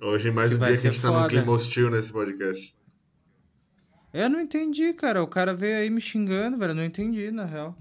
[0.00, 1.28] Hoje mais Que um dia que a gente tá num foda.
[1.28, 2.76] clima hostil nesse podcast.
[4.12, 5.22] Eu não entendi, cara.
[5.22, 6.70] O cara veio aí me xingando, velho.
[6.70, 7.76] Eu não entendi, na real.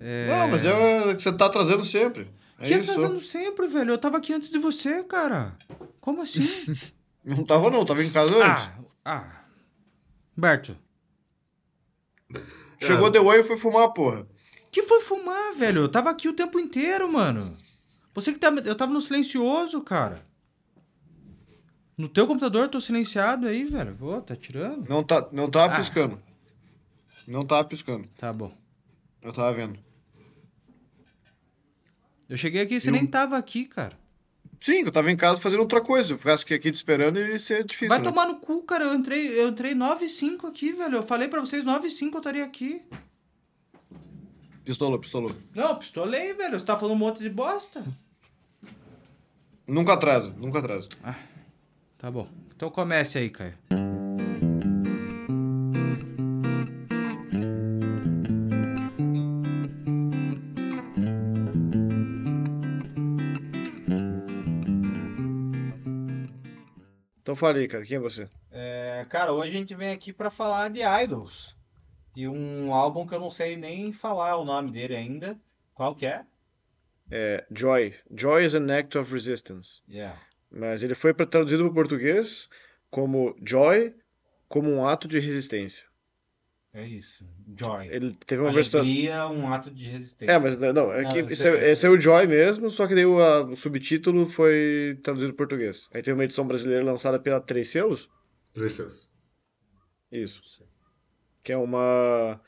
[0.00, 0.26] É...
[0.28, 2.30] Não, mas é o que você tá trazendo sempre.
[2.58, 2.90] É Que isso.
[2.90, 3.90] atrasando sempre, velho.
[3.92, 5.56] Eu tava aqui antes de você, cara.
[6.00, 6.40] Como assim?
[7.24, 8.68] Não tava não, tava em casa antes.
[9.02, 9.44] ah, ah.
[10.36, 10.76] Berto,
[12.78, 14.26] Chegou The Way e foi fumar, porra.
[14.70, 15.82] que foi fumar, velho?
[15.82, 17.56] Eu tava aqui o tempo inteiro, mano.
[18.12, 18.48] Você que tá.
[18.64, 20.22] Eu tava no silencioso, cara.
[21.96, 23.94] No teu computador eu tô silenciado aí, velho.
[23.96, 24.88] Pô, tá tirando?
[24.88, 25.76] Não, tá, não tava Ah.
[25.76, 26.20] piscando.
[27.28, 28.08] Não tava piscando.
[28.18, 28.52] Tá bom.
[29.22, 29.78] Eu tava vendo.
[32.28, 33.96] Eu cheguei aqui e você Eu- nem tava aqui, cara.
[34.60, 36.14] Sim, eu tava em casa fazendo outra coisa.
[36.14, 37.88] Eu ficasse aqui te esperando, ia ser difícil.
[37.90, 38.04] Vai né?
[38.04, 38.84] tomar no cu, cara.
[38.84, 40.96] Eu entrei, eu entrei 9 e 5 aqui, velho.
[40.96, 42.82] Eu falei pra vocês 9 e 5 eu estaria aqui.
[44.64, 45.36] Pistolou, pistolou.
[45.54, 46.58] Não, pistolei, velho.
[46.58, 47.84] Você tá falando um monte de bosta.
[49.68, 50.88] Nunca atrasa, nunca atrasa.
[52.04, 52.28] Tá bom.
[52.54, 53.54] Então comece aí, Caio.
[67.22, 68.28] Então fale aí, cara, quem é você?
[68.50, 71.56] É, cara, hoje a gente vem aqui pra falar de Idols.
[72.14, 75.40] De um álbum que eu não sei nem falar o nome dele ainda.
[75.72, 76.22] Qual que é?
[77.10, 77.94] É Joy.
[78.14, 79.80] Joy is an act of resistance.
[79.88, 80.20] Yeah.
[80.56, 82.48] Mas ele foi traduzido para o português
[82.90, 83.94] como Joy,
[84.48, 85.84] como um ato de resistência.
[86.72, 87.24] É isso.
[87.56, 87.88] Joy.
[87.88, 88.80] Ele teve uma versão.
[88.80, 90.32] Alegria, um ato de resistência.
[90.32, 92.94] É, mas não, é que Não, esse, é, esse- é o Joy mesmo, só que
[92.96, 95.88] daí o, a- o subtítulo foi traduzido para português.
[95.92, 98.08] Aí tem uma edição brasileira lançada pela Três Selos.
[98.52, 99.08] Três seus.
[100.10, 100.42] Isso.
[101.42, 102.40] Que é uma.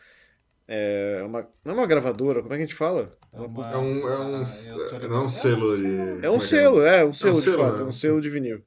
[0.69, 1.49] É uma.
[1.65, 3.17] Não é uma gravadora, como é que a gente fala?
[3.33, 6.27] É uma- É um, é um, Ah, não é um selo de...
[6.27, 8.65] É um que selo, é, um selo de selo, fato, é um selo de vinil.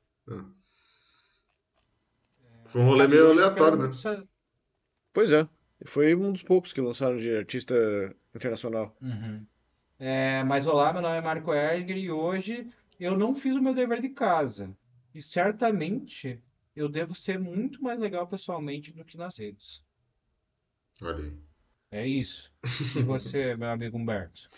[2.68, 3.90] Foi um rolê meio aleatório, né?
[5.12, 5.48] Pois é.
[5.86, 7.74] Foi um dos poucos que lançaram de artista
[8.36, 8.96] internacional.
[9.02, 9.46] Uhum.
[9.98, 13.74] É, mas olá, meu nome é Marco Erger e hoje eu não fiz o meu
[13.74, 14.74] dever de casa.
[15.14, 16.42] E certamente
[16.76, 19.84] eu devo ser muito mais legal pessoalmente do que nas redes.
[21.02, 21.49] Olha aí.
[21.92, 22.52] É isso.
[22.96, 24.50] E você, meu amigo Humberto?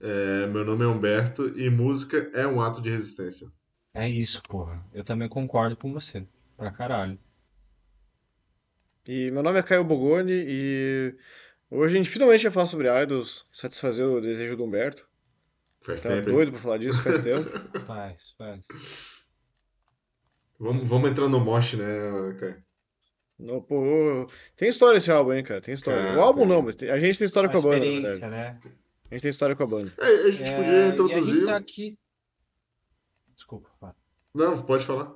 [0.00, 3.50] É, meu nome é Humberto e música é um ato de resistência.
[3.94, 4.84] É isso, porra.
[4.92, 6.26] Eu também concordo com você.
[6.56, 7.18] Pra caralho.
[9.06, 11.14] E meu nome é Caio Bogoni e
[11.70, 15.06] hoje a gente finalmente vai falar sobre idols, satisfazer o desejo do Humberto.
[15.82, 16.34] Faz tempo, hein?
[16.36, 17.50] doido pra falar disso faz tempo.
[17.84, 18.66] Faz, faz.
[20.58, 21.84] Vamos, vamos entrar no mosh, né,
[22.38, 22.64] Caio?
[23.38, 25.60] Não, pô, tem história esse álbum, hein, cara?
[25.60, 26.02] Tem história.
[26.02, 26.48] Cara, O álbum tem.
[26.48, 28.32] não, mas tem- a gente tem história Uma com a banda, verdade.
[28.32, 28.60] né?
[29.10, 29.92] A gente tem história com a banda.
[29.98, 31.34] É, a gente É, podia e a introduzir.
[31.34, 31.98] gente tá aqui.
[33.34, 33.96] Desculpa, fala.
[34.34, 35.12] Não, pode falar.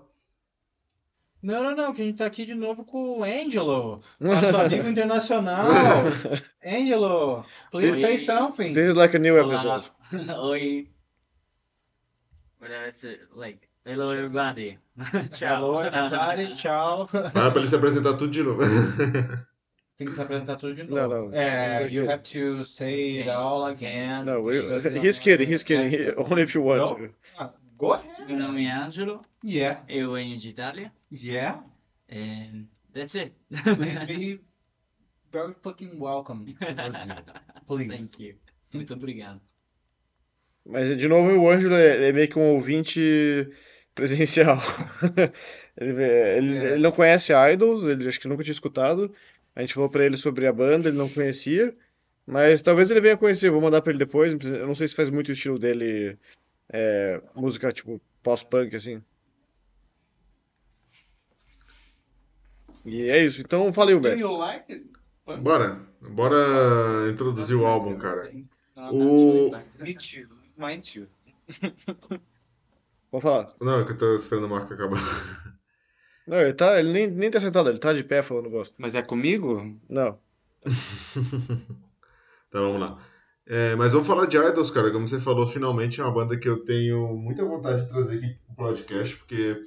[1.43, 4.89] Não, não, não, que a gente tá aqui de novo com o Angelo, nosso amigo
[4.89, 5.67] internacional.
[6.65, 8.73] Angelo, please say something.
[8.75, 9.91] This is like a new episode.
[10.43, 10.91] Oi.
[12.89, 13.66] It's uh, like.
[13.89, 14.79] Hello everybody.
[15.39, 17.07] Hello, everybody, tchau.
[17.07, 18.61] Fala pra ele se apresentar tudo de novo.
[19.97, 20.97] Tem que se apresentar tudo de novo.
[20.97, 21.35] Não, não.
[21.35, 24.25] É, you have to say it all again.
[24.25, 24.59] No, we,
[25.03, 25.89] he's kidding, he's kidding.
[25.89, 26.95] He- only if you want No.
[26.97, 27.15] to.
[27.39, 28.27] Ah, Go ahead.
[28.27, 29.21] Meu nome é Angelo.
[29.45, 30.91] Yeah, Eu venho de Itália.
[31.13, 31.63] yeah.
[32.11, 33.35] And that's it.
[33.51, 34.41] Please be
[35.31, 37.17] very fucking welcome to Brazil.
[37.67, 37.97] Please.
[37.97, 38.35] Thank you.
[38.73, 39.41] Muito obrigado.
[40.69, 43.49] Mas, de novo, o Ângelo é, é meio que um ouvinte
[43.97, 44.59] presencial.
[45.79, 46.65] Ele, ele, É.
[46.73, 49.13] ele não conhece Idols, ele acho que nunca tinha escutado.
[49.55, 51.77] A gente falou pra ele sobre a banda, ele não conhecia.
[52.27, 54.33] Mas talvez ele venha conhecer, vou mandar pra ele depois.
[54.43, 56.17] Eu não sei se faz muito o estilo dele,
[56.73, 59.03] é, música tipo pós-punk, assim.
[62.85, 64.87] E é isso, então falei, you like?
[65.43, 65.81] Bora.
[66.01, 68.33] Bora introduzir o álbum, cara.
[68.77, 69.51] No, O- really,
[73.11, 73.55] Pode falar.
[73.61, 75.01] Não, é que eu tô esperando o Marco acabar.
[76.27, 78.75] Não, ele tá, ele nem, nem tá sentado, ele tá de pé falando bosta.
[78.79, 79.79] Mas é comigo?
[79.89, 80.19] Não.
[82.49, 82.99] Então vamos lá.
[83.47, 84.91] É, mas vamos falar de Idols, cara.
[84.91, 88.37] Como você falou, finalmente é uma banda que eu tenho muita vontade de trazer aqui
[88.47, 89.65] pro podcast, porque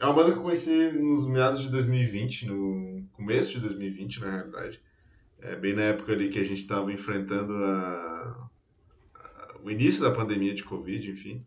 [0.00, 4.30] é uma banda que eu conheci nos meados de 2020, no começo de 2020, na
[4.32, 4.82] realidade.
[5.40, 8.48] É, bem na época ali que a gente estava enfrentando a-
[9.14, 11.46] a- o início da pandemia de Covid, enfim.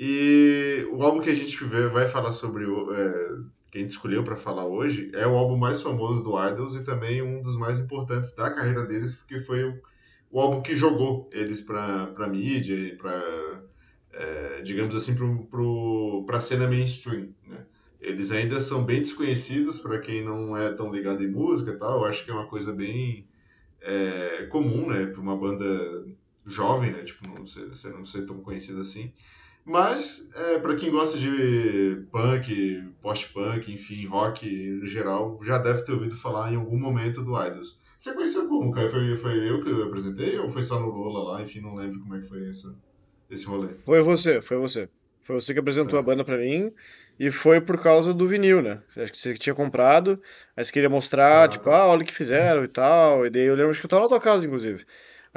[0.00, 3.36] E o álbum que a gente vai falar sobre, é,
[3.68, 6.84] que a gente escolheu para falar hoje, é o álbum mais famoso do Idols e
[6.84, 9.82] também um dos mais importantes da carreira deles, porque foi o,
[10.30, 13.20] o álbum que jogou eles para mídia e pra,
[14.12, 17.66] é, digamos assim, pro, pra cena mainstream, né?
[18.00, 22.00] eles ainda são bem desconhecidos para quem não é tão ligado em música e tal.
[22.00, 23.26] Eu acho que é uma coisa bem
[23.80, 26.06] é, comum, né, para uma banda
[26.46, 29.12] jovem, né, tipo, não ser, não ser tão conhecida assim.
[29.68, 34.48] Mas, é, para quem gosta de punk, post-punk, enfim, rock
[34.80, 37.78] no geral, já deve ter ouvido falar em algum momento do Idols.
[37.98, 38.88] Você conheceu como, Caio?
[38.88, 41.42] Foi, foi eu que eu apresentei ou foi só no Lola lá?
[41.42, 42.68] Enfim, não lembro como é que foi essa,
[43.28, 43.68] esse rolê.
[43.84, 44.88] Foi você, foi você.
[45.20, 45.98] Foi você que apresentou Tá.
[45.98, 46.72] a banda pra mim
[47.18, 48.80] e foi por causa do vinil, né?
[48.96, 50.18] Acho que você tinha comprado,
[50.56, 51.76] aí você queria mostrar, Ah, tipo, tá.
[51.76, 53.26] ah, olha o que fizeram e tal.
[53.26, 54.84] E daí eu lembro que eu tava na tua casa, inclusive.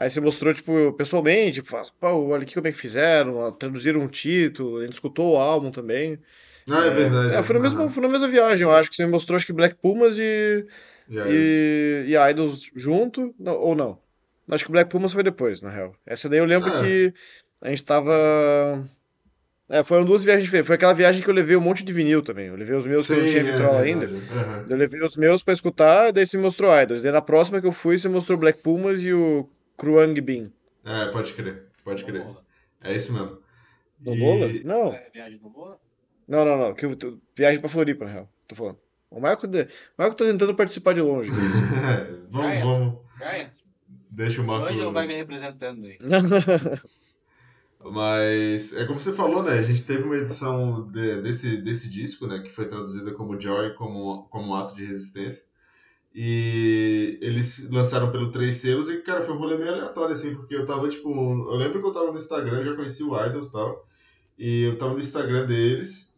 [0.02, 4.02] Aí você mostrou, tipo, pessoalmente, tipo, ah, pô, olha aqui como é que fizeram, traduziram
[4.02, 6.18] um título, a gente escutou o álbum também.
[6.72, 7.36] Ah, é, verdade.
[7.36, 9.46] É, foi na mesma, foi na mesma viagem, eu acho que você me mostrou, acho
[9.46, 10.66] que Black Pumas e,
[11.08, 14.00] E e, e Idols junto, não, ou não.
[14.50, 15.94] Acho que o Black Pumas foi depois, na real.
[16.04, 16.82] Essa daí eu lembro Ah.
[16.82, 17.14] que
[17.62, 18.84] a gente tava.
[19.70, 20.66] É, foram duas viagens diferentes.
[20.68, 22.48] Foi aquela viagem que eu levei um monte de vinil também.
[22.48, 24.08] Eu levei os meus que eu não tinha é vitrola ainda.
[24.08, 24.34] verdade.
[24.34, 24.66] Aham.
[24.68, 27.04] Eu levei os meus pra escutar, daí você mostrou Idols.
[27.04, 29.48] Daí na próxima que eu fui, você mostrou Black Pumas e o
[29.78, 30.52] Kruang Bean.
[30.86, 32.26] É, pode crer, pode crer.
[32.84, 33.40] É isso mesmo.
[34.00, 34.48] No E- Bola?
[34.64, 35.80] Não, É, viagem no Bola?
[36.28, 36.74] não, não, não.
[36.74, 38.30] Que eu, eu- viagem pra Floripa, na real.
[38.48, 38.80] Tô falando.
[39.10, 41.30] O Marco, de- o Marco tá tentando participar de longe.
[42.32, 42.98] vamos, Já vamos.
[44.10, 44.68] Deixa o O Marco.
[44.68, 45.98] Ângelo vai me representando aí.
[47.84, 49.54] Mas é como você falou, né?
[49.58, 52.40] A gente teve uma edição de- desse, desse disco, né?
[52.40, 55.46] Que foi traduzida como Joy, como, como um ato de resistência.
[56.14, 60.54] E eles lançaram pelo Três Selos e, cara, foi um rolê meio aleatório, assim, porque
[60.56, 61.10] eu tava, tipo...
[61.10, 63.88] Eu lembro que eu tava no Instagram, já conheci o Idols e tal,
[64.38, 66.14] e eu tava no Instagram deles,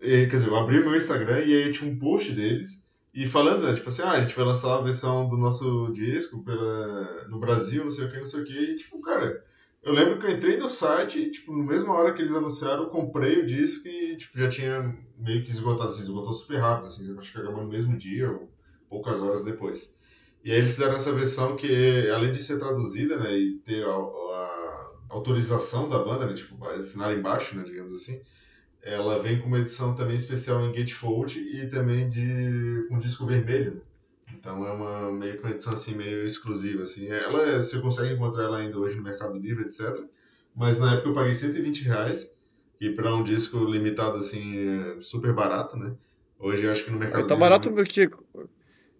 [0.00, 3.66] e, quer dizer, eu abri meu Instagram e aí tinha um post deles, e falando,
[3.66, 7.38] né, tipo assim, ah, a gente vai lançar a versão do nosso disco pela, no
[7.38, 9.44] Brasil, não sei o que, não sei o que, e, tipo, cara...
[9.82, 12.82] Eu lembro que eu entrei no site e, tipo, na mesma hora que eles anunciaram,
[12.82, 16.86] eu comprei o disco e, tipo, já tinha meio que esgotado, assim, esgotou super rápido,
[16.86, 18.50] assim, acho que acabou no mesmo dia ou
[18.96, 19.94] poucas horas depois.
[20.42, 23.90] E aí eles fizeram essa versão que, além de ser traduzida, né, e ter a,
[23.90, 28.20] a autorização da banda, né, tipo, assinar embaixo, né, digamos assim,
[28.82, 33.82] ela vem com uma edição também especial em gatefold e também de com disco vermelho?
[34.32, 37.08] Então é uma meio que uma edição assim meio exclusiva assim.
[37.08, 40.04] Ela você consegue encontrar ela ainda hoje no Mercado Livre, etc.
[40.54, 42.32] Mas na época eu paguei 120 reais
[42.80, 45.96] e para um disco limitado assim é super barato, né?
[46.38, 48.08] Hoje eu acho que no Mercado Tá Livre barato porque.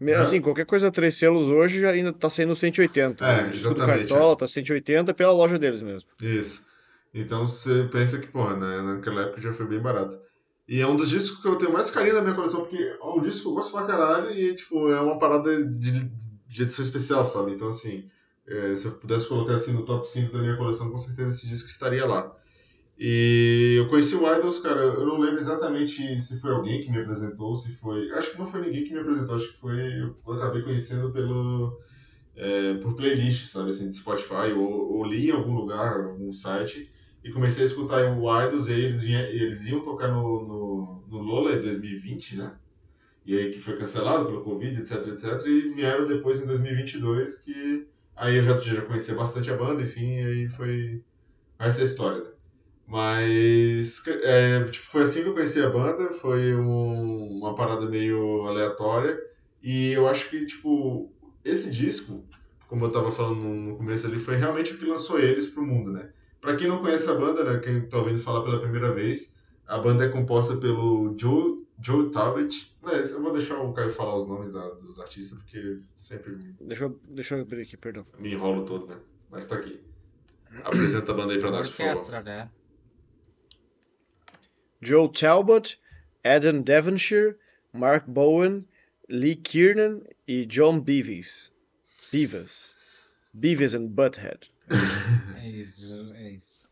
[0.00, 0.14] É.
[0.14, 3.24] Assim, qualquer coisa três selos hoje já ainda tá saindo 180.
[3.24, 3.44] É, né?
[3.44, 6.08] O exatamente, Cartola tá 180 pela loja deles mesmo.
[6.20, 6.66] Isso.
[7.14, 10.18] Então você pensa que, porra, né, naquela época já foi bem barato.
[10.68, 13.04] E é um dos discos que eu tenho mais carinho na minha coleção, porque é
[13.04, 16.10] um disco que eu gosto pra caralho e, tipo, é uma parada de,
[16.46, 17.52] de edição especial, sabe?
[17.52, 18.04] Então, assim,
[18.46, 21.48] é, se eu pudesse colocar assim no top 5 da minha coleção, com certeza esse
[21.48, 22.34] disco estaria lá.
[22.98, 26.98] E eu conheci o Idols, cara, eu não lembro exatamente se foi alguém que me
[26.98, 28.10] apresentou, se foi.
[28.12, 29.78] Acho que não foi ninguém que me apresentou, acho que foi.
[30.26, 31.78] Eu acabei conhecendo pelo.
[32.34, 36.90] é, por playlist, sabe, assim, de Spotify, ou, ou li em algum lugar, algum site,
[37.24, 41.04] e comecei a escutar o Idols, e aí eles, vinha, eles iam tocar no, no,
[41.08, 42.54] no Lola em 2020, né?
[43.26, 47.86] E aí que foi cancelado pelo Covid, etc, etc, e vieram depois em 2022, que
[48.14, 51.02] aí eu já, já conhecia bastante a banda, enfim, e aí foi
[51.58, 52.35] essa é a história, né?
[52.86, 58.42] Mas é, tipo, foi assim que eu conheci a banda, foi um- uma parada meio
[58.46, 59.18] aleatória,
[59.62, 61.12] e eu acho que, tipo,
[61.44, 62.24] esse disco,
[62.68, 65.92] como eu tava falando no começo ali, foi realmente o que lançou eles pro mundo,
[65.92, 66.08] né?
[66.40, 69.34] Pra quem não conhece a banda, né, quem tá ouvindo falar pela primeira vez,
[69.66, 72.54] a banda é composta pelo Joe, Joe Talbot.
[72.80, 76.54] Mas eu vou deixar o Caio falar os nomes da- dos artistas, porque sempre me,
[76.60, 78.06] Deixa eu, deixa eu abrir aqui, perdão.
[78.18, 78.96] me enrolo todo, né?
[79.28, 79.80] Mas tá aqui.
[80.62, 81.90] Apresenta a banda aí pra nós, por favor.
[81.90, 82.50] Orquestra, né?
[84.80, 85.78] Joe Talbot,
[86.24, 87.36] Adam Devonshire,
[87.72, 88.64] Mark Bowen,
[89.08, 91.50] Lee Kiernan e John Beavis.
[92.12, 92.74] Beavis.
[93.32, 94.50] Beavis and Butthead.
[95.36, 96.66] É isso, é isso.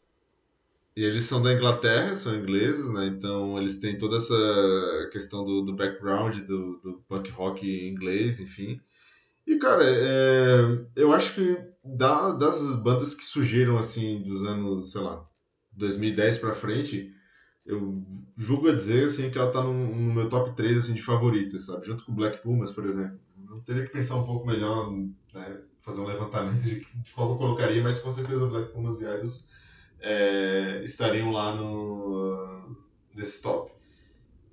[0.96, 3.06] E eles são da Inglaterra, são ingleses, né?
[3.06, 8.80] Então eles têm toda essa questão do, do background do, do punk rock inglês, enfim.
[9.46, 15.02] E, cara, é, eu acho que da, das bandas que surgiram, assim, dos anos, sei
[15.02, 15.24] lá,
[15.72, 17.13] 2010 pra frente,
[17.66, 18.04] eu
[18.36, 21.66] julgo a dizer, assim, que ela tá no, no meu top 3, assim, de favoritas,
[21.66, 21.86] sabe?
[21.86, 23.18] Junto com o Black Pumas, por exemplo.
[23.48, 25.60] Eu teria que pensar um pouco melhor, né?
[25.78, 29.48] Fazer um levantamento de, de qual eu colocaria, mas com certeza Black Pumas e Idols
[30.00, 32.76] é, estariam lá no,
[33.14, 33.72] nesse top.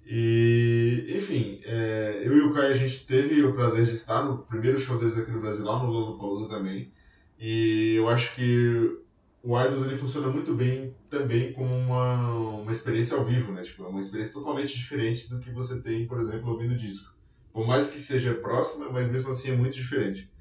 [0.05, 4.39] E, enfim, é, eu e o Caio, a gente teve o prazer de estar no
[4.39, 6.91] primeiro show deles aqui no Brasil, lá no Lollapalooza também.
[7.39, 8.97] E eu acho que
[9.43, 13.61] o Idols ele funciona muito bem também como uma, uma experiência ao vivo, né?
[13.61, 17.15] Tipo, é uma experiência totalmente diferente do que você tem, por exemplo, ouvindo disco.
[17.51, 20.31] Por mais que seja próxima, mas mesmo assim é muito diferente.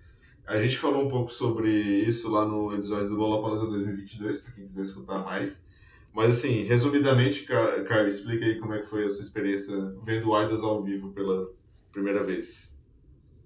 [0.46, 4.64] A gente falou um pouco sobre isso lá no episódio do Lollapalooza 2022, para quem
[4.64, 5.66] quiser escutar mais.
[6.12, 10.28] Mas assim, resumidamente, Ca- Caio, explica aí como é que foi a sua experiência vendo
[10.30, 11.48] o Idols ao vivo pela
[11.92, 12.78] primeira vez.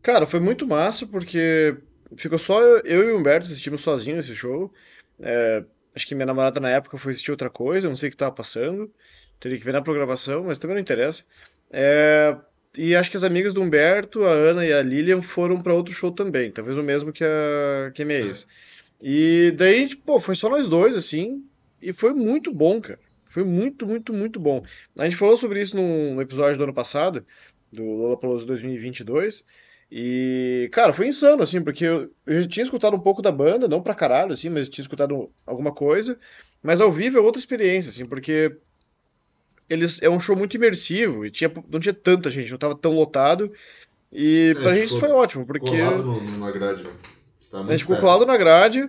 [0.03, 1.77] Cara, foi muito massa porque
[2.17, 4.73] ficou só eu, eu e o Humberto assistimos sozinhos esse show.
[5.21, 8.17] É, acho que minha namorada na época foi assistir outra coisa, não sei o que
[8.17, 8.91] tava passando.
[9.39, 11.23] Teria que ver na programação, mas também não interessa.
[11.71, 12.37] É,
[12.77, 15.95] e acho que as amigas do Humberto, a Ana e a Lilian foram pra outro
[15.95, 18.47] show também, talvez o mesmo que a, que a minha ex.
[19.03, 21.45] E daí, pô, foi só nós dois, assim,
[21.81, 22.99] e foi muito bom, cara.
[23.29, 24.65] Foi muito, muito, muito bom.
[24.97, 27.27] A gente falou sobre isso num, no episódio do ano passado,
[27.73, 29.45] do Lollapalooza 2022,
[29.91, 33.69] e, cara, foi insano, assim, porque eu, eu já tinha escutado um pouco da banda,
[33.69, 36.19] não pra caralho, assim, mas tinha escutado alguma coisa,
[36.63, 38.57] mas ao vivo é outra experiência, assim, porque
[39.69, 42.93] eles é um show muito imersivo e tinha, não tinha tanta gente, não tava tão
[42.93, 43.53] lotado,
[44.13, 45.79] e É, pra a gente isso foi ótimo, porque...
[45.79, 46.87] Colado numa grade,
[47.51, 48.05] tava A gente ficou perto.
[48.05, 48.89] colado na grade,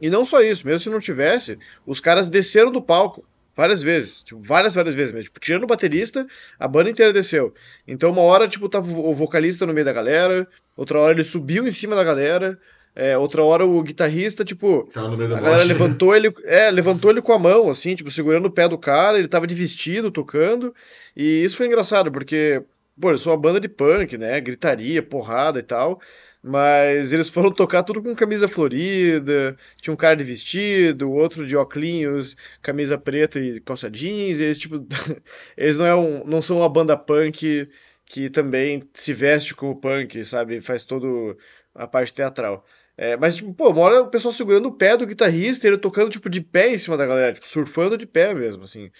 [0.00, 3.24] e não só isso, mesmo se não tivesse, os caras desceram do palco
[3.56, 5.24] várias vezes, tipo, várias, várias vezes mesmo.
[5.24, 6.26] Tipo, tirando o baterista,
[6.58, 7.52] a banda inteira desceu.
[7.86, 11.66] Então, uma hora, tipo, tava o vocalista no meio da galera, outra hora ele subiu
[11.66, 12.58] em cima da galera,
[12.94, 15.68] é, outra hora o guitarrista, tipo, Tava no meio da a galera mosh.
[15.68, 19.18] levantou ele, é, levantou ele com a mão, assim, tipo, segurando o pé do cara,
[19.18, 20.74] ele tava de vestido, tocando,
[21.16, 22.62] e isso foi engraçado, porque,
[23.00, 26.00] pô, eles são uma banda de punk, né, gritaria, porrada e tal,
[26.42, 31.56] mas eles foram tocar tudo com camisa florida, tinha um cara de vestido, outro de
[31.56, 34.86] óculos, camisa preta e calça jeans, eles, tipo,
[35.56, 37.68] eles não, é um, não são uma banda punk
[38.06, 41.36] que também se veste como punk, sabe, faz todo
[41.74, 42.64] a parte teatral.
[42.96, 46.28] É, mas, tipo, pô, uma o pessoal segurando o pé do guitarrista, ele tocando, tipo,
[46.28, 48.90] de pé em cima da galera, tipo, surfando de pé mesmo, assim.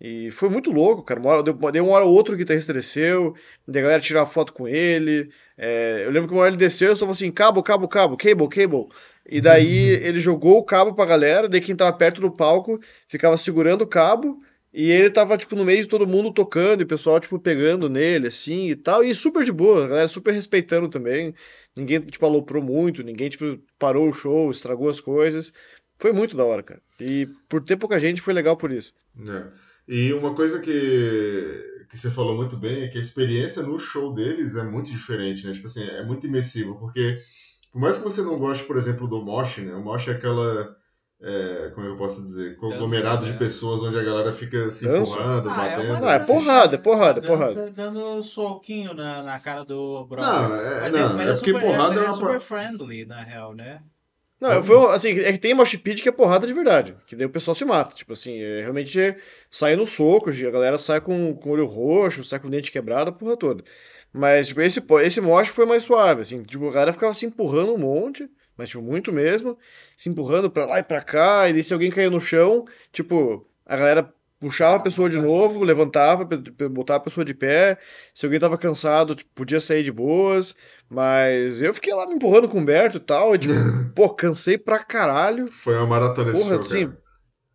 [0.00, 1.18] E foi muito louco, cara.
[1.18, 3.34] Uma hora, deu, deu uma hora ou outra o guitarrista desceu,
[3.66, 5.30] a galera tirou foto com ele.
[5.56, 8.16] É, eu lembro que uma hora ele desceu, eu só falei assim, cabo, cabo, cabo,
[8.16, 8.86] cable, cable.
[9.28, 13.36] E daí ele jogou o cabo pra galera, daí quem tava perto do palco ficava
[13.36, 14.40] segurando o cabo,
[14.72, 17.88] e ele tava, tipo, no meio de todo mundo tocando, e o pessoal, tipo, pegando
[17.88, 21.34] nele, assim, e tal, e super de boa, a galera super respeitando também.
[21.76, 25.52] Ninguém, tipo, aloprou muito, ninguém, tipo, parou o show, estragou as coisas.
[25.98, 26.80] Foi muito da hora, cara.
[27.00, 28.94] E por ter pouca gente, foi legal por isso.
[29.18, 29.67] É.
[29.88, 34.12] E uma coisa que, que você falou muito bem é que a experiência no show
[34.12, 35.54] deles é muito diferente, né?
[35.54, 37.18] Tipo assim, é muito imersivo, porque
[37.72, 39.74] por mais que você não goste, por exemplo, do mosh, né?
[39.74, 40.76] O mosh é aquela,
[41.22, 43.38] é, como eu posso dizer, conglomerado de né?
[43.38, 45.12] pessoas onde a galera fica se Dança?
[45.12, 46.06] empurrando, Ah, é batendo.
[46.06, 47.54] Ah, é porrada, é porrada, é porrada.
[47.54, 50.48] Dando, dando soquinho na, na cara do brother.
[50.48, 53.22] Não, é, Mas não, mas é porque super, porrada é é uma super friendly, na
[53.22, 53.80] real, né?
[54.40, 57.16] Não, foi, um- assim, é que tem mosh pit que é porrada de verdade, que
[57.16, 59.16] daí o pessoal se mata, tipo assim, é, realmente
[59.50, 62.70] sai no soco, a galera sai com, com o olho roxo, sai com o dente
[62.70, 63.64] quebrado, a porra toda.
[64.12, 67.74] Mas, tipo, esse, esse mosh foi mais suave, assim, tipo, a galera ficava se empurrando
[67.74, 69.58] um monte, mas, tipo, muito mesmo,
[69.96, 73.46] se empurrando pra lá e pra cá, e daí se alguém caía no chão, tipo,
[73.66, 76.24] a galera puxava a pessoa de novo, levantava,
[76.70, 77.78] botava a pessoa de pé,
[78.14, 80.54] se alguém tava cansado, tipo, podia sair de boas,
[80.88, 83.52] mas eu fiquei lá me empurrando com o Humberto e tal, e, tipo,
[83.94, 85.46] pô, cansei pra caralho.
[85.48, 86.98] Foi uma maratona esse Porra, show, assim, cara.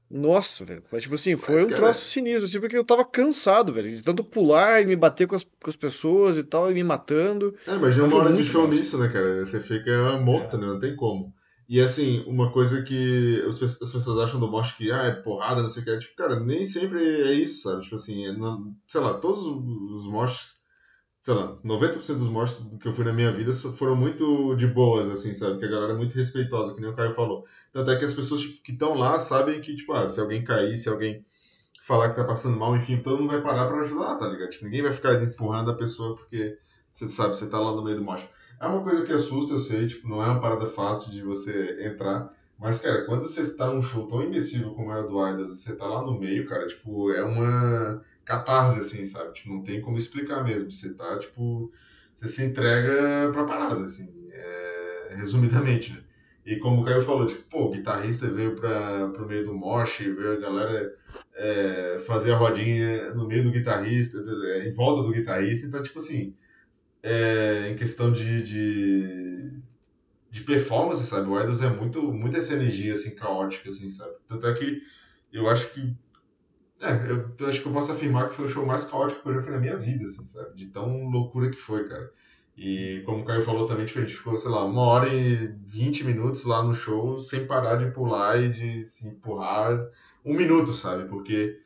[0.10, 0.84] nossa, velho.
[0.92, 3.96] Mas, tipo assim, foi Mas, um cara, troço sinistro, assim, porque eu tava cansado, velho.
[3.96, 6.84] De tanto pular e me bater com as, com as pessoas e tal, e me
[6.84, 7.56] matando.
[7.66, 8.78] É, imagina uma hora de show massa.
[8.78, 9.46] nisso, né, cara?
[9.46, 10.68] Você fica morto, né?
[10.68, 11.34] Não tem como.
[11.74, 15.70] E assim, uma coisa que as pessoas acham do mosh que, ah, é porrada, não
[15.72, 15.90] sei o que.
[15.92, 17.82] é, Tipo, cara, nem sempre é isso, sabe?
[17.82, 20.62] Tipo assim, é não- sei lá, todos os moshes,
[21.22, 25.10] sei lá, 90% dos moshes que eu fui na minha vida foram muito de boas,
[25.10, 25.58] assim, sabe?
[25.60, 27.44] Que a galera é muito respeitosa, que nem o Caio falou.
[27.72, 30.44] Tanto é que as pessoas tipo, que estão lá sabem que, tipo, ah, se alguém
[30.44, 31.26] cair, se alguém
[31.84, 34.50] falar que tá passando mal, enfim, todo mundo vai parar pra ajudar, tá ligado?
[34.52, 36.58] Tipo, ninguém vai ficar empurrando a pessoa porque
[36.92, 38.28] você sabe, você tá lá no meio do mosh.
[38.64, 41.86] É uma coisa que assusta, eu sei, tipo, não é uma parada fácil de você
[41.86, 42.30] entrar.
[42.58, 45.58] Mas, cara, quando você tá num show tão imersivo como é o do Idols e
[45.58, 49.34] você tá lá no meio, cara, tipo, é uma catarse, assim, sabe?
[49.34, 50.72] Tipo, não tem como explicar mesmo.
[50.72, 51.74] Você tá, tipo,
[52.16, 56.00] você se entrega pra parada, assim, é, resumidamente, né?
[56.46, 59.98] E como o Caio falou, tipo, pô, o guitarrista veio pra, pro meio do mosh,
[59.98, 60.96] veio a galera
[61.36, 64.20] é, fazer a rodinha no meio do guitarrista,
[64.66, 66.34] em volta do guitarrista, então, tipo assim,
[67.04, 69.52] é, em questão de, de,
[70.32, 71.28] de performance, sabe?
[71.30, 74.14] O Idols é muito, muito essa energia, assim, caótica, assim, sabe?
[74.26, 74.82] Tanto é que
[75.32, 75.94] eu acho que
[76.82, 79.34] é, eu, acho que eu posso afirmar que foi o show mais caótico que eu
[79.36, 80.56] já fui na minha vida, assim, sabe?
[80.56, 82.12] De tão loucura que foi, cara.
[82.56, 85.48] E como o Caio falou também, tipo, a gente ficou, sei lá, uma hora e
[85.66, 89.80] vinte minutos lá no show sem parar de pular e de se empurrar
[90.24, 91.08] um minuto, sabe?
[91.10, 91.60] Porque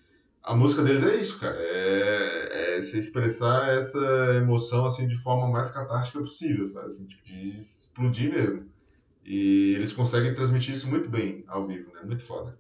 [0.48, 1.58] a música deles é isso, cara.
[1.60, 4.00] É, é se expressar essa
[4.36, 6.88] emoção assim de forma mais catártica possível, sabe?
[6.88, 8.72] Assim, tipo, de explodir mesmo.
[9.26, 12.02] E eles conseguem transmitir isso muito bem ao vivo, né?
[12.04, 12.58] Muito foda.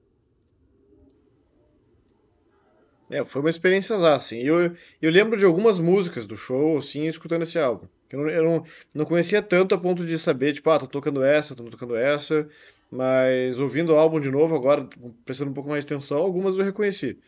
[3.09, 4.39] É, foi uma experiência assim.
[4.39, 7.87] Eu, eu lembro de algumas músicas do show, assim, escutando esse álbum.
[8.09, 8.63] Eu não, eu não,
[8.95, 12.47] não conhecia tanto a ponto de saber, tipo, ah, tô tocando essa, tô tocando essa.
[12.89, 14.87] Mas ouvindo o álbum de novo, agora,
[15.25, 17.19] prestando um pouco mais atenção, algumas eu reconheci.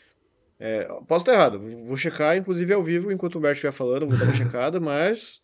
[0.60, 4.18] É, posso estar errado, vou checar, inclusive ao vivo, enquanto o Bert estiver falando, vou
[4.18, 5.42] dar uma checada, mas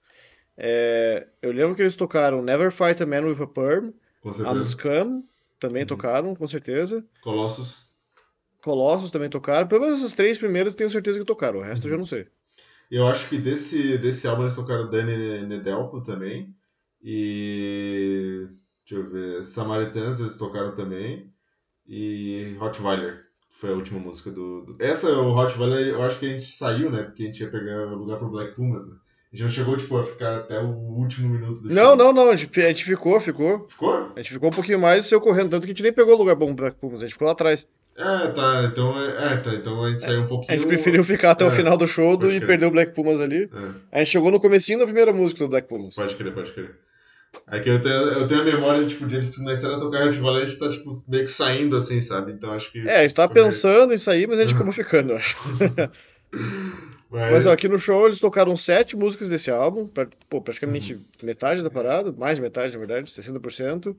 [0.58, 3.92] é, eu lembro que eles tocaram Never Fight a Man with a Perm.
[4.66, 5.24] Scum,
[5.60, 5.88] também Uhum.
[5.88, 7.04] tocaram, com certeza.
[7.22, 7.90] Colossus.
[8.62, 9.68] Colossus também tocaram.
[9.68, 12.06] Pelo menos essas três primeiras eu tenho certeza que tocaram, o resto eu já não
[12.06, 12.28] sei.
[12.92, 16.56] Eu acho que desse, desse álbum eles tocaram Danny Nedelko também.
[17.02, 18.48] E.
[18.88, 19.46] Deixa eu ver.
[19.46, 21.32] Samaritans eles tocaram também.
[21.88, 23.25] E Rottweiler,
[23.60, 24.62] foi a última música do.
[24.62, 27.04] do- Essa, o Rottweiler, eu acho que a gente saiu, né?
[27.04, 28.94] Porque a gente ia pegar lugar pro Black Pumas, né?
[29.32, 31.96] A gente não chegou, tipo, a ficar até o último minuto do Não, show.
[31.98, 33.68] não, não, a gente, a gente ficou, ficou.
[33.68, 34.12] Ficou?
[34.16, 36.16] A gente ficou um pouquinho mais e saiu correndo, tanto que a gente nem pegou
[36.16, 37.68] lugar bom pro Black Pumas, a gente ficou lá atrás.
[37.98, 38.70] É, tá.
[38.72, 40.52] Então, é, tá, então a gente saiu um pouquinho.
[40.52, 42.48] A gente preferiu ficar até o É, final do show do, e crer.
[42.48, 43.50] perder o Black Pumas ali.
[43.54, 43.72] É.
[43.92, 45.96] A gente chegou no comecinho da primeira música do Black Pumas.
[45.96, 46.76] Pode crer, pode crer.
[47.48, 50.44] É que eu tenho, eu tenho a memória, tipo, de eles começarem a tocar Rottweiler,
[50.44, 52.32] a gente tá, tipo, meio que saindo, assim, sabe?
[52.32, 52.80] Então acho que...
[52.88, 54.56] É, a gente tava meio- pensando em sair, mas a gente Uhum.
[54.58, 55.36] acabou ficando, eu acho.
[57.12, 61.00] Mas, Mas ó, aqui no show eles tocaram sete músicas desse álbum, pra- pô, praticamente
[61.24, 63.96] metade da parada, mais de metade, na verdade, 60%.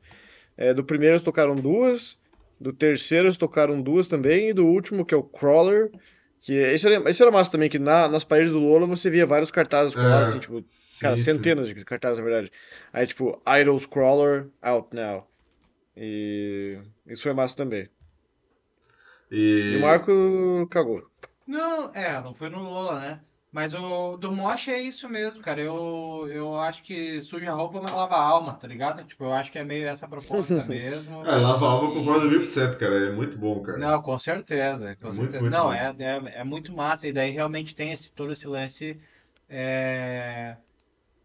[0.57, 2.19] É, do primeiro eles tocaram duas,
[2.61, 5.91] do terceiro eles tocaram duas também, e do último, que é o Crawler,
[6.47, 9.27] que esse era, esse era massa também, que na- nas paredes do Lola você via
[9.27, 11.25] vários cartazes colados, É, assim, tipo, sim, cara, sim.
[11.25, 12.53] centenas de cartazes, na verdade.
[12.93, 15.29] Aí, tipo, Idols Crawler, out now.
[15.97, 17.89] E isso foi massa também.
[19.29, 19.71] E...
[19.73, 20.13] E o Marco
[20.71, 21.03] cagou.
[21.49, 23.21] Não, é, não foi no Lola, né?
[23.57, 25.61] Mas o do Mosh é isso mesmo, cara.
[25.61, 29.05] Eu, eu acho que suja a roupa, mas lava a alma, tá ligado?
[29.05, 31.23] Tipo, eu acho que é meio essa proposta mesmo.
[31.25, 33.07] É, Lava a Alma E- concordo mil por cento, cara.
[33.07, 33.79] É muito bom, cara.
[33.79, 35.43] Não, com certeza, com Muito, certeza.
[35.43, 37.09] muito Não, é, é, é muito massa.
[37.09, 39.01] E daí realmente tem esse, todo esse lance
[39.49, 40.57] é,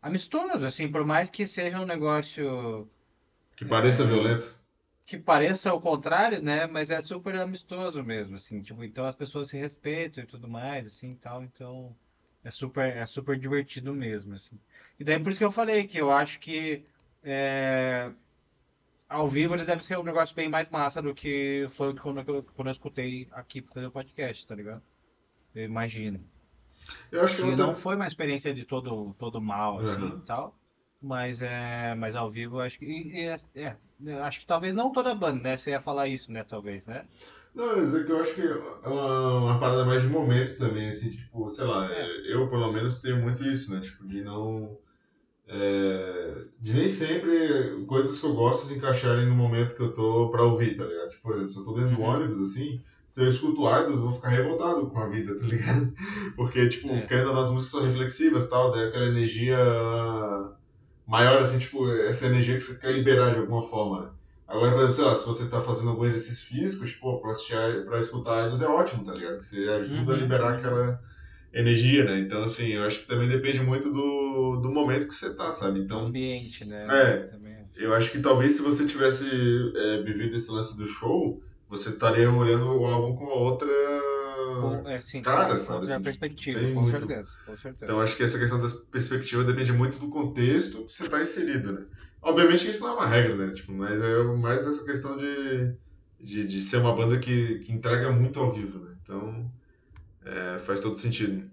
[0.01, 2.89] amistoso, assim, por mais que seja um negócio
[3.55, 4.07] Que pareça É.
[4.07, 4.53] violento.
[5.05, 6.65] que pareça o contrário, né?
[6.67, 10.87] Mas é super amistoso mesmo, assim, tipo, então as pessoas se respeitam e tudo mais,
[10.87, 11.95] assim, e tal, então
[12.43, 14.59] é super, é super divertido mesmo, assim.
[14.99, 16.83] E daí por isso que eu falei que eu acho que
[17.23, 18.11] é,
[19.09, 22.43] ao vivo eles devem ser um negócio bem mais massa do que foi quando eu,
[22.43, 24.81] quando eu escutei aqui pra fazer o podcast, tá ligado?
[25.55, 26.19] Eu imagino.
[27.11, 27.75] Eu acho que E não tem...
[27.75, 30.17] foi uma experiência de todo, todo mal, assim, Uhum.
[30.17, 30.55] e tal.
[31.01, 32.85] Mas, é, mas ao vivo, eu acho que...
[32.85, 35.57] e- e é, é, eu acho que talvez não toda banda, né?
[35.57, 36.43] Você ia falar isso, né?
[36.43, 37.05] Talvez, né?
[37.53, 38.53] Não, mas é que eu acho que é
[38.87, 42.05] uma, uma parada mais de momento também, assim, tipo, sei lá, É.
[42.33, 43.79] eu pelo menos tenho muito isso, né?
[43.81, 44.77] Tipo, de não.
[45.47, 50.29] é, de nem sempre coisas que eu gosto se encaixarem no momento que eu tô
[50.31, 51.09] pra ouvir, tá ligado?
[51.09, 52.07] Tipo, por exemplo, se eu tô dentro do Uhum.
[52.09, 55.91] ônibus, assim, se eu escuto Idols, eu vou ficar revoltado com a vida, tá ligado?
[56.37, 57.01] Porque, tipo, É.
[57.05, 59.57] querendo ou não, as músicas são reflexivas e tal, daí aquela energia
[61.05, 64.11] maior, assim, tipo, essa energia que você quer liberar de alguma forma, né?
[64.51, 67.55] Agora, por exemplo, sei lá, se você tá fazendo algum exercício físico, tipo, pra, assistir,
[67.85, 69.39] pra escutar Idols é ótimo, tá ligado?
[69.39, 70.21] Que você ajuda a Uhum.
[70.21, 70.99] liberar aquela
[71.53, 72.19] energia, né?
[72.19, 75.79] Então, assim, eu acho que também depende muito do, do momento que você tá, sabe?
[75.79, 76.79] O Então, ambiente, né?
[76.83, 77.17] É.
[77.27, 77.65] Também.
[77.75, 82.29] eu acho que talvez se você tivesse é, vivido esse lance do show, você estaria
[82.29, 83.69] olhando o álbum com outra...
[84.61, 87.83] Com- é, sim, Cara, sabe, outra assim, perspectiva, tem com muito- certeza, com certeza.
[87.83, 91.71] Então acho que essa questão da perspectiva depende muito do contexto que você está inserido,
[91.71, 91.85] né?
[92.21, 93.53] Obviamente que isso não é uma regra, né?
[93.53, 95.73] Tipo, mas é mais essa questão de,
[96.19, 98.95] de, de ser uma banda que, que entrega muito ao vivo, né?
[99.01, 99.51] Então
[100.25, 101.49] é, faz todo sentido.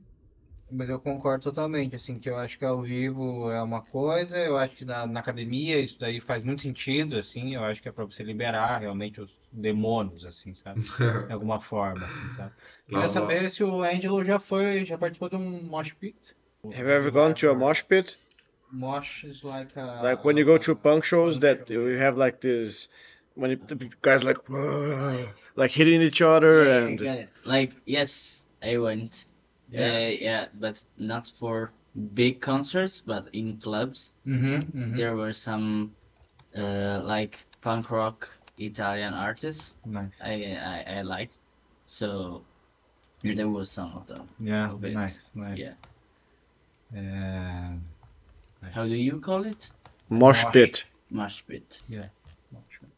[0.70, 4.58] Mas eu concordo totalmente, assim, que eu acho que ao vivo é uma coisa, eu
[4.58, 7.92] acho que na, na academia isso daí faz muito sentido, assim, eu acho que é
[7.92, 10.82] pra você liberar realmente os demônios, assim, sabe?
[11.26, 12.52] De alguma forma, assim, sabe?
[12.86, 16.36] Queria saber se o Angelo já foi, já participou de um mosh pit.
[16.64, 18.18] Have you ever gone to a mosh pit?
[18.70, 20.00] Mosh is like a...
[20.02, 22.88] Like when you go to punk shows that you have like this
[23.34, 24.38] when it, the guys like
[25.56, 27.28] like hitting each other Yeah, I and it.
[27.44, 29.24] Like, yes, I went.
[29.70, 29.94] Yeah.
[29.94, 31.70] Uh, yeah, but not for
[32.14, 34.12] big concerts, but in clubs.
[34.26, 34.96] Uhum, uhum.
[34.96, 35.94] There were some
[36.56, 38.28] uh, like punk rock
[38.58, 40.20] Italian artists Nice.
[40.24, 41.36] I, I, I liked.
[41.86, 42.42] So
[43.22, 44.26] there was some of them.
[44.40, 44.94] Yeah, Of it.
[44.94, 45.58] nice, nice.
[45.58, 45.74] Yeah.
[48.62, 48.78] É...
[48.78, 49.70] How do you call it?
[50.08, 50.52] Mosh Mosh.
[50.52, 50.86] pit.
[51.10, 51.82] Mosh pit.
[51.88, 52.08] Yeah.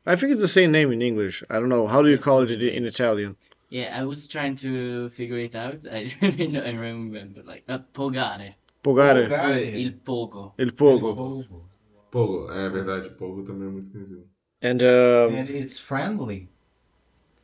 [0.06, 1.44] I think it's the same name in English.
[1.50, 1.86] I don't know.
[1.86, 3.36] How do you call it in, in Italian?
[3.68, 5.86] Yeah, I was trying to figure it out.
[5.90, 6.60] I don't know.
[6.60, 8.54] I remember like uh, pogare.
[8.82, 9.28] Pogare.
[9.28, 9.74] Pogare.
[9.74, 10.54] Il pogo.
[10.58, 11.14] Il pogo.
[11.14, 11.70] Pogo.
[12.10, 14.26] Pogo, é verdade, Pogo também é muito conhecido.
[14.62, 16.48] And um, And it's friendly.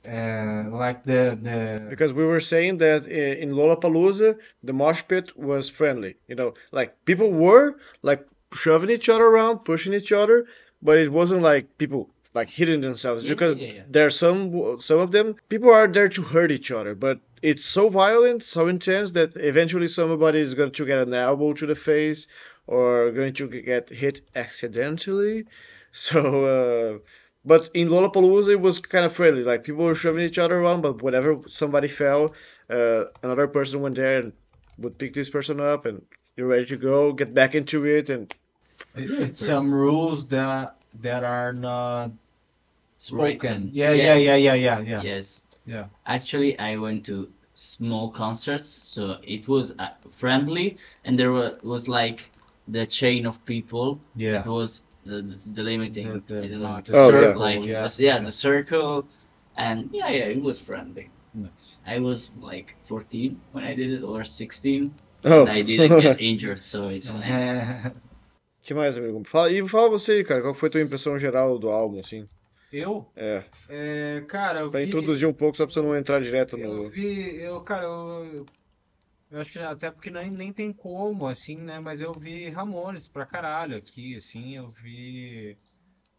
[0.06, 5.36] Uh, like the the because we were saying that i- in Lollapalooza, the mosh pit
[5.36, 6.16] was friendly.
[6.28, 10.46] You know, like people were like shoving each other around, pushing each other,
[10.82, 13.82] but it wasn't like people like hitting themselves Yeah, because yeah, yeah.
[13.88, 17.64] there are some some of them people are there to hurt each other, but it's
[17.64, 21.74] so violent, so intense that eventually somebody is going to get an elbow to the
[21.76, 22.26] face
[22.66, 25.46] or going to get hit accidentally.
[25.92, 26.98] So, uh,
[27.46, 29.44] but in Lollapalooza, it was kind of friendly.
[29.44, 32.34] Like people were shoving each other around, but whenever somebody fell,
[32.68, 34.32] uh, another person went there and
[34.78, 36.04] would pick this person up, and
[36.36, 38.34] you're ready to go, get back into it, and
[38.94, 42.10] it's some rules that that are not
[42.98, 43.24] spoken.
[43.24, 43.70] Written.
[43.72, 44.24] Yeah, yeah, Yes.
[44.24, 45.02] yeah, yeah, yeah, yeah.
[45.02, 45.44] Yes.
[45.66, 45.86] Yeah.
[46.04, 51.88] Actually, I went to small concerts, so it was uh, friendly, and there was, was
[51.88, 52.30] like
[52.68, 54.00] the chain of people.
[54.14, 54.40] Yeah.
[54.40, 56.06] It was the the limiting.
[56.12, 56.80] The- the- I don't know.
[56.84, 57.20] the Oh, yeah.
[57.20, 57.86] circle, like yeah.
[57.86, 59.06] the- yeah, the circle,
[59.56, 61.10] and yeah, yeah, it was friendly.
[61.34, 61.78] Nice.
[61.86, 64.92] I was like 14 when I did it, or 16,
[65.24, 67.92] oh, and I didn't get injured, so it's fine.
[68.66, 69.22] Que mais, amigo?
[69.26, 72.26] Fala, e fala você, cara, qual foi a tua impressão geral do álbum, assim?
[72.72, 76.20] eu, É, é, cara, eu pra vi, introduzir um pouco, só pra você não entrar
[76.20, 76.88] direto eu no...
[76.88, 78.44] vi, eu, cara, eu,
[79.30, 81.80] eu acho que até porque nem, nem tem como, assim, né?
[81.80, 85.58] Mas eu vi Ramones pra caralho aqui, assim, eu vi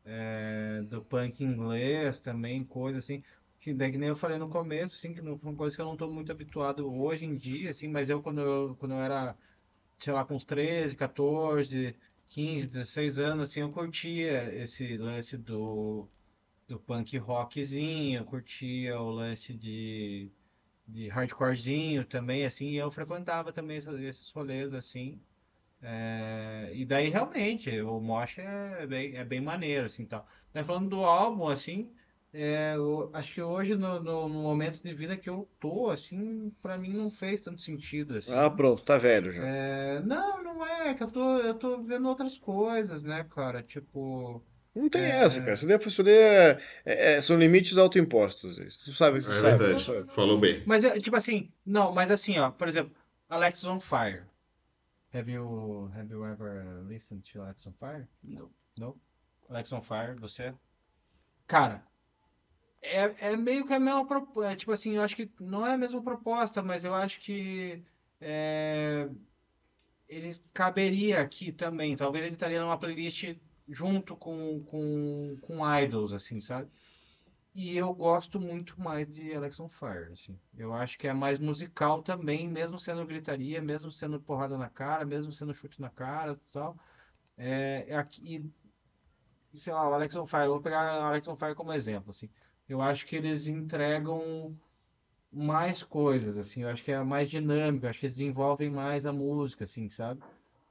[0.05, 3.23] é, do punk inglês também, coisa assim.
[3.59, 5.81] Que, daí que nem eu falei no começo, assim, que não, foi uma coisa que
[5.81, 9.01] eu não tô muito habituado hoje em dia, assim, mas eu quando eu, quando eu
[9.01, 9.35] era,
[9.97, 11.95] sei lá, com uns 13, 14,
[12.29, 16.07] 15, 16 anos, assim, eu curtia esse lance do,
[16.67, 20.31] do punk rockzinho, eu curtia o lance de,
[20.87, 25.19] de hardcorezinho também, assim, eu frequentava também esses, rolês, assim.
[25.81, 30.25] É, e daí realmente o mosh é bem, é bem maneiro, assim, tal.
[30.53, 31.91] Daí falando do álbum, assim,
[32.33, 36.51] é, eu acho que hoje no, no, no momento de vida que eu tô, assim,
[36.61, 38.33] pra mim não fez tanto sentido, assim.
[38.33, 39.43] Ah, pronto, tá velho já.
[39.43, 43.61] É, não, não é, que eu tô, eu tô vendo outras coisas, né, cara?
[43.61, 44.43] Tipo,
[44.77, 45.09] Não tem É.
[45.21, 45.53] essa, cara.
[45.53, 48.57] Isso daí, é- isso daí é- é- é- são limites autoimpostos.
[48.59, 48.79] Isso.
[48.85, 50.11] Tu sabe, tu É sabe, verdade, sabe.
[50.13, 50.63] falou bem.
[50.65, 52.95] mas é, tipo assim, não, mas assim, ó, por exemplo,
[53.29, 54.23] Alexis on Fire.
[55.13, 58.07] Have you, have you ever listened to Alexis on Fire?
[58.23, 58.51] No.
[58.77, 58.99] No?
[59.49, 60.53] Alex on Fire, você?
[61.47, 61.81] Cara,
[62.81, 64.55] é, é meio que a mesma proposta.
[64.55, 67.81] Tipo assim, eu acho que não é a mesma proposta, mas eu acho que
[68.21, 69.07] é,
[70.09, 71.95] ele caberia aqui também.
[71.95, 73.35] Talvez ele estaria numa playlist
[73.67, 76.69] junto com, com, com Idols, assim, sabe?
[77.53, 80.39] E eu gosto muito mais de Alex on Fire, assim.
[80.55, 85.03] Eu acho que é mais musical também, mesmo sendo gritaria, mesmo sendo porrada na cara,
[85.05, 86.77] mesmo sendo chute na cara e tal.
[87.35, 88.47] É, é aqui,
[89.53, 92.29] sei lá, o Alex on Fire, vou pegar o Alex on Fire como exemplo, assim.
[92.69, 94.55] Eu acho que eles entregam
[95.31, 96.61] mais coisas, assim.
[96.63, 100.21] Eu acho que é mais dinâmico, acho que eles desenvolvem mais a música, assim, sabe?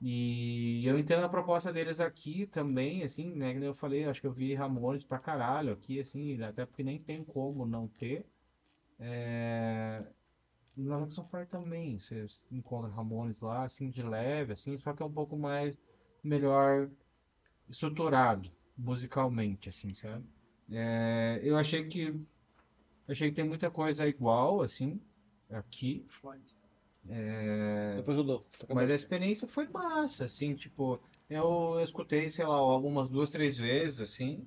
[0.00, 3.54] E eu entendo a proposta deles aqui também, assim, né?
[3.54, 6.98] Que eu falei, acho que eu vi Ramones pra caralho aqui, assim, até porque nem
[6.98, 8.26] tem como não ter.
[8.98, 10.04] É...
[10.76, 15.02] No Alex on Fire também, você encontra Ramones lá, assim, de leve, assim, só que
[15.02, 15.78] é um pouco mais
[16.22, 16.90] melhor
[17.66, 20.26] estruturado musicalmente, assim, sabe?
[20.70, 22.14] É, eu achei que
[23.08, 25.00] achei que tem muita coisa igual, assim,
[25.48, 26.06] aqui.
[27.08, 28.46] É, Depois eu dou.
[28.74, 33.56] mas a experiência foi massa, assim, tipo, eu, eu escutei, sei lá, algumas duas, três
[33.56, 34.46] vezes, assim.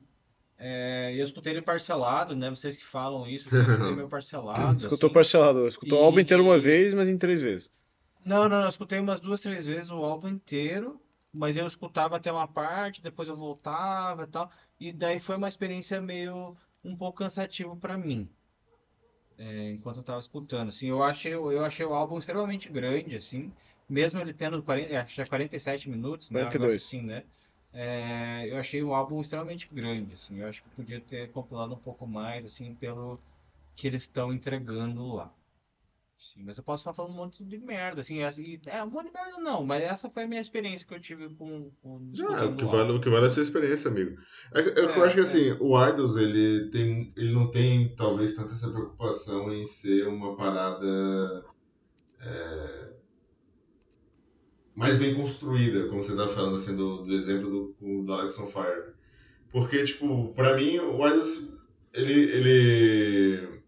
[0.58, 2.50] É, e eu escutei ele parcelado, né?
[2.50, 5.13] Vocês que falam isso, eu escutei meio parcelado, Escutou assim.
[5.13, 5.67] parcelado.
[5.67, 7.72] Escutou o E- álbum inteiro uma vez, mas em três vezes.
[8.26, 11.02] Não, não, eu escutei umas duas, três vezes o álbum inteiro,
[11.34, 15.48] mas eu escutava até uma parte, depois eu voltava e tal, e daí foi uma
[15.48, 18.30] experiência meio um pouco cansativa pra mim,
[19.39, 23.54] é, enquanto eu tava escutando, assim, eu achei, eu achei o álbum extremamente grande, assim,
[23.89, 26.84] mesmo ele tendo 40, acho que é 47 minutos, né, negócio 42.
[26.84, 27.23] assim, né,
[27.73, 31.80] é, eu achei o álbum extremamente grande, assim, eu acho que podia ter compilado um
[31.80, 33.19] pouco mais, assim, pelo
[33.75, 35.34] que eles estão entregando lá.
[36.19, 39.08] Sim, mas eu posso estar falando um monte de merda, assim, e- é um monte
[39.08, 42.45] de merda não, mas essa foi a minha experiência que eu tive com, com Já,
[42.45, 44.15] o que vale, o que vale é a sua experiência, amigo.
[44.53, 45.21] É, é eu É, acho que é.
[45.21, 50.36] assim, o Idols, ele, tem, ele não tem, talvez, tanta essa preocupação em ser uma
[50.36, 50.86] parada
[52.19, 52.89] é,
[54.75, 58.47] mais bem construída, como você tá falando assim do, do exemplo do, do Alex on
[58.47, 58.93] Fire.
[59.51, 61.49] Porque, tipo, pra mim, o Idols,
[61.93, 63.59] ele, ele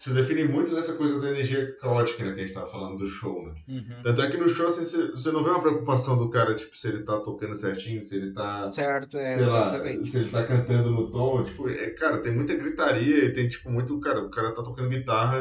[0.00, 3.04] se define muito nessa coisa da energia caótica, né, que a gente tava falando do
[3.04, 3.54] show, né?
[3.68, 4.02] Uhum.
[4.02, 6.88] Tanto é que no show, assim, você- não vê uma preocupação do cara, tipo, se
[6.88, 10.10] ele tá tocando certinho, se ele tá Certo, é, sei lá, exatamente.
[10.10, 13.70] se ele tá cantando no tom, tipo, é, cara, tem muita gritaria e tem, tipo,
[13.70, 15.36] muito, cara, o cara tá tocando guitarra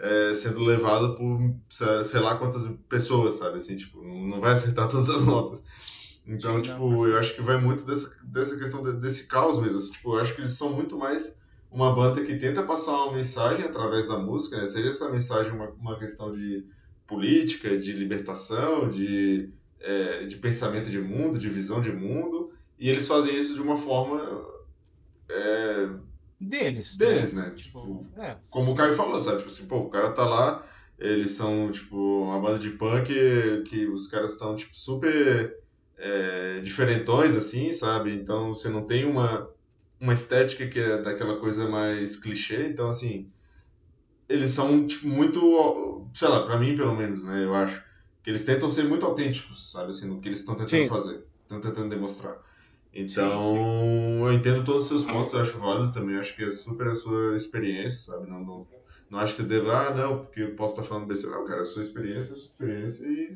[0.00, 1.38] é, sendo levado por,
[2.04, 5.62] sei- lá quantas pessoas, sabe, assim, tipo, não vai acertar todas as notas.
[6.26, 9.56] Então, Sim, tipo, não, eu acho que vai muito dessa, dessa questão de- desse caos
[9.60, 11.38] mesmo, assim, tipo, eu acho que eles são muito mais
[11.70, 15.68] uma banda que tenta passar uma mensagem através da música, né, seja essa mensagem uma,
[15.70, 16.64] uma questão de
[17.06, 19.50] política, de libertação, de,
[19.80, 23.76] é, de pensamento de mundo, de visão de mundo, e eles fazem isso de uma
[23.76, 24.20] forma
[25.30, 25.88] é,
[26.40, 26.96] Deles.
[26.96, 27.46] deles, né?
[27.46, 27.50] né?
[27.54, 28.36] Tipo, É.
[28.48, 29.38] como o Caio falou, sabe?
[29.38, 30.64] Tipo assim, pô, o cara tá lá,
[30.98, 33.12] eles são, tipo, uma banda de punk
[33.66, 35.56] que os caras estão, tipo, super
[35.96, 38.12] é, diferentões, assim, sabe?
[38.12, 39.50] Então você não tem uma,
[40.00, 43.30] uma estética que é daquela coisa mais clichê, então, assim,
[44.28, 47.44] eles são, tipo, muito, sei lá, pra mim, pelo menos, né?
[47.44, 47.82] Eu acho
[48.22, 49.90] que eles tentam ser muito autênticos, sabe?
[49.90, 50.88] Assim, no que eles estão tentando Sim.
[50.88, 52.36] fazer, estão tentando demonstrar.
[52.92, 56.50] Então, eu entendo todos os seus pontos, eu acho válido também, eu acho que é
[56.50, 58.28] super a sua experiência, sabe?
[58.28, 58.66] Não, não,
[59.10, 61.36] não acho que você deva, ah, não, porque eu posso estar falando besteira.
[61.36, 63.28] Não, cara, a sua experiência é a sua experiência e,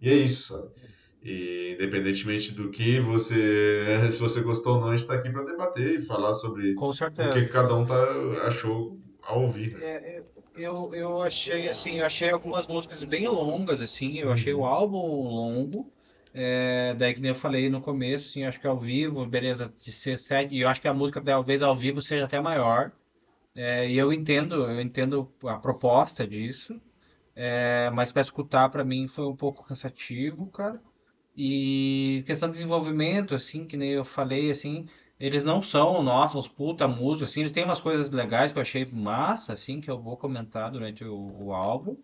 [0.00, 0.72] e é isso, sabe?
[1.24, 5.42] E independentemente do que você, se você gostou ou não, a gente tá aqui para
[5.42, 6.92] debater e falar sobre Com o
[7.32, 9.80] que cada um tá, achou ao ouvir, né?
[9.80, 10.24] É, é,
[10.56, 14.98] eu, eu achei assim, eu achei algumas músicas bem longas, assim, eu achei o álbum
[14.98, 15.90] longo.
[16.32, 19.72] É, daí que nem eu falei no começo, assim, eu acho que ao vivo, beleza,
[19.78, 22.92] de ser sete, e eu acho que a música talvez ao vivo seja até maior.
[23.54, 26.80] É, e eu entendo, eu entendo a proposta disso.
[27.36, 30.80] É, mas para escutar para mim foi um pouco cansativo, cara.
[31.36, 34.86] E questão de desenvolvimento, assim, que nem eu falei, assim,
[35.18, 38.62] eles não são, nossa, uns puta músicos, assim, eles têm umas coisas legais que eu
[38.62, 41.96] achei massa, assim, que eu vou comentar durante o, o álbum.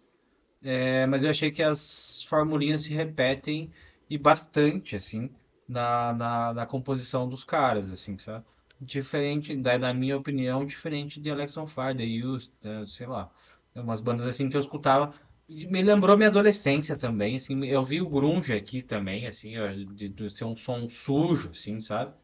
[0.63, 3.71] É, mas eu achei que as formulinhas se repetem
[4.09, 5.31] e bastante, assim,
[5.69, 8.45] na, na, na composição dos caras, assim, sabe?
[8.81, 13.31] Diferente, da, na minha opinião, diferente de Alex on Fire, The Used, eh, sei lá.
[13.75, 15.15] Umas bandas assim que eu escutava.
[15.51, 19.55] Me lembrou minha adolescência também, assim, eu vi o grunge aqui também, assim,
[19.95, 22.15] de, de ser um som sujo, assim, sabe?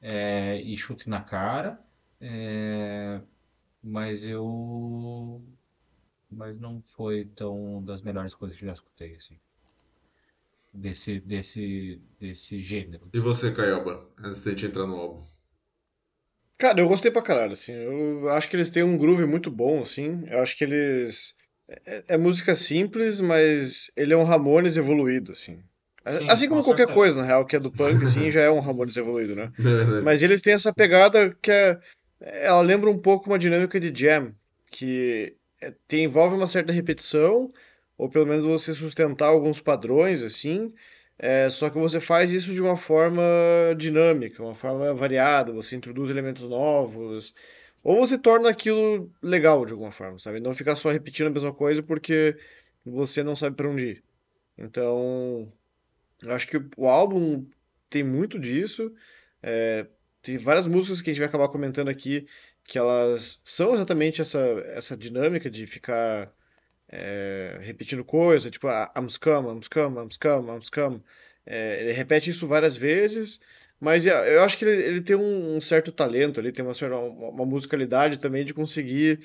[0.00, 1.78] É, e chute na cara.
[2.18, 3.20] É,
[3.82, 5.42] mas eu.
[6.30, 9.36] Mas não foi tão das melhores coisas que eu já escutei, assim.
[10.72, 13.10] Desse, desse, desse gênero.
[13.12, 15.22] E você, Caioba, antes de a gente entrar no álbum?
[16.56, 17.72] Cara, eu gostei pra caralho, assim.
[17.72, 20.24] Eu acho que eles têm um groove muito bom, assim.
[20.28, 21.34] Eu acho que eles.
[21.86, 25.58] É, é música simples, mas ele é um Ramones evoluído, assim.
[26.06, 26.98] Sim, Assim como com qualquer certeza.
[26.98, 29.52] coisa, na real, que é do punk, assim, já é um Ramones evoluído, né?
[29.58, 30.04] É verdade.
[30.04, 31.78] Mas eles têm essa pegada que é.
[32.20, 34.34] Ela lembra um pouco uma dinâmica de jam,
[34.70, 37.48] que é- tem, envolve uma certa repetição,
[37.96, 40.72] ou pelo menos você sustentar alguns padrões, assim.
[41.18, 43.22] é, só que você faz isso de uma forma
[43.76, 47.34] dinâmica, uma forma variada, você introduz elementos novos,
[47.82, 50.40] ou você torna aquilo legal de alguma forma, sabe?
[50.40, 52.36] Não ficar só repetindo a mesma coisa porque
[52.84, 54.04] você não sabe para onde ir.
[54.58, 55.50] Então,
[56.22, 57.46] eu acho que o álbum
[57.88, 58.92] tem muito disso.
[59.42, 59.86] É,
[60.22, 62.26] tem várias músicas que a gente vai acabar comentando aqui
[62.64, 64.38] que elas são exatamente essa,
[64.68, 66.32] essa dinâmica de ficar
[66.88, 71.00] é, repetindo coisa, tipo ah, I'm scum, I'm scum, I'm scum, I'm scum.
[71.46, 73.40] É, ele repete isso várias vezes,
[73.80, 76.72] mas é, eu acho que ele, ele tem um, um certo talento, ele tem uma,
[76.98, 79.20] uma, musicalidade também de conseguir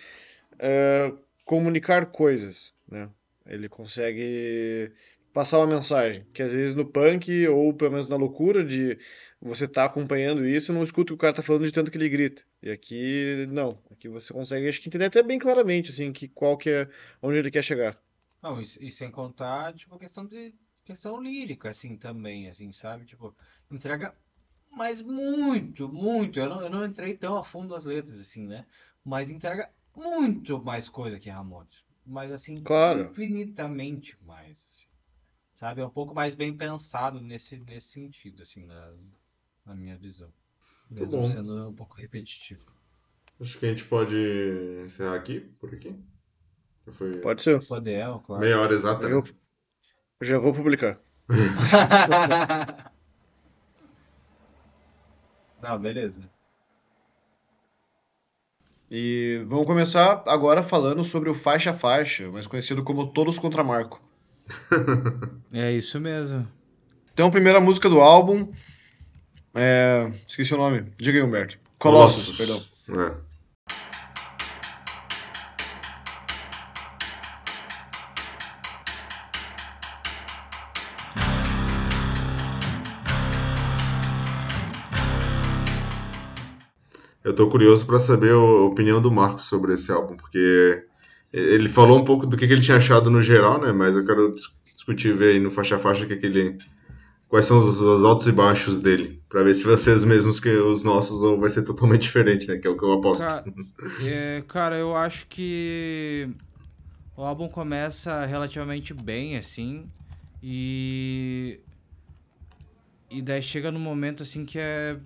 [0.57, 1.11] é,
[1.43, 3.09] comunicar coisas, né?
[3.45, 4.91] Ele consegue
[5.33, 8.97] passar uma mensagem, que às vezes no punk, ou pelo menos na loucura de
[9.41, 11.97] você tá acompanhando isso, não escuta o que o cara tá falando de tanto que
[11.97, 12.41] ele grita.
[12.63, 13.77] E aqui, não.
[13.91, 16.89] Aqui você consegue, acho que entender até bem claramente, assim, que qual que é,
[17.21, 17.95] onde ele quer chegar.
[18.41, 20.53] Não, e, e sem contar, tipo, questão de
[20.85, 23.05] questão lírica, assim, também, assim, sabe?
[23.05, 23.35] Tipo,
[23.69, 24.15] entrega,
[24.71, 26.39] mas muito, muito.
[26.39, 28.65] Eu não, eu não entrei tão a fundo nas letras, assim, né?
[29.03, 31.83] Mas entrega muito mais coisa que Ramones.
[32.05, 33.09] Mas, assim, Claro.
[33.11, 34.85] infinitamente mais, assim.
[35.53, 35.81] Sabe?
[35.81, 38.93] É um pouco mais bem pensado nesse, nesse sentido, assim, na,
[39.65, 40.31] na minha visão.
[40.89, 41.25] Mesmo bom.
[41.25, 42.71] sendo um pouco repetitivo.
[43.39, 44.15] Acho que a gente pode
[44.83, 45.95] encerrar aqui, por aqui.
[46.91, 47.65] Foi Pode ser.
[47.65, 48.41] Poder, claro.
[48.41, 49.15] meia hora exata, né?
[49.15, 49.23] Eu,
[50.19, 50.99] eu já vou publicar.
[55.65, 56.21] Não, beleza.
[58.89, 63.63] E vamos começar agora falando sobre o Faixa a Faixa, mais conhecido como Todos contra
[63.63, 64.01] Marco.
[65.51, 66.45] É isso mesmo.
[67.13, 68.51] Então, a primeira música do álbum.
[69.53, 70.11] É...
[70.27, 70.85] Esqueci o nome.
[70.97, 71.57] Diga aí, Humberto.
[71.79, 72.61] Colossus, perdão.
[72.89, 73.15] É.
[87.25, 90.85] Eu tô curioso para saber a opinião do Marcos sobre esse álbum, porque
[91.33, 93.71] ele falou um pouco do que ele tinha achado no geral, né?
[93.71, 94.31] Mas eu quero
[94.63, 96.55] discutir ver aí no faixa a faixa que, que ele
[97.27, 100.39] quais são os, os, altos e baixos dele, para ver se vai ser os mesmos
[100.39, 102.57] que os nossos ou vai ser totalmente diferente, né?
[102.57, 103.25] Que é o que eu aposto.
[103.25, 103.43] Cara,
[104.03, 106.29] é, cara eu acho que
[107.17, 109.89] o álbum começa relativamente bem, assim,
[110.43, 111.59] e
[113.09, 114.99] e daí chega num momento assim que é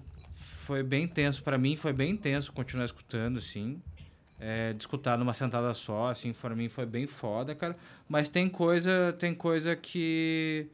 [0.69, 3.81] foi bem tenso para mim, foi bem tenso continuar escutando, assim.
[4.39, 7.75] É, de escutar numa sentada só, assim, para mim foi bem foda, cara.
[8.07, 10.67] Mas tem coisa, tem coisa que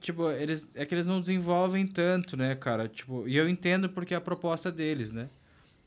[0.00, 2.88] tipo, eles é que eles não desenvolvem tanto, né, cara?
[2.88, 5.30] Tipo, e eu entendo porque é a proposta deles, né?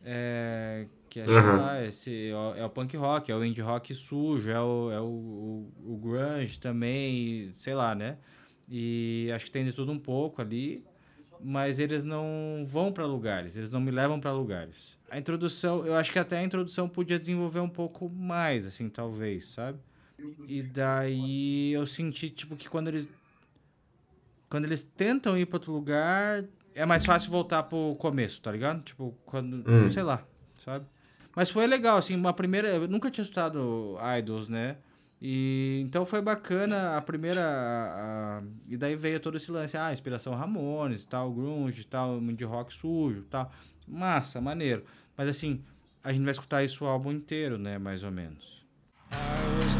[0.05, 1.57] É, que é, uhum.
[1.57, 5.05] lá, esse, é o punk rock, é o indie rock sujo, é o, é o,
[5.05, 8.17] o, o grunge também, sei lá, né?
[8.69, 10.89] E acho que tem de tudo um pouco ali
[11.43, 14.97] mas eles não vão para lugares, eles não me levam para lugares.
[15.09, 19.47] A introdução, eu acho que até a introdução podia desenvolver um pouco mais, assim, talvez,
[19.47, 19.79] sabe?
[20.47, 23.07] E daí eu senti, tipo, que quando eles.
[24.49, 26.43] Quando eles tentam ir para outro lugar,
[26.75, 28.83] é mais fácil voltar pro começo, tá ligado?
[28.83, 29.63] Tipo, quando.
[29.67, 29.91] Hum.
[29.91, 30.23] Sei lá,
[30.57, 30.85] sabe?
[31.35, 32.69] Mas foi legal, assim, uma primeira.
[32.69, 34.77] Eu nunca tinha estudado Idols, né?
[35.21, 37.41] E então foi bacana a primeira.
[37.41, 42.45] A, a, e daí veio todo esse lance, ah, inspiração Ramones, tal, grunge, tal, indie
[42.45, 43.51] rock sujo, tal.
[43.87, 44.83] Massa, maneiro.
[45.15, 45.61] Mas assim,
[46.03, 48.61] a gente vai escutar isso o álbum inteiro, né, mais ou menos.
[49.13, 49.77] I was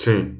[0.00, 0.39] Sim.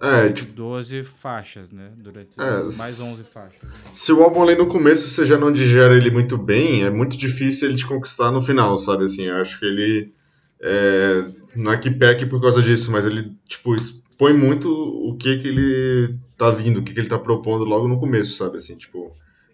[0.00, 0.52] É, tipo...
[0.52, 1.92] 12 faixas, né?
[1.98, 3.60] Durante é, mais 11 faixas.
[3.92, 7.18] Se o álbum ali no começo você já não digere ele muito bem, é muito
[7.18, 9.04] difícil ele te conquistar no final, sabe?
[9.04, 10.12] Assim, eu acho que ele.
[10.58, 15.36] É, não é que peque por causa disso, mas ele, tipo, expõe muito o que
[15.38, 18.56] que ele tá vindo, o que que ele tá propondo logo no começo, sabe?
[18.56, 19.08] Assim, tipo,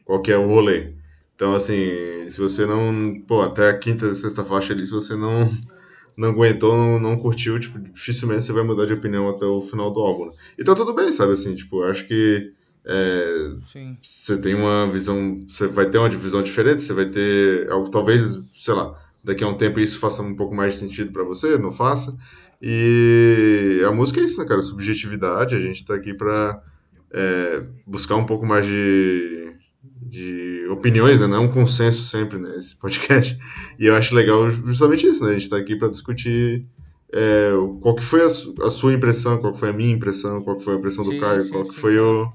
[0.04, 0.92] qual que é o rolê.
[1.34, 1.74] Então, assim,
[2.28, 3.20] se você não.
[3.26, 5.50] Pô, até a quinta, sexta faixa ali, se você não
[6.16, 9.92] não aguentou, não, não curtiu, tipo, dificilmente você vai mudar de opinião até o final
[9.92, 10.26] do álbum.
[10.26, 10.32] Né?
[10.58, 12.52] E tá tudo bem, sabe, assim, tipo, acho que
[12.84, 13.54] é,
[14.02, 18.74] você tem uma visão, você vai ter uma visão diferente, você vai ter, talvez, sei
[18.74, 21.72] lá, daqui a um tempo isso faça um pouco mais de sentido para você, não
[21.72, 22.16] faça.
[22.62, 26.62] E a música é isso, né, cara, subjetividade, a gente tá aqui pra
[27.12, 29.36] é, buscar um pouco mais de
[30.08, 31.26] de opiniões, né?
[31.26, 33.38] Não é um consenso sempre nesse né, podcast.
[33.78, 35.30] E eu acho legal justamente isso, né?
[35.30, 36.64] A gente está aqui para discutir
[37.12, 37.50] é,
[37.80, 40.74] qual que foi a, sua impressão, qual que foi a minha impressão, qual que foi
[40.74, 42.32] a impressão sim, do Caio, sim, qual que sim, foi o,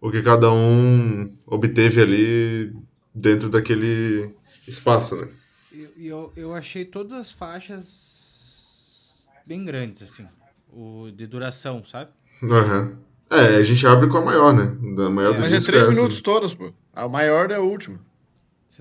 [0.00, 2.72] o que cada um obteve ali
[3.14, 4.34] dentro daquele
[4.66, 5.28] espaço, né?
[5.72, 10.26] Eu, eu, eu achei todas as faixas bem grandes, assim,
[10.72, 12.10] o de duração, sabe?
[12.42, 12.80] Aham.
[12.82, 13.07] Uhum.
[13.30, 14.76] É, a gente abre com a maior, né?
[14.96, 16.72] Da maior é, do Mas é três minutos todas, pô.
[16.94, 18.00] A maior é a última.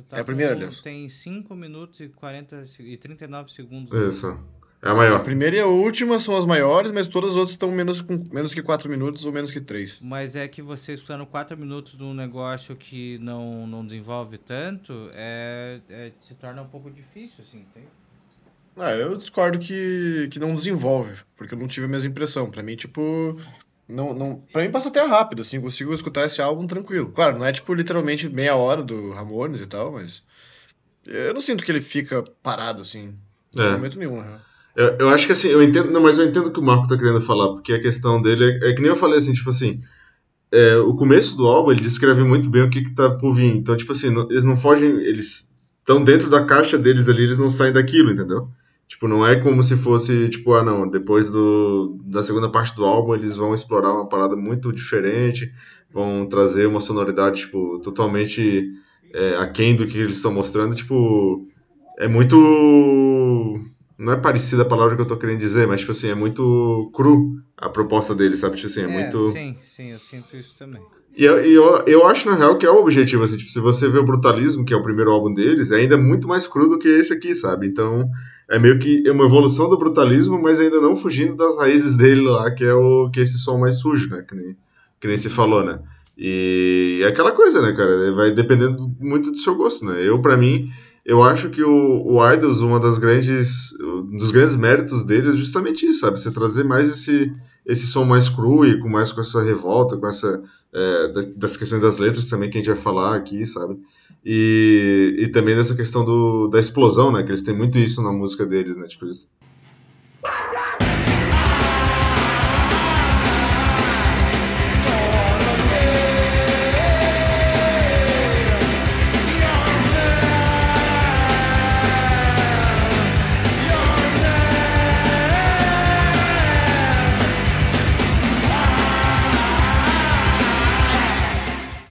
[0.10, 0.82] Tá é a primeira, com, aliás.
[0.82, 4.16] Tem 5 minutos e, 40, e 39 segundos.
[4.16, 4.40] Isso.
[4.82, 5.18] É a maior.
[5.18, 8.24] A primeira e a última são as maiores, mas todas as outras estão menos, com,
[8.32, 10.00] menos que 4 minutos ou menos que 3.
[10.02, 15.10] Mas é que você escutando 4 minutos de um negócio que não, não desenvolve tanto,
[15.16, 17.84] é, é, se torna um pouco difícil, assim, tem?
[18.80, 22.52] Ah, eu discordo que, que não desenvolve, porque eu não tive a mesma impressão.
[22.52, 23.36] Pra mim, tipo,
[23.88, 27.10] não, não, pra mim passa até rápido, assim, consigo escutar esse álbum tranquilo.
[27.10, 30.23] Claro, não é tipo literalmente meia hora do Ramones e tal, mas
[31.06, 33.13] eu não sinto que ele fica parado, assim,
[33.56, 33.71] em é.
[33.71, 34.39] momento nenhum, né?
[34.76, 36.88] Eu, eu, acho que assim, eu entendo, não, mas eu entendo o que o Marco
[36.88, 39.50] tá querendo falar, porque a questão dele é, é que nem eu falei assim, tipo
[39.50, 39.82] assim,
[40.52, 43.56] é, o começo do álbum ele descreve muito bem o que, que tá por vir.
[43.56, 47.39] Então, tipo assim, não, eles não fogem, eles estão dentro da caixa deles ali, eles
[47.39, 48.50] não saem daquilo, entendeu?
[48.88, 52.86] Tipo, não é como se fosse, tipo, ah, não, depois do, da segunda parte do
[52.86, 55.51] álbum eles vão explorar uma parada muito diferente,
[55.91, 58.72] vão trazer uma sonoridade, tipo, totalmente
[59.14, 60.74] é, aquém do que eles estão mostrando.
[60.74, 61.45] Tipo,
[61.99, 62.38] é muito.
[63.97, 66.89] Não é parecida a palavra que eu tô querendo dizer, mas, tipo assim, é muito
[66.93, 68.55] cru a proposta deles, sabe?
[68.55, 69.32] Tipo assim, é, é muito.
[69.32, 70.82] Sim, sim, eu sinto isso também.
[71.18, 73.89] E eu, eu, eu acho, na real, que é o objetivo, assim, tipo, se você
[73.89, 76.78] vê o Brutalismo, que é o primeiro álbum deles, é ainda muito mais cru do
[76.78, 77.66] que esse aqui, sabe?
[77.66, 78.07] Então,
[78.50, 82.50] é meio que uma evolução do Brutalismo, mas ainda não fugindo das raízes dele lá,
[82.52, 84.24] que é o que é esse som mais sujo, né?
[84.28, 84.58] Que nem,
[85.00, 85.80] que nem se falou, né?
[86.18, 88.12] E é aquela coisa, né, cara?
[88.14, 90.02] Vai dependendo muito do seu gosto, né?
[90.08, 90.72] Eu, para mim,
[91.06, 95.34] eu acho que o, o Idols, uma das grandes, um dos grandes méritos dele é
[95.34, 96.20] justamente isso, sabe?
[96.20, 97.32] Você trazer mais esse,
[97.66, 100.41] esse som mais cru e com mais com essa revolta, com essa
[100.74, 103.78] é, das questões das letras também que a gente vai falar aqui, sabe?
[104.30, 107.23] E, e também dessa questão do, da explosão, né?
[107.23, 108.86] Que eles têm muito isso na música deles, né?
[108.86, 109.30] Tipo, eles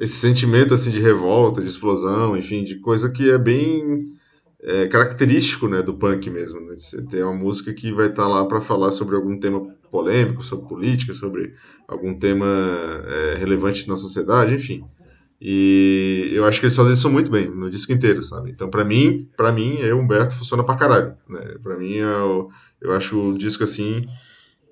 [0.00, 4.14] esse sentimento assim de revolta, de explosão, enfim, de coisa que é bem
[4.62, 6.60] é, característico, né, do punk mesmo.
[6.60, 6.76] Né?
[6.76, 10.42] Você tem uma música que vai estar tá lá para falar sobre algum tema polêmico,
[10.42, 11.54] sobre política, sobre
[11.88, 12.46] algum tema
[13.06, 14.84] é, relevante na sociedade, enfim.
[15.40, 18.50] E eu acho que eles fazem isso muito bem no disco inteiro, sabe?
[18.50, 21.56] Então, para mim, para mim, eu, Humberto, funciona pra caralho, né?
[21.62, 22.48] Para mim, eu,
[22.80, 24.06] é eu acho o disco assim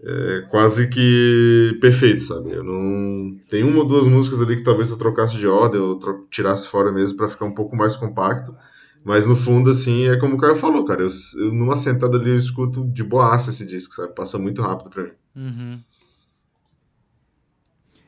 [0.07, 2.52] é, quase que perfeito, sabe?
[2.52, 3.38] Eu não.
[3.48, 6.26] Tem uma ou duas músicas ali que talvez eu trocasse de ordem, eu tro...
[6.30, 8.55] tirasse fora mesmo para ficar um pouco mais compacto.
[9.02, 11.02] Mas no fundo, assim, é como o cara falou, cara.
[11.02, 14.14] Eu, eu numa sentada ali eu escuto de boaça esse disco, sabe?
[14.14, 15.12] Passa muito rápido pra mim.
[15.36, 15.80] Uhum.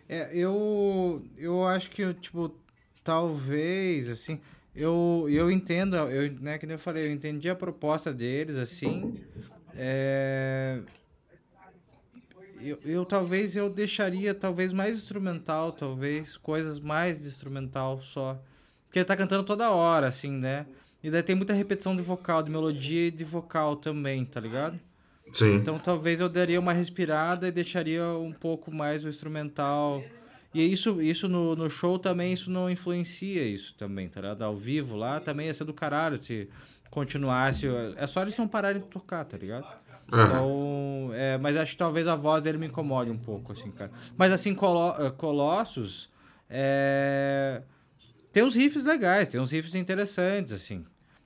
[0.06, 1.22] É, eu.
[1.38, 2.54] Eu acho que, tipo,
[3.02, 4.38] talvez, assim.
[4.74, 9.14] Eu, eu entendo, eu, né, que eu falei, eu entendi a proposta deles, assim.
[9.74, 10.80] É
[12.60, 18.40] eu, eu talvez eu deixaria talvez mais instrumental, talvez coisas mais de instrumental só.
[18.86, 20.66] Porque ele tá cantando toda hora, assim, né?
[21.02, 24.78] E daí tem muita repetição de vocal, de melodia e de vocal também, tá ligado?
[25.32, 25.56] Sim.
[25.56, 30.02] Então talvez eu daria uma respirada e deixaria um pouco mais o instrumental.
[30.54, 34.42] E isso, isso no, no show também, isso não influencia isso também, tá ligado?
[34.42, 36.48] Ao vivo lá também ia ser do caralho se
[36.90, 37.66] continuasse.
[37.96, 39.66] É só eles não pararem de tocar, tá ligado?
[40.08, 43.90] Então, é, mas acho que talvez a voz dele me incomode um pouco, assim, cara.
[44.16, 46.08] Mas assim, Colo eh, Colossus
[46.48, 47.62] é...
[48.32, 50.84] tem uns riffs legais, tem uns riffs interessantes, assim.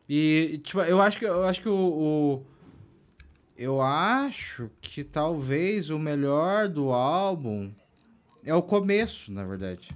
[0.09, 2.47] E, tipo, eu acho que eu acho que o, o,
[3.57, 7.71] eu acho que talvez o melhor do álbum
[8.43, 9.89] é o começo, na verdade.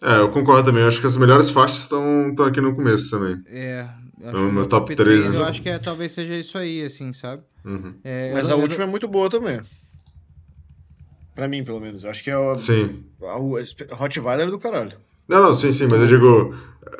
[0.00, 0.82] É, eu concordo também.
[0.82, 3.40] Eu acho que as melhores faixas estão aqui no começo também.
[3.46, 3.88] É,
[4.30, 5.24] no meu, meu top, top 3.
[5.24, 7.42] 3 eu acho que é, talvez seja isso aí, assim, sabe?
[7.64, 7.94] Uhum.
[8.04, 9.60] É, Mas a última é muito boa também.
[11.34, 12.04] Pra mim, pelo menos.
[12.04, 12.54] Eu acho que é o.
[12.54, 13.04] Sim.
[13.22, 14.96] A, a Rottweiler do caralho.
[15.26, 16.54] Não, não, sim, sim, mas eu digo.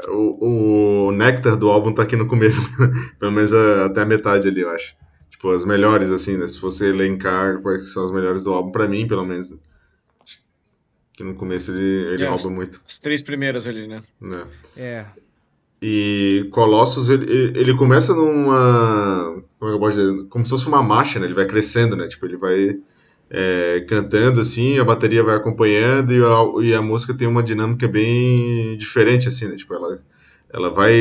[0.09, 2.61] O, o néctar do álbum tá aqui no começo.
[3.19, 4.97] pelo menos até a metade ali, eu acho.
[5.31, 6.47] Tipo, as melhores, assim, né?
[6.47, 9.55] Se você elencar quais são as melhores do álbum, pra mim, pelo menos.
[11.15, 12.81] Que no começo ele, ele é, rouba muito.
[12.87, 14.03] As três primeiras ali, né?
[14.77, 14.83] É.
[14.83, 15.07] é.
[15.85, 17.27] E Colossus, ele,
[17.59, 19.43] ele começa numa.
[19.59, 20.29] Como é que eu posso dizer?
[20.29, 21.27] Como se fosse uma marcha, né?
[21.27, 22.07] Ele vai crescendo, né?
[22.07, 22.79] Tipo, ele vai
[23.29, 27.89] é, cantando assim, a bateria vai acompanhando e a, e a música tem uma dinâmica
[27.89, 29.57] bem diferente, assim, né?
[29.57, 30.01] Tipo, ela,
[30.53, 30.95] ela vai,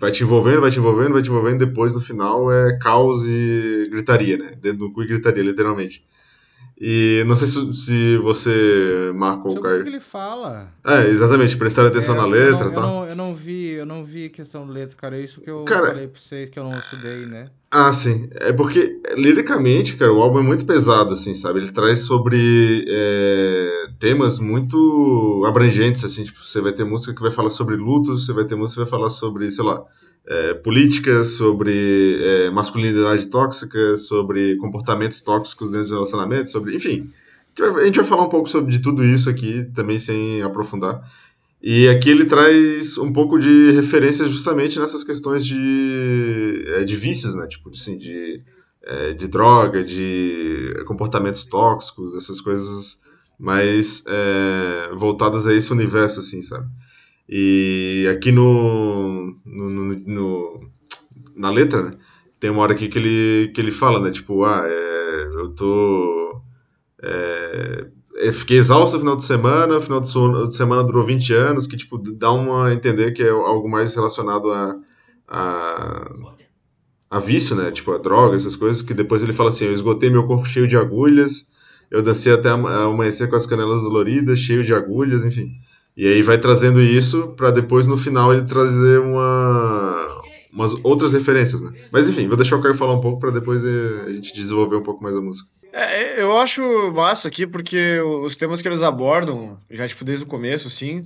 [0.00, 3.88] vai te envolvendo, vai te envolvendo, vai te envolvendo, depois no final é caos e
[3.90, 4.56] gritaria, né?
[4.58, 6.02] Dedo no cu e gritaria, literalmente.
[6.80, 9.80] E não sei se, se você marcou o Caio.
[9.80, 10.68] O que ele fala?
[10.86, 12.82] É, exatamente, prestar atenção é, na letra e tal.
[12.82, 15.18] Eu não, eu não vi, eu não vi questão de letra, cara.
[15.18, 17.50] É isso que eu cara, falei pra vocês que eu não estudei, né?
[17.68, 18.30] Ah, sim.
[18.32, 21.58] É porque, liricamente, cara, o álbum é muito pesado, assim, sabe?
[21.58, 26.24] Ele traz sobre é, temas muito abrangentes, assim.
[26.24, 28.88] Tipo, você vai ter música que vai falar sobre luto, você vai ter música que
[28.88, 29.84] vai falar sobre, sei lá,
[30.28, 37.10] é, política, sobre é, masculinidade tóxica, sobre comportamentos tóxicos dentro do relacionamento, sobre, enfim,
[37.60, 41.02] a gente vai falar um pouco sobre de tudo isso aqui, também sem aprofundar.
[41.60, 47.34] E aqui ele traz um pouco de referência justamente nessas questões de, é, de vícios,
[47.34, 47.46] né?
[47.48, 48.44] Tipo, assim, de,
[48.84, 53.00] é, de droga, de comportamentos tóxicos, essas coisas
[53.36, 56.68] mais é, voltadas a esse universo, assim, sabe?
[57.28, 60.70] E aqui no, no, no, no,
[61.36, 61.98] na letra, né,
[62.40, 64.10] tem uma hora aqui que ele, que ele fala, né?
[64.10, 66.40] Tipo, ah, é, eu tô.
[67.02, 71.66] É, eu fiquei exausto no final de semana, o final de semana durou 20 anos,
[71.66, 74.76] que tipo, dá uma a entender que é algo mais relacionado a,
[75.28, 76.10] a,
[77.10, 77.70] a vício, né?
[77.70, 80.66] Tipo, a droga, essas coisas, que depois ele fala assim, eu esgotei meu corpo cheio
[80.66, 81.50] de agulhas,
[81.90, 85.52] eu dancei até amanhecer com as canelas doloridas, cheio de agulhas, enfim.
[85.98, 90.22] E aí vai trazendo isso para depois no final ele trazer uma
[90.52, 91.72] umas outras referências, né?
[91.92, 94.76] Mas enfim, vou deixar o Caio falar um pouco para depois eh, a gente desenvolver
[94.76, 95.48] um pouco mais a música.
[95.72, 100.28] É, eu acho massa aqui porque os temas que eles abordam, já tipo desde o
[100.28, 101.04] começo, assim,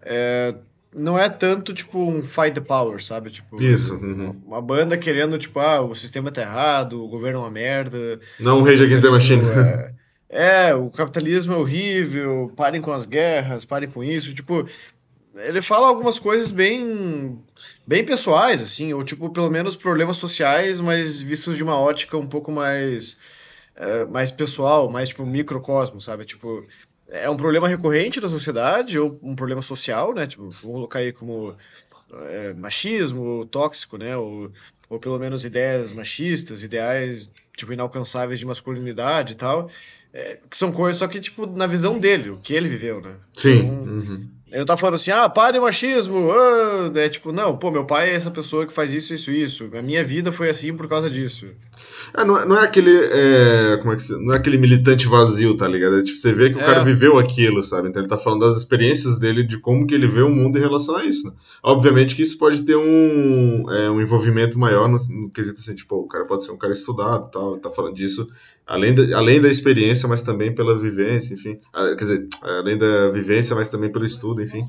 [0.00, 0.54] é,
[0.94, 3.30] não é tanto tipo um fight the power, sabe?
[3.30, 3.94] Tipo, Isso.
[3.94, 4.34] uhum.
[4.46, 8.18] uma banda querendo, tipo, ah, o sistema tá errado, o governo é uma merda.
[8.38, 9.42] Não um Rage Against the Machine.
[9.44, 9.92] É,
[10.30, 14.32] é, o capitalismo é horrível, parem com as guerras, parem com isso.
[14.32, 14.64] Tipo,
[15.34, 17.42] ele fala algumas coisas bem,
[17.84, 22.28] bem pessoais, assim, ou tipo, pelo menos problemas sociais, mas vistos de uma ótica um
[22.28, 23.18] pouco mais,
[23.74, 26.24] é, mais pessoal, mais tipo microcosmo, sabe?
[26.24, 26.64] Tipo,
[27.08, 30.28] é um problema recorrente da sociedade, ou um problema social, né?
[30.28, 31.56] Tipo, vamos colocar aí como
[32.28, 34.16] é, machismo tóxico, né?
[34.16, 34.52] Ou,
[34.88, 39.68] ou pelo menos ideias machistas, ideais, tipo, inalcançáveis de masculinidade e tal.
[40.12, 43.12] É, que são coisas só que, tipo, na visão dele, o que ele viveu, né?
[43.32, 43.58] Sim.
[43.58, 44.28] Então, uhum.
[44.48, 47.84] ele não tá falando assim, ah, pare o machismo, ah, é tipo, não, pô, meu
[47.84, 49.70] pai é essa pessoa que faz isso, isso, isso.
[49.72, 51.46] A minha vida foi assim por causa disso.
[52.12, 52.90] É, não, é- não é aquele.
[52.92, 56.00] é, como é que se, Não é aquele militante vazio, tá ligado?
[56.00, 56.64] É, tipo, você vê que o É.
[56.64, 57.88] cara viveu aquilo, sabe?
[57.88, 60.60] Então ele tá falando das experiências dele, de como que ele vê o mundo em
[60.60, 61.28] relação a isso.
[61.28, 61.34] né?
[61.62, 65.94] Obviamente que isso pode ter um, é, um envolvimento maior no, no quesito assim, tipo,
[65.94, 68.28] o cara pode ser um cara estudado e tal, tá falando disso.
[68.70, 71.58] Além da, além da experiência, mas também pela vivência, enfim.
[71.74, 74.62] Ah, Quer dizer, além da vivência, mas também pelo estudo, enfim.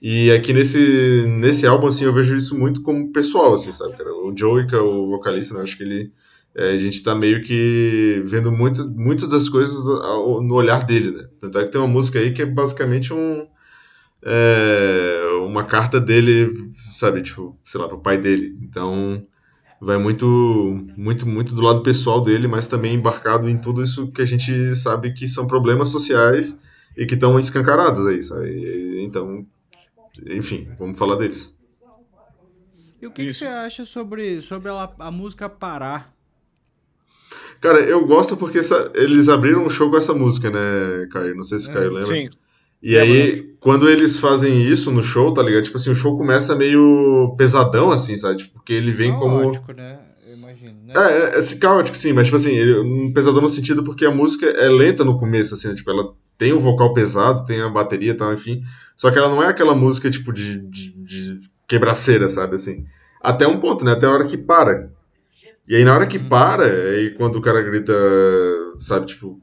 [0.00, 3.94] E aqui nesse, nesse álbum, assim, eu vejo isso muito como pessoal, assim, sabe?
[4.02, 6.10] O Joey, que é o vocalista, né, acho que ele...
[6.54, 11.24] é, a gente tá meio que vendo muitas, muitas das coisas no olhar dele, né?
[11.40, 13.46] Tanto é que tem uma música aí que é basicamente um...
[14.22, 16.50] é, uma carta dele,
[16.96, 18.56] sabe, tipo, sei lá, pro pai dele.
[18.62, 19.24] Então,
[19.80, 20.26] vai muito,
[20.96, 24.74] muito, muito do lado pessoal dele, mas também embarcado em tudo isso que a gente
[24.76, 26.60] sabe que são problemas sociais
[26.96, 29.02] e que estão escancarados aí, sabe?
[29.04, 29.46] Então,
[30.30, 31.56] enfim, vamos falar deles.
[33.02, 36.14] E o que, que você acha sobre, sobre ela- a música parar?
[37.60, 41.34] Cara, eu gosto porque essa- eles abriram um show com essa música, né, Caio?
[41.34, 42.06] Não sei se o Caio lembra.
[42.06, 42.30] Sim.
[42.84, 45.64] E aí, quando eles fazem isso no show, tá ligado?
[45.64, 48.36] Tipo assim, o show começa meio pesadão, assim, sabe?
[48.36, 49.40] Tipo, Porque ele vem como.
[49.40, 50.00] Caótico, né?
[50.28, 50.92] Eu imagino, né?
[50.94, 54.10] É, é, é caótico, sim, mas tipo assim, ele, um pesadão no sentido porque a
[54.10, 55.74] música é lenta no começo, assim, né?
[55.74, 58.60] tipo, ela tem o vocal pesado, tem a bateria e tal, enfim.
[58.94, 62.84] Só que ela não é aquela música, tipo, de, de, de quebraceira, sabe, assim.
[63.18, 63.92] Até um ponto, né?
[63.92, 64.90] Até a hora que para.
[65.66, 67.94] E aí na hora que para, aí quando o cara grita,
[68.78, 69.40] sabe, tipo,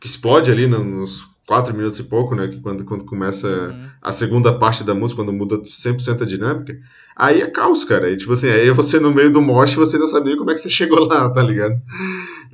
[0.00, 2.46] que explode ali no- nos quatro minutos e pouco, né?
[2.46, 3.88] Que quando, quando começa Uhum.
[4.00, 6.78] a segunda parte da música, quando muda 100% a dinâmica,
[7.16, 8.06] aí é caos, cara.
[8.06, 10.60] Aí, tipo assim, aí você no meio do mosh, você não sabia como é que
[10.60, 11.74] você chegou lá, tá ligado?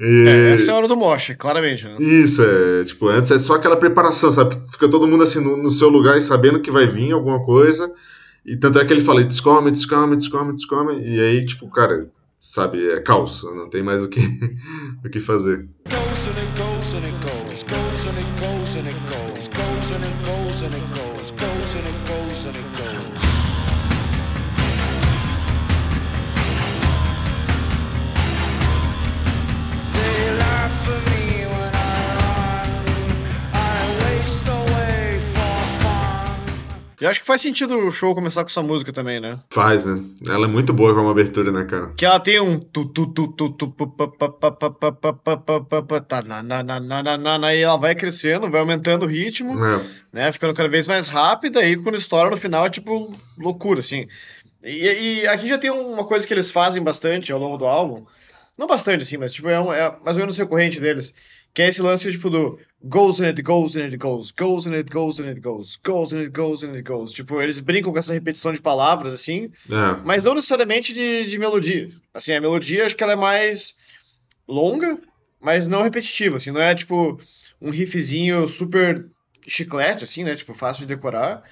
[0.00, 1.84] E- É, essa é a hora do moche, claramente.
[1.84, 1.96] Né?
[2.00, 4.56] Isso, é, tipo, antes é só aquela preparação, sabe?
[4.72, 7.92] Fica todo mundo assim no, no seu lugar e sabendo que vai vir alguma coisa.
[8.46, 11.02] E tanto é que ele fala, descome, descome, descome, descome.
[11.06, 12.08] E aí, tipo, cara,
[12.46, 13.42] sabe, é caos.
[13.42, 14.20] Não tem mais o que,
[15.04, 15.68] o que fazer.
[17.66, 18.16] goes and
[37.00, 39.38] Eu acho que faz sentido o show começar com essa música também, né?
[39.50, 40.02] Faz, né?
[40.26, 41.92] Ela é muito boa como abertura, né, cara?
[41.96, 43.68] Que ela tem um tu tu tu tu tu
[47.54, 49.84] e ela vai crescendo, vai aumentando o ritmo, é.
[50.12, 50.32] né?
[50.32, 54.06] Ficando cada vez mais rápida e quando estoura no final é tipo loucura, assim.
[54.64, 58.06] E, e aqui já tem uma coisa que eles fazem bastante ao longo do álbum.
[58.58, 61.14] Não bastante, assim, mas tipo, é, um, é mais ou menos recorrente deles.
[61.52, 62.58] Que é esse lance, tipo, do
[62.88, 66.12] goes and it goes and it goes, goes and it goes and it goes, goes
[66.12, 67.12] and it goes and it goes.
[67.12, 70.02] Tipo, eles brincam com essa repetição de palavras, assim, É.
[70.04, 71.88] mas não necessariamente de, de melodia.
[72.14, 73.74] Assim, a melodia acho que ela é mais
[74.48, 74.98] longa,
[75.40, 77.18] mas não repetitiva, assim, não é tipo
[77.60, 79.06] um riffzinho super
[79.48, 80.34] chiclete, assim, né?
[80.34, 81.42] Tipo, fácil de decorar,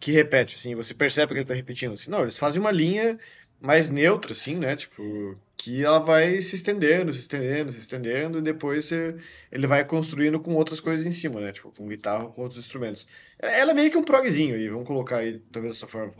[0.00, 2.10] que repete, assim, você percebe que ele tá repetindo, assim.
[2.10, 3.18] Não, eles fazem uma linha
[3.60, 4.76] mais neutra, assim, né?
[4.76, 5.34] Tipo,
[5.64, 9.16] que ela vai se estendendo, se estendendo, se estendendo, e depois você-
[9.50, 11.52] ele vai construindo com outras coisas em cima, né?
[11.52, 13.06] Tipo, com guitarra, com outros instrumentos.
[13.38, 16.12] Ela é meio que um progzinho aí, vamos colocar aí, talvez dessa forma.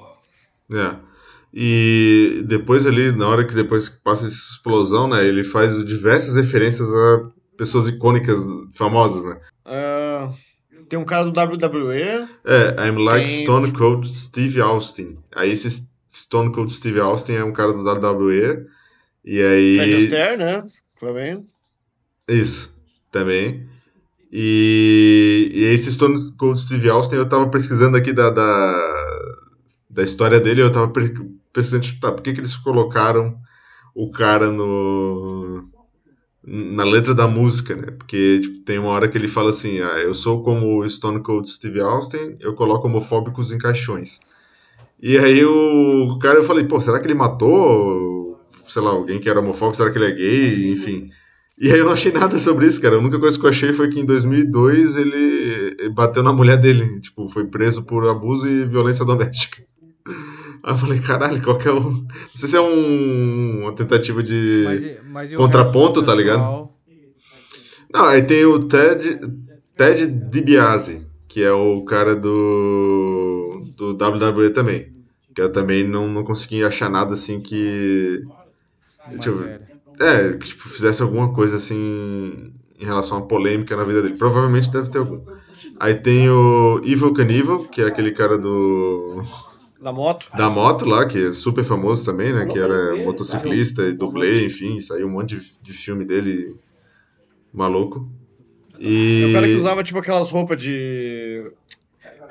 [0.72, 0.96] É.
[1.52, 6.88] E depois ali, na hora que depois passa essa explosão, né, ele faz diversas referências
[6.92, 8.40] a pessoas icônicas,
[8.76, 9.40] famosas, né?
[9.64, 10.32] Ah,
[10.88, 15.18] tem um cara do WWE, É, I'm like Tem- Stone Cold Steve Austin.
[15.34, 18.66] Aí esse Stone Cold Steve Austin é um cara do WWE.
[19.24, 19.76] E aí.
[19.76, 20.64] Fred Astaire, né?
[21.00, 21.46] Também.
[22.28, 23.66] Isso, também.
[24.32, 29.34] E, e esse Stone Cold Steve Austin, eu tava pesquisando aqui da, da,
[29.88, 30.92] da história dele, eu tava
[31.52, 33.38] pesquisando, tipo, tá, por que, que eles colocaram
[33.94, 35.68] o cara no,
[36.42, 37.92] na letra da música, né?
[37.92, 41.22] Porque tipo, tem uma hora que ele fala assim: ah, eu sou como o Stone
[41.22, 44.20] Cold Steve Austin, eu coloco homofóbicos em caixões.
[45.00, 48.13] E aí o cara, eu falei, pô, será que ele matou,
[48.66, 49.76] sei lá, alguém que era homofóbico?
[49.76, 50.70] Será que ele é gay?
[50.70, 51.08] Enfim.
[51.58, 52.96] E aí eu não achei nada sobre isso, cara.
[52.96, 57.00] A única coisa que eu achei foi que em 2002 ele bateu na mulher dele,
[57.00, 59.62] tipo, foi preso por abuso e violência doméstica.
[60.64, 61.78] Aí eu falei, caralho, qual que é o...
[61.78, 63.62] Não sei se é um...
[63.62, 66.68] uma tentativa de Mas mas contraponto, tá ligado?
[67.92, 69.20] Não, aí tem o Ted,
[69.76, 74.92] Ted DiBiase, que é o cara do, do WWE também.
[75.32, 78.20] Que eu também não, não consegui achar nada assim que.
[79.08, 79.60] Deixa eu ver.
[79.60, 79.74] Matéria.
[80.00, 84.16] É, que tipo, fizesse alguma coisa assim em relação a polêmica na vida dele.
[84.16, 85.20] Provavelmente deve ter algum.
[85.78, 89.22] Aí tem o Evil Knievel, que é aquele cara do.
[89.80, 90.30] Da moto.
[90.34, 92.46] da moto lá, que é super famoso também, né?
[92.46, 96.56] Que era motociclista e dublê, enfim, saiu um monte de, de filme dele
[97.52, 98.08] maluco.
[98.78, 99.24] E.
[99.24, 101.52] É o cara que usava, tipo, aquelas roupas de.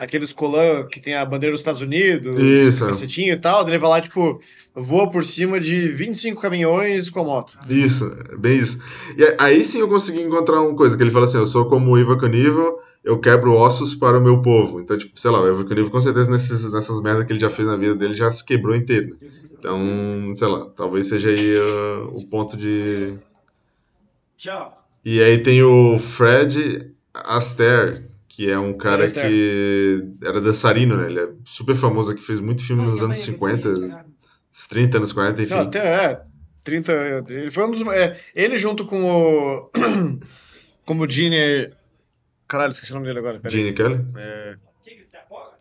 [0.03, 2.79] Aqueles colã que tem a bandeira dos Estados Unidos, Isso.
[2.79, 4.39] capacetinho e tal, ele vai lá, tipo,
[4.75, 7.57] voa por cima de 25 caminhões com a moto.
[7.69, 8.81] Isso, bem isso.
[9.17, 11.91] E aí sim eu consegui encontrar uma coisa, que ele fala assim, eu sou como
[11.91, 14.79] o Ivo Canível, eu quebro ossos para o meu povo.
[14.79, 17.49] Então, tipo, sei lá, o Ivo Canível com certeza nesses, nessas merdas que ele já
[17.49, 19.17] fez na vida dele já se quebrou inteiro.
[19.21, 19.29] né?
[19.57, 23.13] Então, sei lá, talvez seja aí uh, o ponto de...
[25.05, 28.03] E aí tem o Fred Astaire,
[28.35, 29.29] que é um cara Astaire.
[29.29, 31.05] que era dançarino, né?
[31.05, 34.05] Ele é super famoso aqui, fez muito filme nos anos 50,
[34.69, 35.53] 30, anos 40, enfim.
[35.53, 36.21] Não, até é.
[36.63, 37.25] 30.
[37.29, 37.81] Ele foi um dos.
[37.93, 39.71] É, ele junto com o.
[40.83, 41.71] como o Gene.
[42.47, 43.39] Caralho, esqueci o nome dele agora.
[43.47, 43.99] Gene Kelly?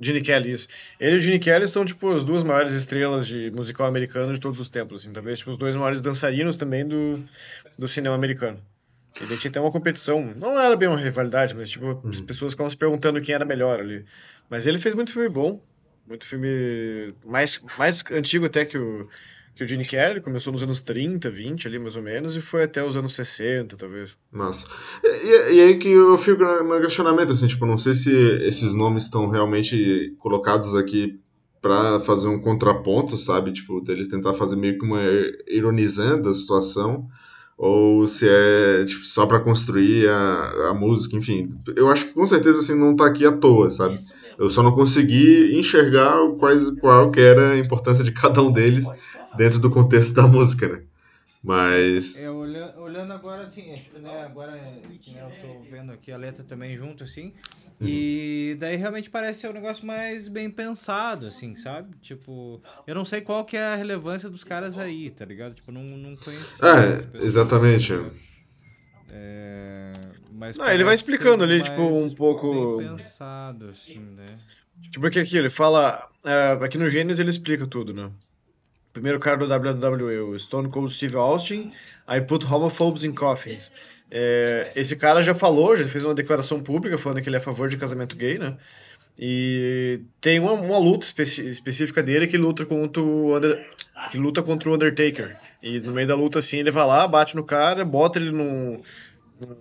[0.00, 0.66] Gene Kelly, isso.
[0.98, 4.40] Ele e o Gene Kelly são, tipo, as duas maiores estrelas de musical americano de
[4.40, 5.12] todos os tempos, assim.
[5.12, 7.22] Talvez, tipo, os dois maiores dançarinos também do,
[7.78, 8.58] do cinema americano.
[9.20, 10.34] E daí tinha até uma competição.
[10.36, 13.80] Não era bem uma rivalidade, mas, tipo, as pessoas ficavam se perguntando quem era melhor
[13.80, 14.04] ali.
[14.48, 15.60] Mas ele fez muito filme bom.
[16.06, 19.08] Muito filme mais, mais antigo até que o,
[19.54, 20.20] que o Gene Kelly.
[20.20, 23.76] Começou nos anos 30, 20 ali, mais ou menos, e foi até os anos 60,
[23.76, 24.16] talvez.
[24.30, 24.66] Massa.
[25.04, 29.04] E, e aí que eu fico no questionamento, assim, tipo, não sei se esses nomes
[29.04, 31.20] estão realmente colocados aqui
[31.60, 33.52] pra fazer um contraponto, sabe?
[33.52, 35.00] Tipo, dele tentar fazer meio que uma
[35.46, 37.08] ironizando a situação,
[37.62, 41.48] ou se é, tipo, só pra construir a, a música, enfim.
[41.76, 44.00] Eu acho que com certeza, assim, não tá aqui à toa, sabe?
[44.36, 48.84] Eu só não consegui enxergar quais, qual que era a importância de cada um deles
[49.36, 50.82] dentro do contexto da música, né?
[51.40, 52.16] Mas...
[52.16, 55.92] É, olhando, olhando agora, assim, é, tipo, né, agora é, que, né, eu tô vendo
[55.92, 57.32] aqui a letra também junto, assim,
[57.80, 61.96] e daí realmente parece ser um negócio mais bem pensado, assim, sabe?
[62.00, 65.54] Tipo, eu não sei qual que é a relevância dos caras aí, tá ligado?
[65.54, 67.92] Tipo, não, não conhecia É, pessoas, exatamente.
[69.10, 69.92] É,
[70.32, 74.26] mas Ah, ele vai explicando ali, tipo, um pouco- Bem pensado, assim, né?
[74.84, 76.08] Tipo, porque aqui ele fala.
[76.24, 78.10] é, aqui no Gênesis ele explica tudo, né?
[78.92, 81.72] Primeiro cara do WWE, o Stone Cold Steve Austin,
[82.08, 83.72] I put homophobes in coffins.
[84.14, 87.42] É, esse cara já falou, já fez uma declaração pública falando que ele é a
[87.42, 88.58] favor de casamento gay, né?
[89.18, 93.64] E tem uma, uma luta específica dele que luta contra o Under-
[94.10, 95.34] que luta contra o Undertaker.
[95.62, 98.82] E no meio da luta, assim, ele vai lá, bate no cara, bota ele num,
[99.40, 99.56] num,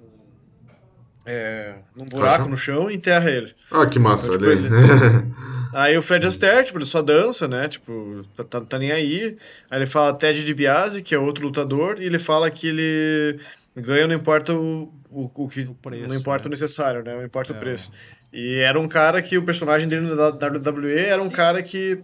[1.25, 3.53] é, num buraco no chão e enterra ele.
[3.71, 5.31] Ah, que massa, Então, tipo, aí.
[5.73, 7.69] Aí o Fred Astaire, tipo, ele só dança, né?
[7.69, 9.37] Tipo, tá, tá, tá nem aí.
[9.69, 13.39] Aí ele fala Ted DiBiase, que é outro lutador, e ele fala que ele
[13.75, 16.47] ganha não importa o, o, o que O preço, não importa né?
[16.47, 17.15] o necessário, né?
[17.15, 17.55] Não importa É.
[17.55, 17.91] o preço.
[18.33, 21.99] E era um cara que o personagem dele no WWE era um cara que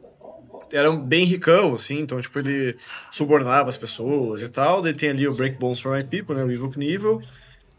[0.71, 2.75] era bem ricão, assim, então, tipo, ele
[3.09, 4.81] subornava as pessoas e tal.
[4.81, 6.43] Daí tem ali o Break Bones for My People, né?
[6.43, 7.21] O Evil Knievel.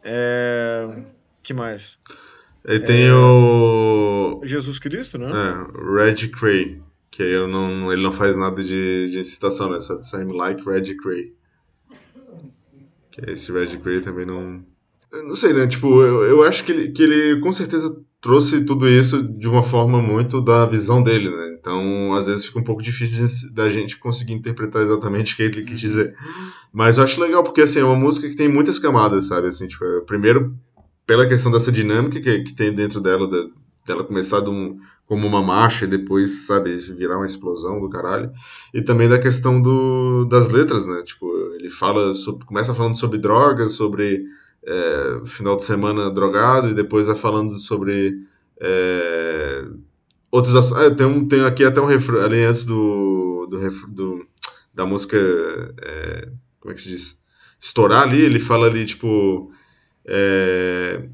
[0.02, 0.88] É...
[1.42, 1.98] que mais?
[2.66, 4.40] Aí tem o.
[4.44, 5.30] Jesus Cristo, né?
[5.30, 6.80] É, o Red Cray.
[7.10, 9.80] Que aí eu não, ele não faz nada de, de citação, né?
[9.80, 11.32] Só de I'm like Red Cray.
[13.24, 14.62] Que esse Red Cray também não.
[15.12, 15.66] Eu não sei, né?
[15.66, 19.62] Tipo, eu, eu acho que ele, que ele com certeza trouxe tudo isso de uma
[19.62, 21.56] forma muito da visão dele, né?
[21.58, 25.62] Então, às vezes fica um pouco difícil da gente conseguir interpretar exatamente o que ele
[25.62, 26.14] quis dizer.
[26.72, 29.48] Mas eu acho legal porque, assim, é uma música que tem muitas camadas, sabe?
[29.48, 30.54] Assim, tipo, é, primeiro,
[31.06, 33.46] pela questão dessa dinâmica que, que tem dentro dela, da-
[33.86, 38.30] dela começar de um- como uma marcha e depois, sabe, virar uma explosão do caralho.
[38.74, 41.02] E também da questão do, das letras, né?
[41.02, 41.26] Tipo,
[41.58, 44.24] ele fala, sobre, começa falando sobre drogas, sobre
[44.66, 48.18] é, final de semana drogado, e depois vai falando sobre
[48.60, 49.64] é,
[50.30, 50.72] outros.
[50.72, 53.58] Ah, tem, um, tem aqui até um refrão, ali antes do, do,
[53.92, 54.26] do-
[54.74, 55.16] da música,
[55.82, 56.28] é,
[56.60, 57.22] como é que se diz?
[57.60, 59.52] estourar ali, ele fala ali, tipo.
[60.06, 61.08] é,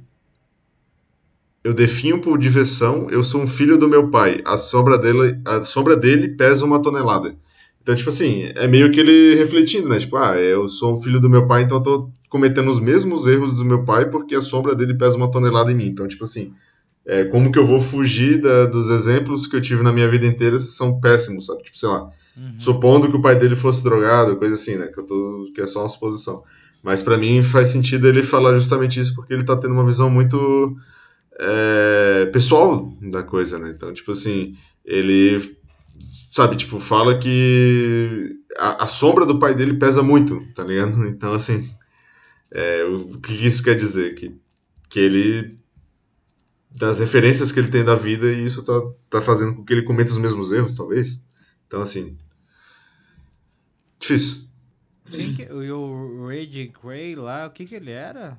[1.62, 4.40] Eu definho por diversão, eu sou um filho do meu pai.
[4.44, 7.34] A sombra dele, a sombra dele pesa uma tonelada.
[7.84, 9.98] Então, tipo assim, é meio que ele refletindo, né?
[9.98, 13.26] Tipo, ah, eu sou um filho do meu pai, então eu tô cometendo os mesmos
[13.26, 15.88] erros do meu pai porque a sombra dele pesa uma tonelada em mim.
[15.88, 16.54] Então, tipo assim,
[17.06, 20.24] é, como que eu vou fugir da- dos exemplos que eu tive na minha vida
[20.24, 21.62] inteira se são péssimos, sabe?
[21.62, 22.04] Tipo, sei lá,
[22.34, 22.54] Uhum.
[22.58, 24.86] supondo que o pai dele fosse drogado, coisa assim, né?
[24.86, 26.42] Que, eu tô, que é só uma suposição.
[26.82, 30.08] Mas pra mim faz sentido ele falar justamente isso porque ele tá tendo uma visão
[30.08, 30.74] muito
[31.38, 33.72] é, pessoal da coisa, né?
[33.76, 34.54] Então, tipo assim,
[34.84, 35.38] ele,
[36.34, 41.00] sabe, tipo, fala que a, a sombra do pai dele pesa muito, tá ligado?
[41.06, 41.70] Então, assim,
[42.50, 44.16] é, o que isso quer dizer?
[44.16, 44.34] Que,
[44.88, 45.56] que ele,
[46.68, 48.72] das referências que ele tem da vida, e isso tá,
[49.08, 51.24] tá fazendo com que ele cometa os mesmos erros, talvez.
[51.68, 52.18] Então, assim,
[54.00, 54.48] difícil.
[55.04, 58.36] Que, e o Ray Gray lá, o que que ele era?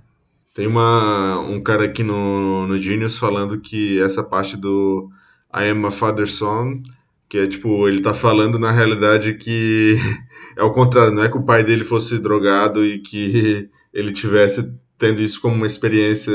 [0.53, 5.09] Tem uma, um cara aqui no, no Genius falando que essa parte do
[5.53, 6.83] I am a father son,
[7.29, 9.97] que é tipo, ele tá falando na realidade que
[10.55, 14.79] é o contrário, não é que o pai dele fosse drogado e que ele tivesse
[14.97, 16.33] tendo isso como uma experiência,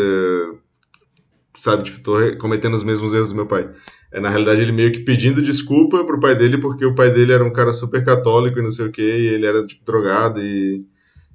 [1.56, 3.70] sabe, tipo, tô cometendo os mesmos erros do meu pai.
[4.12, 7.32] É na realidade ele meio que pedindo desculpa pro pai dele porque o pai dele
[7.32, 10.40] era um cara super católico e não sei o que, e ele era tipo drogado
[10.40, 10.84] e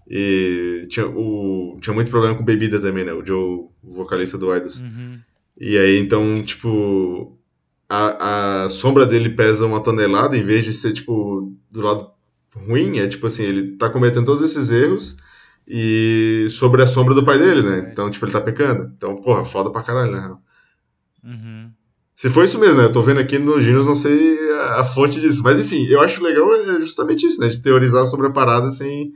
[0.08, 3.14] e tinha, o, tinha muito problema com bebida também, né?
[3.14, 4.80] O Joe, o vocalista do Idols.
[4.80, 5.20] Uhum.
[5.60, 7.35] E aí, então, tipo,
[7.90, 12.12] a, a sombra dele pesa uma tonelada, em vez de ser, tipo, do lado
[12.56, 15.18] ruim, é tipo assim, ele tá cometendo todos esses erros
[15.68, 17.90] e sobre a sombra do pai dele, né?
[17.92, 18.92] Então, tipo, ele tá pecando.
[18.96, 20.38] Então, porra, foda pra caralho, né?
[21.24, 21.72] Uhum.
[22.16, 22.86] Se for isso mesmo, né?
[22.86, 25.42] Eu tô vendo aqui no Genius, não sei a, a fonte disso.
[25.44, 27.48] Mas enfim, eu acho legal é justamente isso, né?
[27.48, 29.12] De teorizar sobre a parada sem,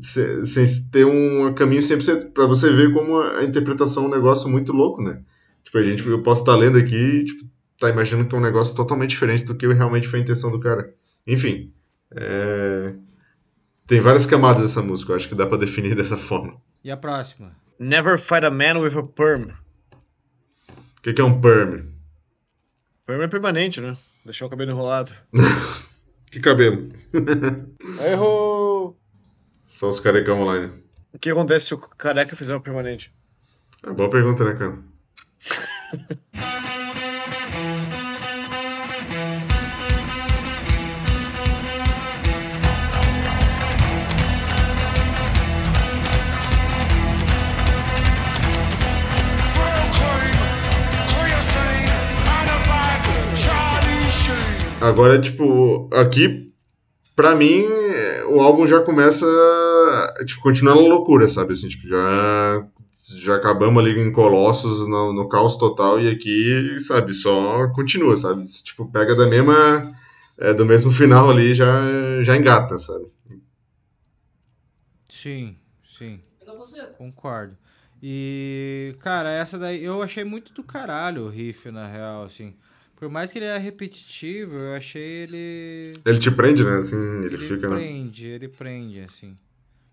[0.00, 2.32] sem, sem ter um caminho 100%.
[2.32, 5.22] Pra você ver como a, interpretação é um negócio muito louco, né?
[5.64, 7.44] Tipo, a gente, eu posso estar lendo aqui tipo,
[7.78, 10.60] tá imaginando que é um negócio totalmente diferente do que realmente foi a intenção do
[10.60, 10.92] cara.
[11.26, 11.72] Enfim,
[12.10, 12.94] é...
[13.86, 16.56] tem várias camadas essa música, eu acho que dá pra definir dessa forma.
[16.82, 17.56] E a próxima?
[17.78, 19.50] Never fight a man with a perm.
[20.98, 21.86] O que, que é um perm?
[23.06, 23.96] Perm é permanente, né?
[24.24, 25.12] Deixar o cabelo enrolado.
[26.34, 26.88] Que cabelo?
[28.04, 28.98] Errou!
[29.62, 30.68] Só os carecão online.
[31.12, 33.14] O que acontece se o careca fizer uma permanente?
[33.84, 34.76] É boa pergunta, né, cara?
[54.84, 56.52] Agora, tipo, aqui,
[57.16, 57.64] pra mim,
[58.28, 59.26] o álbum já começa,
[60.26, 61.54] tipo, continuando a loucura, sabe?
[61.54, 62.66] Assim, tipo, já,
[63.16, 68.44] já acabamos ali em Colossos, no, no caos total, e aqui, sabe, só continua, sabe?
[68.62, 69.90] Tipo, pega da mesma,
[70.36, 71.66] é, do mesmo final ali, já,
[72.22, 73.06] já engata, sabe?
[75.08, 75.56] Sim,
[75.96, 76.20] sim.
[76.98, 77.56] Concordo.
[78.02, 82.54] E, cara, essa daí eu achei muito do caralho o riff, na real, assim.
[82.96, 85.92] Por mais que ele é repetitivo, eu achei ele.
[86.04, 86.76] Ele te prende, né?
[86.76, 87.68] Assim, ele, Ele fica...
[87.68, 87.76] né?
[87.76, 89.36] prende, ele prende, assim.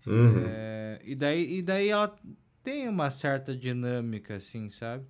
[0.06, 0.44] Uhum.
[0.46, 2.14] É, e, daí, e daí ela
[2.62, 5.04] tem uma certa dinâmica, assim, sabe?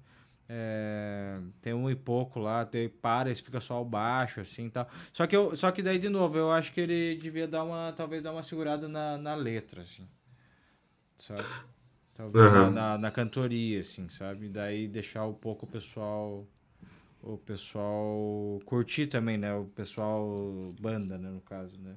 [0.49, 4.89] É, tem um e pouco lá, daí para e fica só o baixo, assim, tal.
[5.13, 7.93] Só que, eu, só que daí, de novo, eu acho que ele devia dar uma,
[7.97, 10.07] talvez dar uma segurada na, na letra, assim.
[11.17, 11.45] Sabe?
[12.15, 12.71] Talvez na, Aham.
[12.71, 14.49] na, na cantoria, assim, sabe?
[14.49, 16.47] Daí deixar um pouco o pessoal...
[17.23, 19.55] O pessoal curtir também, né?
[19.55, 21.31] O pessoal banda, né?
[21.31, 21.95] No caso, né?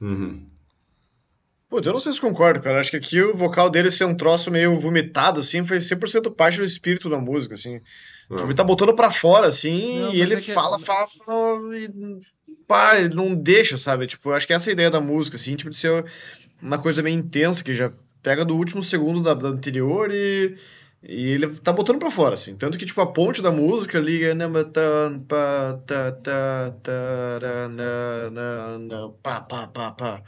[0.00, 0.46] Uhum.
[1.68, 2.80] Pô, eu não sei se concordo, cara.
[2.80, 6.58] Acho que aqui o vocal dele ser um troço meio vomitado, assim, foi 100% parte
[6.58, 7.80] do espírito da música, assim.
[8.30, 11.78] Tipo, ele tá botando pra fora, assim, Não, e ele é que- fala, fala, fala,
[11.78, 11.90] e
[12.66, 14.06] pá, ele não deixa, sabe?
[14.06, 16.04] Tipo, acho que essa é a ideia da música, assim, tipo, de ser
[16.60, 17.90] uma coisa meio intensa, que já
[18.22, 20.56] pega do último segundo da, da anterior e,
[21.02, 22.56] e ele tá botando pra fora, assim.
[22.56, 23.98] Tanto que, tipo, a ponte da música
[29.92, 30.22] pá.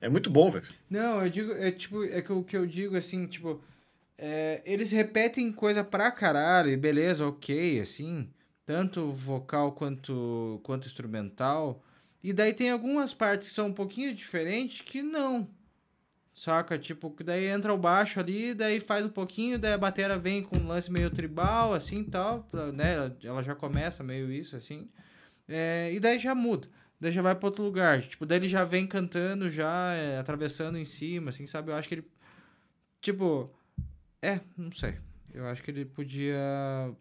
[0.00, 0.66] É muito bom, velho.
[0.88, 3.60] Não, eu digo, é tipo, é que o que eu digo assim, tipo,
[4.18, 8.28] é, eles repetem coisa pra caralho, e beleza, ok, assim,
[8.66, 11.82] tanto vocal quanto, quanto instrumental,
[12.22, 15.48] e daí tem algumas partes que são um pouquinho diferentes que não,
[16.34, 16.78] saca?
[16.78, 20.56] Tipo, daí entra o baixo ali, daí faz um pouquinho, daí a bateria vem com
[20.58, 24.88] um lance meio tribal, assim, tal, pra- né, ela já começa meio isso, assim,
[25.48, 26.68] é, e daí já muda.
[27.00, 28.00] daí já vai pra outro lugar.
[28.02, 31.70] Tipo, daí ele já vem cantando, já é, atravessando em cima, assim, sabe?
[31.70, 32.04] Eu acho que ele.
[33.00, 33.50] Tipo.
[34.22, 34.98] É, não sei.
[35.34, 36.38] Eu acho que ele podia,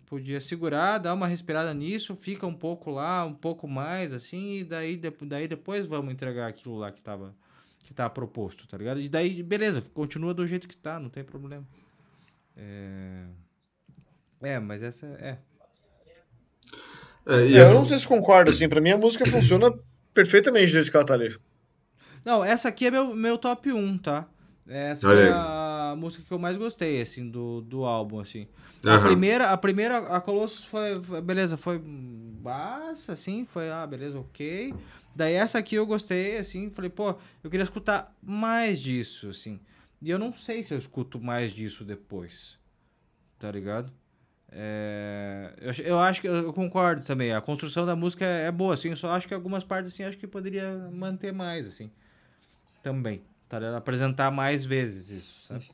[0.08, 4.64] podia segurar, dar uma respirada nisso, fica um pouco lá, um pouco mais, assim, e
[4.64, 7.36] daí, daí depois vamos entregar aquilo lá que tava,
[7.84, 9.00] que tá proposto, tá ligado?
[9.00, 11.66] E daí, beleza, continua do jeito que tá, não tem problema.
[12.56, 13.26] É,
[14.42, 15.38] é mas essa é.
[17.26, 19.74] É, e É, eu essa- não sei se concordo, assim, pra mim a música funciona
[20.14, 21.36] perfeitamente desde que ela tá ali.
[22.24, 24.28] Não, essa aqui é meu, meu top 1, tá?
[24.68, 25.34] Essa Olha foi aí.
[25.94, 28.48] A música que eu mais gostei, assim, do, do álbum, assim.
[28.86, 29.04] A Aham.
[29.04, 34.74] primeira, a primeira, a Colossus foi, foi- beleza, foi baixa, assim, foi, ah, beleza, ok.
[35.16, 39.60] Daí essa aqui eu gostei, assim, falei, pô, eu queria escutar mais disso, assim.
[40.02, 42.58] E eu não sei se eu escuto mais disso depois,
[43.40, 43.94] tá ligado?
[44.52, 48.74] É, eu, eu acho que, eu concordo também, a construção da música é, é boa,
[48.74, 51.90] assim, eu só acho que algumas partes, assim, acho que poderia manter mais, assim,
[52.84, 53.78] também, tá?
[53.78, 55.66] Apresentar mais vezes isso, sabe?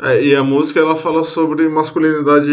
[0.00, 2.52] É, e a música ela fala sobre masculinidade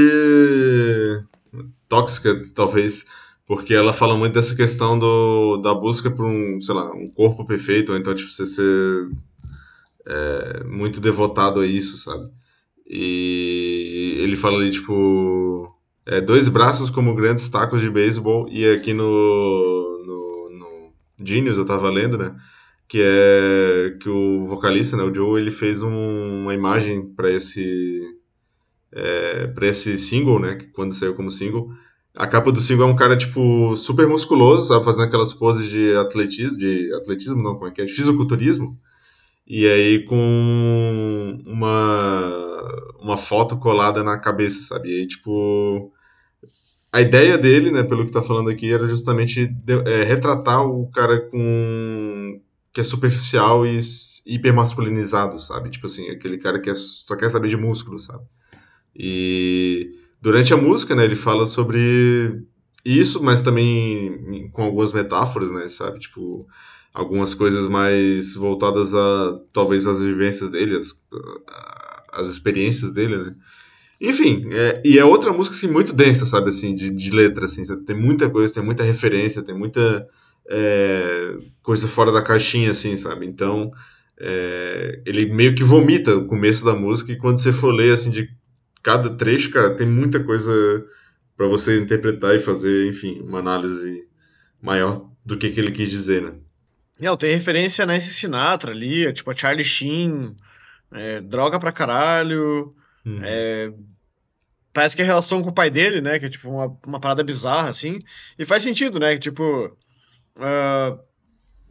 [1.89, 3.05] tóxica, talvez,
[3.45, 7.45] porque ela fala muito dessa questão do, da busca por um, sei lá, um corpo
[7.45, 9.09] perfeito, ou então tipo, você ser
[10.05, 12.29] é, muito devotado a isso, sabe?
[12.87, 15.67] E ele fala ali, tipo,
[16.05, 19.03] é, dois braços como grandes tacos de beisebol, e aqui no,
[20.05, 20.93] no, no
[21.25, 22.35] Genius eu tava lendo, né?
[22.87, 28.01] Que é que o vocalista, né, o Joe, ele fez um- uma imagem para esse
[28.91, 31.69] é, para esse single, né, que quando saiu como single.
[32.15, 35.95] A capa do single é um cara tipo super musculoso, sabe, fazendo aquelas poses de
[35.95, 38.77] atletismo, de atletismo não, como é que é, fisiculturismo.
[39.47, 42.61] E aí com uma
[43.01, 44.89] uma foto colada na cabeça, sabe?
[44.91, 45.91] E aí tipo
[46.91, 50.87] a ideia dele, né, pelo que tá falando aqui, era justamente de- é, retratar o
[50.91, 52.39] cara com
[52.73, 53.77] que é superficial e
[54.25, 55.69] hipermasculinizado, sabe?
[55.69, 58.23] Tipo assim, aquele cara que é- só quer saber de músculo, sabe?
[58.95, 62.43] E durante a música, né, ele fala sobre
[62.85, 65.99] isso, mas também com algumas metáforas, né, sabe?
[65.99, 66.47] Tipo,
[66.93, 70.93] algumas coisas mais voltadas a talvez as vivências dele, as,
[72.11, 73.35] as experiências dele, né?
[74.01, 77.65] Enfim, é- e é outra música assim, muito densa, sabe, assim, de, de letra, assim,
[77.65, 77.83] sabe?
[77.85, 80.07] tem muita coisa, tem muita referência, tem muita
[80.49, 83.25] é, coisa fora da caixinha, assim, sabe?
[83.25, 83.71] Então,
[84.19, 88.11] é, ele meio que vomita o começo da música e quando você for ler, assim,
[88.11, 88.29] de
[88.81, 90.51] cada trecho, cara, tem muita coisa
[91.35, 94.07] pra você interpretar e fazer, enfim, uma análise
[94.61, 96.33] maior do que, que ele quis dizer, né?
[96.99, 100.35] Não, tem referência a Nancy Sinatra ali, tipo a Charlie Sheen,
[100.91, 102.73] é, droga pra caralho.
[103.05, 103.19] Uhum.
[103.23, 103.73] É,
[104.71, 106.19] parece que a relação com o pai dele, né?
[106.19, 107.99] Que é tipo uma, uma parada bizarra, assim.
[108.37, 109.13] E faz sentido, né?
[109.13, 109.75] Que tipo.
[110.39, 110.97] Ah,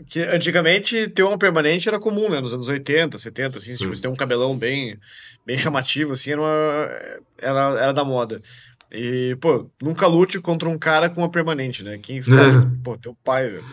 [0.08, 2.40] que antigamente ter uma permanente era comum, né?
[2.40, 3.72] Nos anos 80, 70, assim.
[3.74, 3.84] Sim.
[3.84, 4.98] Tipo, você ter um cabelão bem,
[5.46, 6.88] bem chamativo, assim, era, uma-
[7.38, 8.42] era, era da moda.
[8.90, 11.98] E, pô, nunca lute contra um cara com uma permanente, né?
[11.98, 12.38] Quem escolhe?
[12.84, 13.64] Pô, teu pai, velho.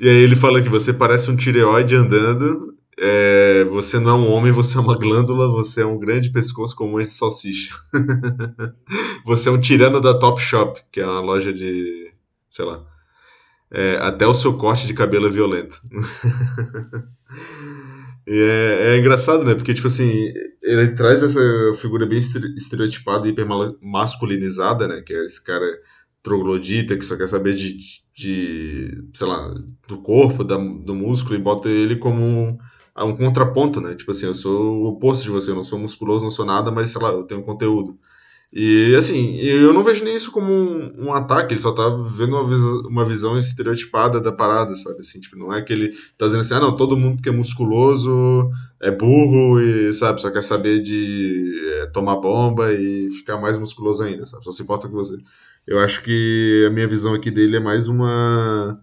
[0.00, 4.30] E aí ele fala que você parece um tireoide andando, é, você não é um
[4.32, 7.74] homem, você é uma glândula, você é um grande pescoço com mães de salsicha.
[9.24, 12.12] você é um tirano da Top Shop, que é uma loja de,
[12.50, 12.84] sei lá,
[13.70, 15.80] é, até o seu corte de cabelo é violento.
[18.26, 19.54] É, é engraçado, né?
[19.54, 21.40] Porque, tipo assim, ele traz essa
[21.80, 25.00] figura bem estere- estereotipada e hipermasculinizada, né?
[25.02, 25.64] Que é esse cara
[26.22, 27.76] troglodita que só quer saber de,
[28.14, 29.54] de sei lá,
[29.86, 32.58] do corpo, da, do músculo e bota ele como um,
[33.04, 33.94] um contraponto, né?
[33.94, 36.72] Tipo assim, eu sou o oposto de você, eu não sou musculoso, não sou nada,
[36.72, 37.96] mas sei lá, eu tenho conteúdo.
[38.52, 42.36] E assim, eu não vejo nem isso como um, um ataque, ele só tá vendo
[42.36, 45.00] uma, vis- uma visão estereotipada da parada, sabe?
[45.00, 47.32] Assim, tipo, não é que ele tá dizendo assim, ah, não, todo mundo que é
[47.32, 48.48] musculoso
[48.80, 54.02] é burro e, sabe, só quer saber de é, tomar bomba e ficar mais musculoso
[54.04, 54.44] ainda, sabe?
[54.44, 55.16] Só se importa com você.
[55.66, 58.78] Eu acho que a minha visão aqui dele é mais uma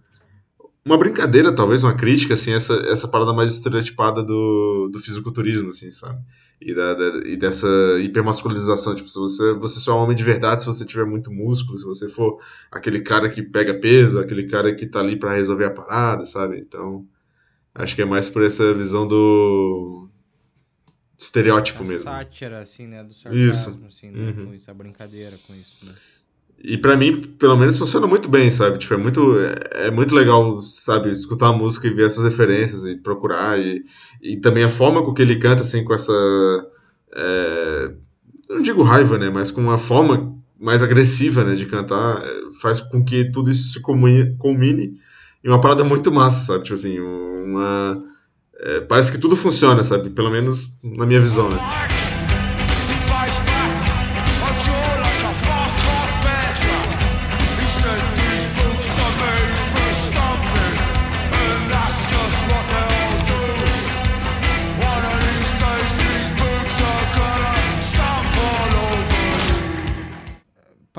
[0.84, 5.90] uma brincadeira, talvez, uma crítica, assim, essa, essa parada mais estereotipada do, do fisiculturismo, assim,
[5.90, 6.18] sabe?
[6.60, 7.66] E, da, da- e dessa
[8.00, 11.30] hipermasculinização, tipo, se você, você só é um homem de verdade se você tiver muito
[11.30, 12.38] músculo, se você for
[12.70, 16.58] aquele cara que pega peso, aquele cara que tá ali pra resolver a parada, sabe?
[16.58, 17.06] Então,
[17.74, 20.08] acho que é mais por essa visão do
[21.18, 22.04] estereótipo a mesmo.
[22.04, 23.02] sátira, assim, né?
[23.02, 23.22] Do Isso.
[23.22, 24.30] sarcasmo, assim, né?
[24.30, 24.46] Uhum.
[24.46, 25.92] Com isso, a brincadeira com isso, né?
[26.66, 28.78] E pra mim, pelo menos, funciona muito bem, sabe?
[28.78, 32.86] Tipo, é muito, é, é muito legal, sabe, escutar a música e ver essas referências
[32.86, 33.58] e procurar.
[33.60, 33.84] E,
[34.24, 36.12] e também a forma com que ele canta, assim, com essa.
[37.14, 37.90] é,
[38.48, 39.30] não digo raiva, né?
[39.30, 42.30] Mas com uma forma mais agressiva, né, de cantar, é,
[42.62, 44.96] faz com que tudo isso se combine
[45.44, 46.64] em uma parada muito massa, sabe?
[46.64, 48.02] Tipo assim, uma...
[48.60, 50.08] é, parece que tudo funciona, sabe?
[50.08, 51.58] Pelo menos na minha visão, né?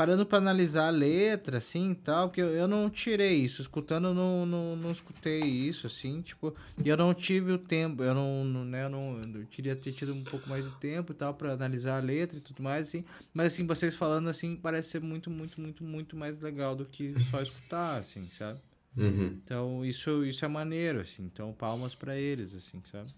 [0.06, 3.60] Parando pra analisar a letra, assim, e tal, porque eu, eu não tirei isso.
[3.60, 6.54] Escutando, eu não, não, não escutei isso, assim, tipo...
[6.84, 9.20] E eu não tive o tempo, eu não, não, né, eu não...
[9.20, 12.38] Eu queria ter tido um pouco mais de tempo e tal pra analisar a letra
[12.38, 13.04] e tudo mais, assim.
[13.34, 17.16] Mas, assim, vocês falando, assim, parece ser muito, muito, muito, muito mais legal do que
[17.32, 18.60] só escutar, assim, sabe?
[18.96, 19.40] Uhum.
[19.44, 21.24] Então, isso, isso é maneiro, assim.
[21.24, 23.10] Então, palmas pra eles, assim, sabe?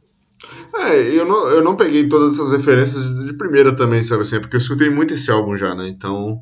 [0.73, 4.39] É, eu não, eu não peguei todas essas referências de, de primeira também, sabe assim,
[4.39, 5.89] porque eu escutei muito esse álbum já, né?
[5.89, 6.41] Então,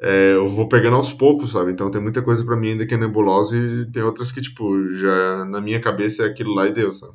[0.00, 1.72] é, eu vou pegando aos poucos, sabe?
[1.72, 4.88] Então tem muita coisa pra mim ainda que é nebulosa e tem outras que, tipo,
[4.94, 7.14] já na minha cabeça é aquilo lá e deu, sabe?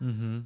[0.00, 0.44] Uhum.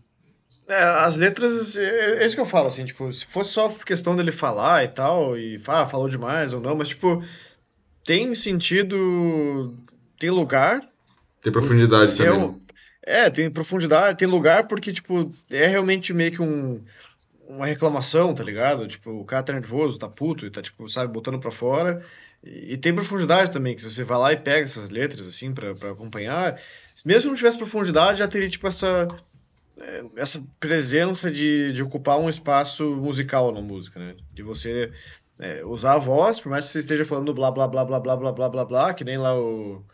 [0.68, 4.14] É, as letras, é, é isso que eu falo, assim, tipo, se fosse só questão
[4.16, 7.23] dele falar e tal, e ah, falou demais ou não, mas, tipo,
[8.05, 9.75] tem sentido,
[10.18, 10.81] tem lugar,
[11.43, 12.33] Tem profundidade é, também.
[12.33, 12.55] um- né?
[13.05, 16.81] é, tem profundidade, tem lugar porque, tipo, é realmente meio que um,
[17.49, 18.86] uma reclamação, tá ligado?
[18.88, 22.05] Tipo, o cara tá nervoso, tá puto e tá, tipo, sabe, botando pra fora.
[22.43, 25.53] E, e tem profundidade também, que se você vai lá e pega essas letras, assim,
[25.53, 26.61] pra, acompanhar,
[27.05, 29.09] mesmo não tivesse profundidade, já teria, tipo, essa,
[29.80, 34.16] é, essa presença de, de ocupar um espaço musical na música, né?
[34.32, 34.93] De você
[35.38, 38.16] é, usar a voz, por mais que você esteja falando blá, blá, blá, blá, blá,
[38.16, 39.84] blá, blá, blá, blá, que nem lá o,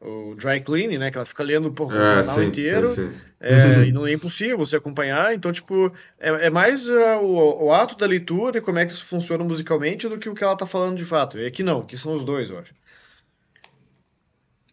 [0.00, 1.10] o Dry Clean, né?
[1.10, 2.86] Que ela fica lendo porra, o É, jornal sim, inteiro.
[2.86, 3.14] sim, sim.
[3.40, 7.72] É, e não é impossível você acompanhar, então, tipo, é, é mais ah, o, o
[7.72, 10.56] ato da leitura e como é que isso funciona musicalmente do que o que ela
[10.56, 11.38] tá falando de fato.
[11.38, 12.74] E aqui não, aqui são os dois, eu acho.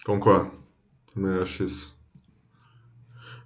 [0.05, 0.51] Concordo.
[1.13, 1.95] Também acho isso.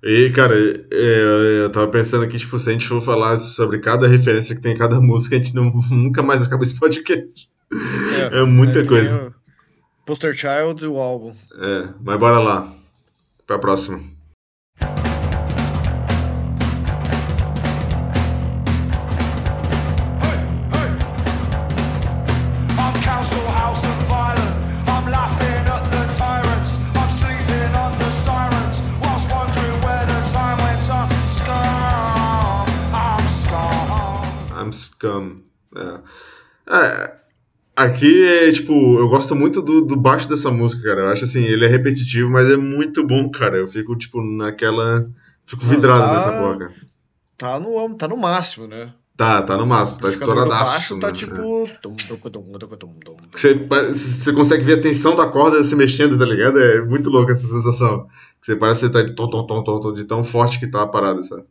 [0.02, 4.08] E, cara, é, eu tava pensando aqui, tipo, se a gente for falar sobre cada
[4.08, 7.50] referência que tem em cada música, a gente não, nunca mais acaba esse podcast.
[8.32, 9.28] É muita que coisa.
[9.28, 9.34] o
[10.10, 11.36] Poster Child, o álbum.
[11.54, 12.74] É, mas bora lá.
[13.46, 14.02] Pra próxima.
[34.58, 35.44] I'm scum.
[35.76, 36.00] É.
[36.68, 37.19] É,
[37.80, 41.02] aqui é tipo, eu gosto muito do, do baixo dessa música, cara.
[41.02, 43.58] Eu acho assim, ele é repetitivo, mas é muito bom, cara.
[43.58, 45.10] Eu fico, tipo, naquela.
[45.46, 46.74] Fico vidrado tá- nessa porra, cara.
[47.38, 48.94] Tá no, tá no máximo, né?
[49.16, 50.72] Tá, tá no máximo, tá estouradaço.
[50.72, 51.14] baixo tá né?
[51.14, 51.68] tipo.
[53.34, 56.58] Você, você consegue ver a tensão da corda se mexendo, tá ligado?
[56.60, 58.08] É muito louco essa sensação.
[58.40, 60.68] Você parece que você tá de tom, tom, tom, tom, tom, de tão forte que
[60.68, 61.44] tá a parada, sabe?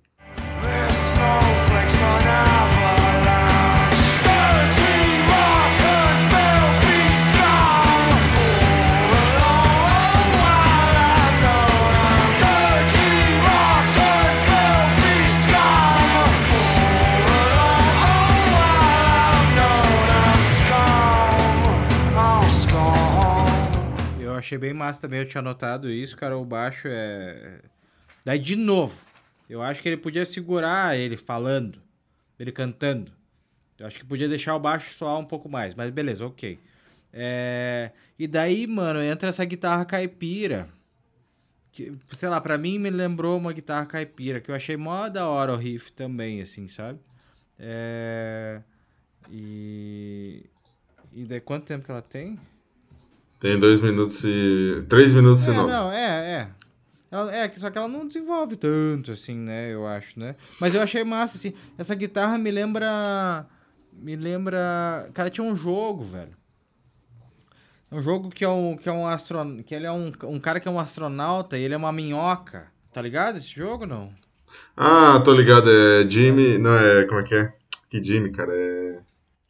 [24.49, 26.37] Achei bem massa também, eu tinha notado isso, cara.
[26.37, 27.61] O baixo é.
[28.25, 28.99] Daí, de novo,
[29.49, 31.81] eu acho que ele podia segurar ele falando,
[32.39, 33.13] ele cantando.
[33.79, 36.59] Eu acho que podia deixar o baixo soar um pouco mais, mas beleza, ok.
[37.13, 40.69] É, E daí, mano, entra essa guitarra caipira.
[41.71, 45.29] Que, sei lá, pra mim me lembrou uma guitarra caipira, que eu achei mó da
[45.29, 46.99] hora o riff também, assim, sabe?
[47.59, 48.61] É...
[49.31, 50.45] E.
[51.13, 52.39] E daí quanto tempo que ela tem?
[53.41, 54.85] Tem dois minutos e.
[54.89, 55.73] três minutos e É, nove.
[55.73, 56.49] não, é, é.
[57.11, 59.73] Ela- é, só que ela não desenvolve tanto, assim, né?
[59.73, 60.35] Eu acho, né?
[60.61, 61.55] Mas eu achei massa, assim.
[61.79, 63.47] Essa guitarra me lembra.
[63.93, 65.09] Me lembra.
[65.15, 66.37] Cara, tinha um jogo, velho.
[67.91, 69.63] Um jogo que é um, que é um astron...
[69.63, 72.67] que ele é um, um cara que é um astronauta e ele é uma minhoca.
[72.93, 74.09] Tá ligado esse jogo, não?
[74.77, 76.59] Ah, tô ligado, é Jimmy.
[76.59, 77.05] Não, é.
[77.07, 77.53] Como é que é?
[77.89, 78.53] Que Jimmy, cara?
[78.55, 78.99] É.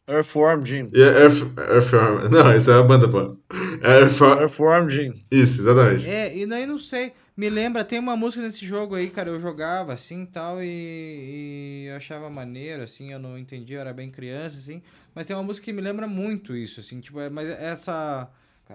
[0.09, 0.87] Earthworm Jim.
[0.93, 2.29] É Earth, Earthworm.
[2.29, 3.37] Não, essa é a banda, pô.
[3.83, 4.39] Earthworm.
[4.41, 5.13] Earthworm Jim.
[5.31, 6.09] Isso, exatamente.
[6.09, 7.13] É, e daí não sei.
[7.37, 11.85] Me lembra, tem uma música nesse jogo aí, cara, eu jogava assim tal, e, e
[11.87, 14.81] eu achava maneiro, assim, eu não entendia, eu era bem criança, assim.
[15.15, 18.29] Mas tem uma música que me lembra muito isso, assim, tipo, é- mas essa.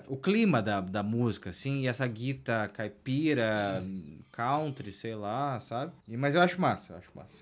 [0.08, 3.80] O clima da, da música, assim, e essa guita caipira,
[4.32, 5.92] country, sei lá, sabe?
[6.08, 7.36] E, mas eu acho massa, eu acho massa.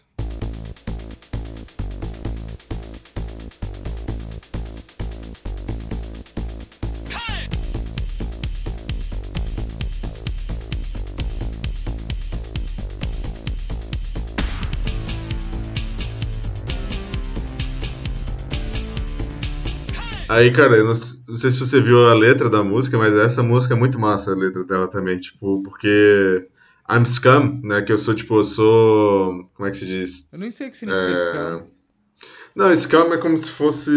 [20.33, 23.43] Aí, cara, eu não, não sei se você viu a letra da música, mas essa
[23.43, 26.49] música é muito massa, a letra dela também, tipo, porque
[26.91, 30.31] I'm scum, né, que eu sou, tipo, eu sou, como é que se diz?
[30.33, 31.67] Eu nem sei o que significa É, scam.
[32.57, 33.91] Não, scum é como se fosse,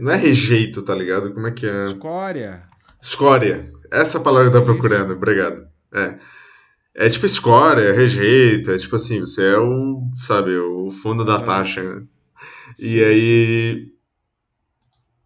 [0.00, 1.32] não é rejeito, tá ligado?
[1.32, 1.86] Como é que é?
[1.86, 2.62] Escória.
[3.00, 3.72] Escória.
[3.88, 4.80] Essa palavra que eu tô Isso.
[4.80, 5.64] procurando, obrigado.
[5.94, 6.18] É.
[6.94, 11.36] É tipo escória, é rejeito, é tipo assim, você é o, sabe, o fundo da
[11.36, 11.44] Aham.
[11.44, 12.02] taxa, né?
[12.78, 13.92] E aí.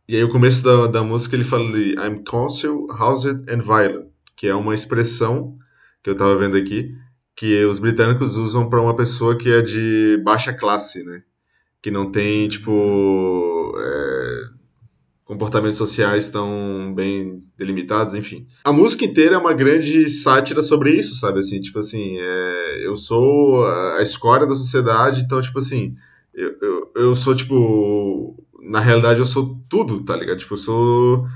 [0.09, 4.07] E aí o começo da, da música ele fala ali, I'm counsel, housed and violent,
[4.37, 5.55] que é uma expressão
[6.03, 6.95] que eu tava vendo aqui,
[7.35, 11.23] que os britânicos usam pra uma pessoa que é de baixa classe, né?
[11.83, 13.75] Que não tem, tipo.
[13.79, 14.57] é,
[15.25, 18.47] comportamentos sociais tão bem delimitados, enfim.
[18.65, 21.41] A música inteira é uma grande sátira sobre isso, sabe?
[21.41, 25.97] Assim, tipo assim, é, eu sou a escória da sociedade, então, tipo assim,
[26.33, 28.37] eu, eu, eu sou, tipo.
[28.69, 30.39] Na realidade, eu sou tudo, tá ligado?
[30.39, 31.27] Tipo, eu sou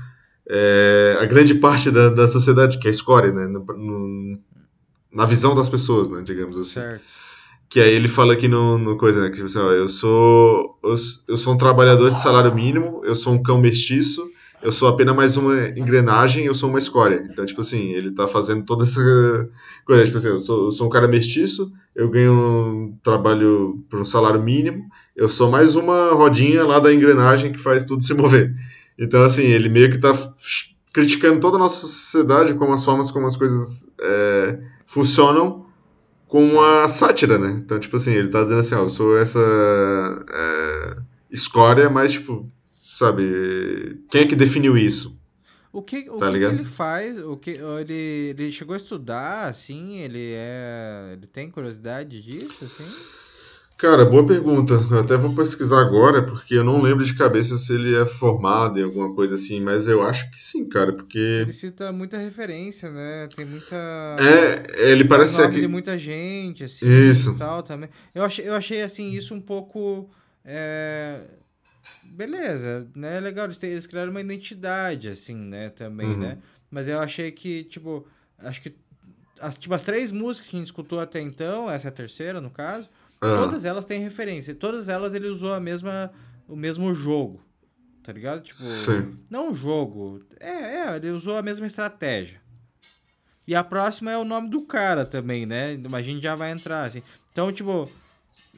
[0.49, 3.47] é, a grande parte da, da sociedade, que é a escória, né?
[3.47, 4.39] No- no-
[5.13, 6.21] na visão das pessoas, né?
[6.23, 6.81] Digamos assim.
[6.81, 7.01] Certo.
[7.69, 9.29] Que aí ele fala aqui no, no coisa, né?
[9.29, 10.77] Que tipo assim, ó, eu sou.
[10.83, 10.95] Eu,
[11.27, 14.29] eu sou um trabalhador de salário mínimo, eu sou um cão mestiço,
[14.61, 17.25] eu sou apenas mais uma engrenagem, eu sou uma escória.
[17.31, 18.99] Então, tipo assim, ele tá fazendo toda essa
[19.85, 20.03] coisa.
[20.05, 24.05] Tipo assim, eu sou, eu sou um cara mestiço, eu ganho um trabalho por um
[24.05, 24.83] salário mínimo,
[25.21, 28.53] eu sou mais uma rodinha lá da engrenagem que faz tudo se mover.
[28.97, 33.11] Então, assim, ele meio que tá f- criticando toda a nossa sociedade, como as formas
[33.11, 35.65] como as coisas é, funcionam
[36.27, 37.51] com a sátira, né?
[37.63, 39.39] Então, tipo assim, ele tá dizendo assim, ó, eu sou essa
[40.29, 40.97] é,
[41.29, 42.49] escória, mas, tipo,
[42.95, 45.19] sabe, quem é que definiu isso?
[45.73, 47.17] O que, o Tá que, que ele faz?
[47.19, 47.93] O que, ele,
[48.37, 49.99] ele chegou a estudar, assim?
[49.99, 51.11] Ele é.
[51.13, 53.20] Ele tem curiosidade disso, assim?
[53.81, 54.75] Cara, boa pergunta.
[54.91, 58.79] Eu até vou pesquisar agora, porque eu não lembro de cabeça se ele é formado
[58.79, 61.17] em alguma coisa assim, mas eu acho que sim, cara, porque...
[61.17, 63.27] Ele cita muita referência, né?
[63.35, 63.75] Tem muita.
[64.19, 65.67] É, ele parece ser nome de que...
[65.67, 67.35] muita gente, assim, Isso.
[67.39, 67.89] tal também.
[68.13, 70.07] Eu achei, eu achei assim, isso um pouco.
[70.45, 71.21] é,
[72.03, 73.19] Beleza, né?
[73.19, 75.69] Legal, eles, eles criaram uma identidade, assim, né?
[75.69, 76.17] Também, Uhum.
[76.17, 76.37] né?
[76.69, 78.05] Mas eu achei que, tipo,
[78.37, 78.75] acho que
[79.39, 82.39] as, tipo, as três músicas que a gente escutou até então, essa é a terceira,
[82.39, 82.87] no caso,
[83.21, 84.55] Ah, todas elas têm referência.
[84.55, 86.11] Todas elas ele usou a mesma,
[86.47, 87.39] o mesmo jogo,
[88.03, 88.41] tá ligado?
[88.41, 89.17] Tipo, sim.
[89.29, 90.21] não um jogo.
[90.39, 92.41] É, é, ele usou a mesma estratégia.
[93.47, 95.77] E a próxima é o nome do cara também, né?
[95.89, 97.03] Mas a gente já vai entrar, assim.
[97.31, 97.89] Então, tipo,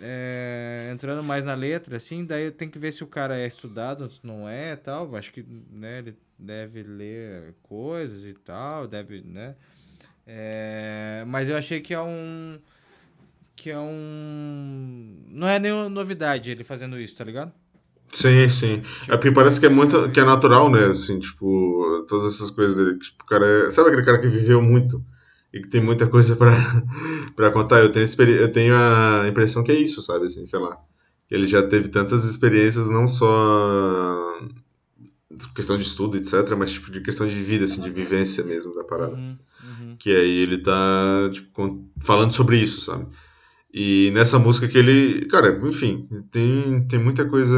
[0.01, 4.09] é, entrando mais na letra, assim, daí tem que ver se o cara é estudado,
[4.09, 5.15] se não é tal.
[5.15, 9.55] Acho que, né, ele deve ler coisas e tal, deve, né?
[10.25, 12.59] É, mas eu achei que é um.
[13.55, 15.25] Que é um.
[15.29, 17.51] Não é nenhuma novidade ele fazendo isso, tá ligado?
[18.11, 18.81] Sim, sim.
[19.07, 20.85] É porque parece que é muito, que é natural, né?
[20.85, 22.99] Assim, tipo, todas essas coisas dele.
[22.99, 25.03] Tipo, o cara, é- sabe aquele cara que viveu muito
[25.51, 26.51] e que tem muita coisa pra,
[27.35, 27.79] pra contar?
[27.79, 30.25] Eu tenho, experi- eu tenho a impressão que é isso, sabe?
[30.25, 30.77] Assim, sei lá.
[31.31, 34.39] Ele já teve tantas experiências, não só
[35.55, 38.83] questão de estudo, etc., mas tipo de questão de vida, assim, de vivência mesmo da
[38.83, 39.13] parada.
[39.15, 39.95] Uhum, uhum.
[39.97, 43.07] Que aí ele tá, tipo, falando sobre isso, sabe?
[43.73, 45.25] E nessa música que ele.
[45.25, 47.57] Cara, enfim, tem, tem muita coisa.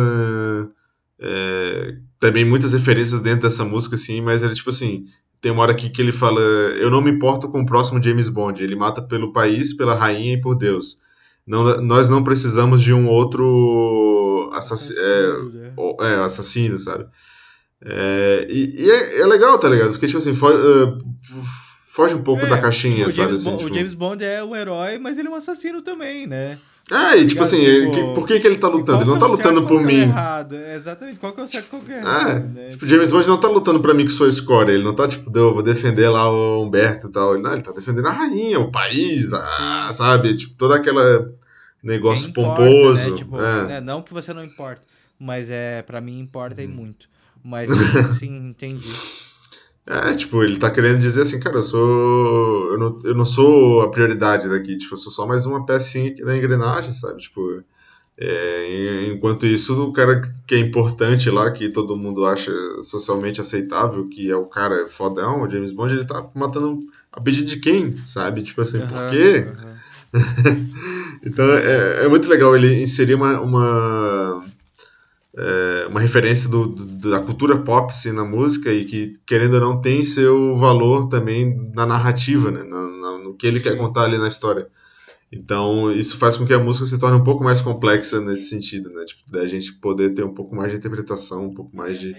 [1.19, 5.03] é, também muitas referências dentro dessa música, assim, mas ele, tipo assim.
[5.41, 8.29] Tem uma hora aqui que ele fala: Eu não me importo com o próximo James
[8.29, 8.63] Bond.
[8.63, 10.97] Ele mata pelo país, pela rainha e por Deus.
[11.45, 14.99] Não, nós não precisamos de um outro assassino.
[14.99, 17.05] Assassino, o- é, assassino, sabe?
[17.83, 19.91] É, e e é, é legal, tá ligado?
[19.91, 20.97] Porque, tipo assim, fo- eh,
[21.95, 23.15] foge um pouco É, da caixinha, sabe?
[23.29, 23.71] James, Assim, Bond, tipo...
[23.71, 26.57] o James Bond é um herói, mas ele é um assassino também, né?
[26.91, 27.41] É, e tipo ligado?
[27.43, 29.01] assim, Tipo, que- por que, que ele tá lutando?
[29.01, 30.01] Ele não tá é lutando certo, por é mim.
[30.01, 30.55] errado?
[30.55, 32.69] É, exatamente, qual que é o certo, qual que é o errado, É, né?
[32.69, 34.71] tipo, James Bond não tá lutando pra mim que sou a escória.
[34.71, 37.33] Ele não tá, tipo, eu vou defender lá o Humberto e tal.
[37.33, 40.37] Ele, não, ele tá defendendo a rainha, o país, a- sabe?
[40.37, 40.99] Tipo, todo aquele
[41.83, 43.09] negócio importa, pomposo.
[43.11, 43.17] né?
[43.17, 43.63] Tipo, é.
[43.67, 44.83] né, Não que você não importa,
[45.19, 46.67] mas é, pra mim importa Uhum.
[46.67, 47.07] e muito.
[47.43, 47.67] Mas
[48.19, 48.89] sim, entendi.
[49.87, 52.71] É, tipo, ele tá querendo dizer assim, cara, eu sou.
[52.71, 56.09] Eu não, eu não sou a prioridade daqui, tipo, eu sou só mais uma pecinha
[56.11, 57.21] aqui da engrenagem, sabe?
[57.21, 57.63] Tipo.
[58.17, 58.67] é,
[59.09, 62.51] en- enquanto isso, o cara que é importante lá, que todo mundo acha
[62.83, 66.79] socialmente aceitável, que é o cara fodão, o James Bond, ele tá matando
[67.11, 68.43] a pedido de quem, sabe?
[68.43, 69.47] Tipo assim, por Aham, quê?
[69.59, 69.75] aham.
[71.25, 74.41] Então é, é muito legal ele inserir uma, uma,
[75.37, 79.59] é, uma referência do, do- da cultura pop assim, na música e que, querendo ou
[79.61, 82.63] não, tem seu valor também na narrativa, né?
[82.63, 84.67] Na- na- no que ele quer contar ali na história.
[85.31, 88.89] Então, isso faz com que a música se torne um pouco mais complexa nesse sentido,
[88.91, 89.03] né?
[89.05, 92.15] Tipo, da gente poder ter um pouco mais de interpretação, um pouco mais de.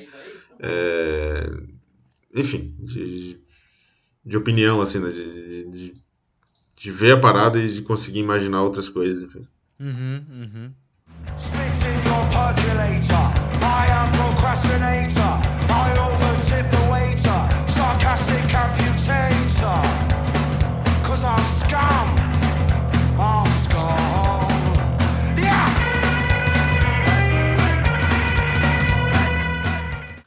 [0.61, 1.51] é,
[2.35, 3.41] enfim, de,
[4.25, 5.11] de opinião, assim, né?
[5.11, 5.95] De, de,
[6.77, 9.47] de ver a parada e de conseguir imaginar outras coisas, enfim.
[9.81, 10.71] Uhum, uhum.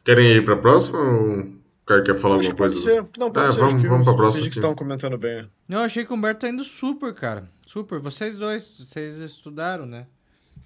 [0.10, 1.46] Querem ir para a próxima ou
[1.86, 2.82] quer, quer falar Acho alguma coisa?
[2.82, 3.06] Ser.
[3.16, 3.60] Não, pode é, ser.
[3.60, 4.50] Vamos, vamos para a próxima.
[4.50, 5.48] que estão comentando bem.
[5.70, 7.48] Eu achei que o Humberto tá indo super, cara.
[7.68, 8.00] Super.
[8.00, 10.08] Vocês dois, vocês estudaram, né?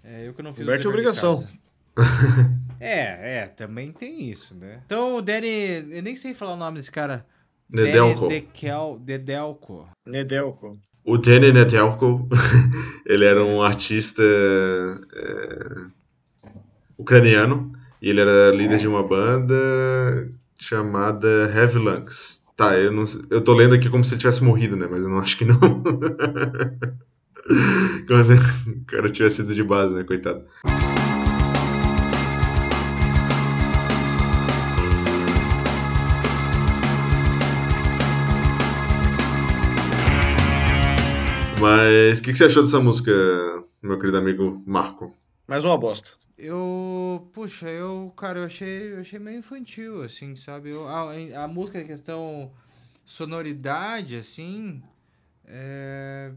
[0.03, 1.43] É, eu que não fiz o é obrigação.
[2.79, 4.81] É, é, também tem isso, né?
[4.85, 7.25] Então o Danny, eu nem sei falar o nome desse cara.
[7.69, 8.27] Nedelko.
[8.27, 9.87] Dekel, Dedelko.
[10.05, 10.77] Nedelko.
[11.05, 12.27] O Danny Nedelko,
[13.07, 15.85] ele era um artista é,
[16.97, 17.71] ucraniano
[18.01, 19.55] e ele era líder de uma banda
[20.59, 22.43] chamada Heavy Lungs.
[22.55, 24.87] Tá, eu, não, eu tô lendo aqui como se ele tivesse morrido, né?
[24.89, 25.57] Mas eu não acho que não.
[28.07, 30.03] como se o cara tivesse sido de base, né?
[30.03, 30.45] Coitado.
[41.59, 43.11] Mas o que, que você achou dessa música,
[43.81, 45.15] meu querido amigo Marco?
[45.47, 46.11] Mais uma bosta.
[46.37, 50.71] Eu, puxa, eu, cara, eu achei, eu achei meio infantil, assim, sabe?
[50.71, 51.13] Eu, a,
[51.43, 52.51] a música, a questão
[53.05, 54.81] sonoridade, assim,
[55.45, 56.31] é...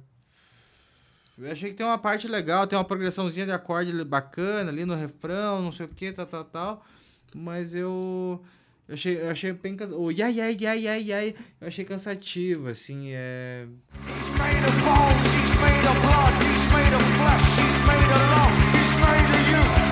[1.39, 4.95] Eu achei que tem uma parte legal, tem uma progressãozinha de acorde bacana ali no
[4.95, 6.85] refrão, não sei o que, tal, tal, tal.
[7.35, 8.43] Mas eu.
[8.89, 10.05] Eu achei, eu achei bem cansativo.
[10.05, 11.35] O yai, yai, yai, yai.
[11.61, 13.67] Eu achei cansativo, assim, é.
[14.07, 18.23] He's made of bones, he's made of blood, he's made of flesh, he's made of
[18.33, 19.86] love, he's made of you,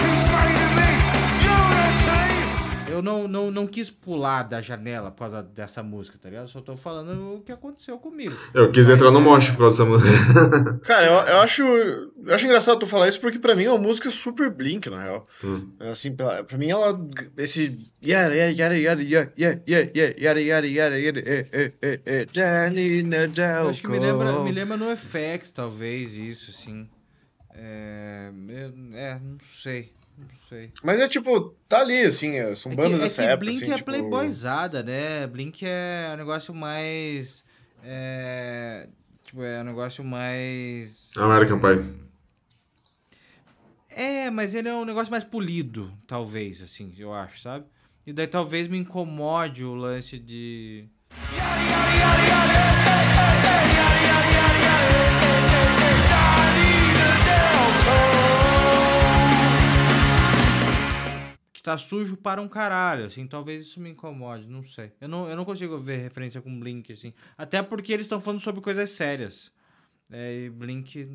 [2.95, 6.49] Eu não, não, não quis pular da janela por causa dessa música, tá ligado?
[6.49, 8.33] Só tô falando o que aconteceu comigo.
[8.55, 10.81] Eu quis Mas entrar no é- mosh por causa dessa música.
[10.85, 11.63] Cara, eu, eu acho.
[11.65, 15.03] Eu acho engraçado tu falar isso porque pra mim é uma música super Blink, na
[15.03, 15.27] real.
[15.43, 15.73] Hum.
[15.81, 16.99] Assim, pra, pra mim ela.
[17.37, 17.77] Esse.
[18.01, 19.03] Yada, yada, yada, yada,
[19.37, 24.41] yada, yada, yada, yada, yada, eh, eh, eh, eh, Danny Eu acho que me lembra,
[24.41, 26.89] me lembra no FX, talvez, isso, assim.
[27.57, 28.31] É,
[28.95, 30.73] é, não sei, não sei.
[30.83, 33.41] Mas é tipo, tá ali, assim, é, são É bandas que, é dessa que época,
[33.41, 33.91] Blink assim, é tipo...
[33.91, 35.27] playboyzada, né?
[35.27, 37.45] Blink é um negócio mais...
[37.83, 38.89] É,
[39.25, 41.11] tipo, é um negócio mais...
[41.17, 42.05] American Pie.
[43.91, 47.65] É, mas ele é um negócio mais polido, talvez, assim, eu acho, sabe?
[48.07, 50.89] E daí talvez me incomode o lance de...
[51.09, 52.84] Que
[61.65, 64.93] tá sujo para um caralho, assim, talvez isso me incomode, não sei.
[65.01, 67.15] Eu não, eu não consigo ver referência com Blink, assim.
[67.39, 69.51] Até porque eles estão falando sobre coisas sérias.
[70.11, 71.09] É, e Blink...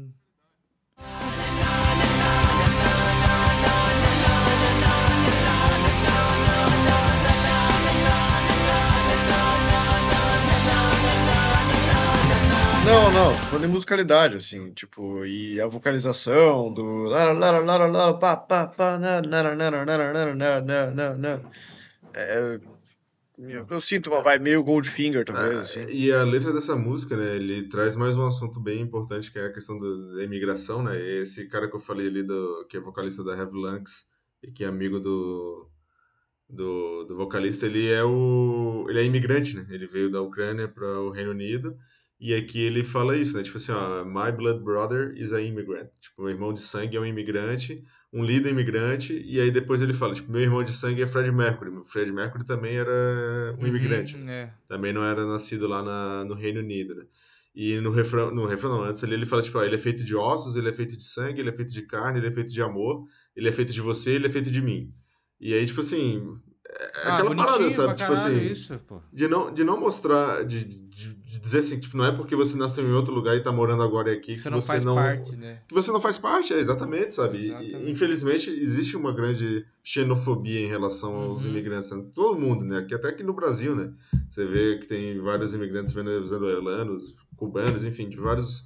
[13.19, 17.09] não, falando em musicalidade, assim, tipo, e a vocalização do.
[23.69, 25.57] Eu sinto uma vibe meio Goldfinger, talvez.
[25.57, 25.81] Assim.
[25.89, 27.35] E a letra dessa música, né?
[27.35, 30.97] Ele traz mais um assunto bem importante, que é a questão da imigração, né?
[30.97, 34.07] Esse cara que eu falei ali, do, que é vocalista da Heavy Lunks
[34.41, 35.69] e que é amigo do,
[36.49, 38.85] do, do vocalista, ele é o.
[38.89, 39.67] ele é imigrante, né?
[39.69, 41.77] Ele veio da Ucrânia para o Reino Unido
[42.19, 43.43] e aqui ele fala isso, né?
[43.43, 45.89] Tipo assim, ó, my blood brother is a immigrant.
[46.01, 49.93] Tipo, meu irmão de sangue é um imigrante, um líder imigrante, e aí depois ele
[49.93, 51.69] fala, tipo, meu irmão de sangue é Fred Mercury.
[51.69, 54.17] O Fred Mercury também era um imigrante.
[54.17, 54.53] Uhum, é.
[54.67, 57.05] Também não era nascido lá na, no Reino Unido, né?
[57.55, 60.03] E no refrão, no refrão não, antes ali ele fala, tipo, ó, ele é feito
[60.03, 62.51] de ossos, ele é feito de sangue, ele é feito de carne, ele é feito
[62.51, 63.05] de amor,
[63.35, 64.93] ele é feito de você, ele é feito de mim.
[65.39, 66.37] E aí, tipo assim,
[66.69, 67.95] é Ah, aquela parada, sabe?
[67.95, 68.79] Tipo assim, isso,
[69.11, 70.63] de não, de não mostrar, de,
[71.29, 73.83] de, dizer assim, tipo, não é porque você nasceu em outro lugar e tá morando
[73.83, 74.95] agora aqui que Você não você faz não...
[74.95, 75.59] parte, né?
[75.67, 77.45] Que você não faz parte, é, exatamente, sabe?
[77.45, 77.75] Exatamente.
[77.85, 81.51] E, infelizmente, existe uma grande xenofobia em relação aos Uhum.
[81.51, 82.03] imigrantes, né?
[82.15, 82.83] todo mundo, né?
[82.87, 83.91] Que até aqui no Brasil, né?
[84.29, 88.65] Você vê que tem vários imigrantes venezuelanos, cubanos, enfim, de vários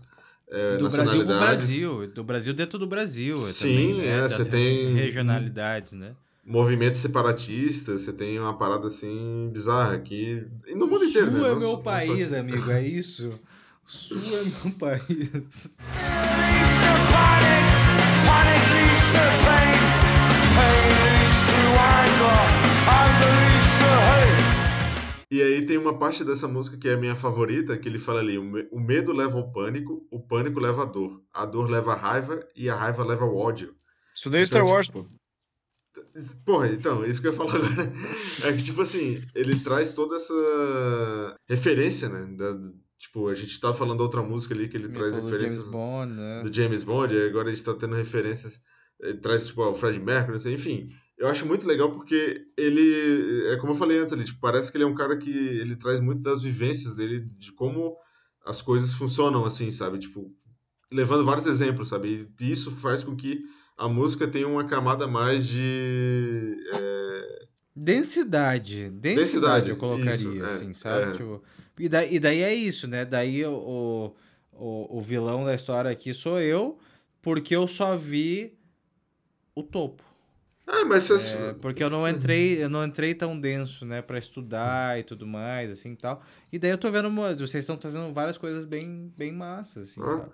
[0.50, 1.26] é, do Brasil pro.
[1.26, 4.08] Brasil, do Brasil dentro do Brasil Sim, também, né?
[4.26, 6.16] é, você tem- regionalidades, né?
[6.46, 10.46] Movimentos separatistas, você tem uma parada assim bizarra aqui.
[10.68, 11.38] E no mundo Sul inteiro, né?
[11.40, 13.40] é Não meu só país, amigo, é isso.
[13.88, 15.78] Sul é meu país.
[25.32, 28.20] E aí tem uma parte dessa música que é a minha favorita, que ele fala
[28.20, 31.68] ali, o me- o medo leva ao pânico, o pânico leva à dor, a dor
[31.70, 33.74] leva à raiva e a raiva leva ao ódio.
[34.16, 35.06] Estudei Então, Star Wars, pô.
[36.46, 37.94] Porra, então, isso que eu ia falar agora.
[38.46, 40.34] É que, tipo assim, ele traz toda essa
[41.48, 42.36] referência, né?
[42.38, 42.60] da-
[42.98, 45.80] tipo, a gente tava falando outra música ali que ele traz Falou do referências James
[45.80, 46.42] Bond, né?
[46.44, 48.62] do James Bond, e agora a gente tá tendo referências,
[49.02, 50.88] ele traz, tipo, o Fred Mercury, sei, enfim.
[51.18, 54.78] Eu acho muito legal porque ele, é como eu falei antes ali, tipo, parece que
[54.78, 57.96] ele é um cara que ele traz muito das vivências dele, de como
[58.46, 60.00] as coisas funcionam, assim, sabe?
[60.00, 60.32] Tipo,
[60.92, 62.30] levando vários exemplos, sabe?
[62.40, 63.42] E isso faz com que
[63.78, 66.58] a música tenha uma camada mais de...
[66.74, 67.44] é,
[67.76, 71.10] Densidade, densidade, Densidade, eu colocaria, isso, é, assim, sabe?
[71.10, 71.12] é.
[71.14, 71.44] Tipo,
[71.80, 73.04] e, daí, e daí é isso, né?
[73.04, 74.14] Daí o,
[74.54, 76.78] o, o vilão da história aqui sou eu,
[77.22, 78.54] porque eu só vi
[79.56, 80.04] o topo.
[80.68, 84.18] Ah, mas se- É, porque eu não entrei, eu não entrei tão denso, né, Pra
[84.20, 86.22] estudar e tudo mais, assim, e tal.
[86.52, 90.28] E daí eu tô vendo, vocês estão trazendo várias coisas bem, bem massas, assim, Ah.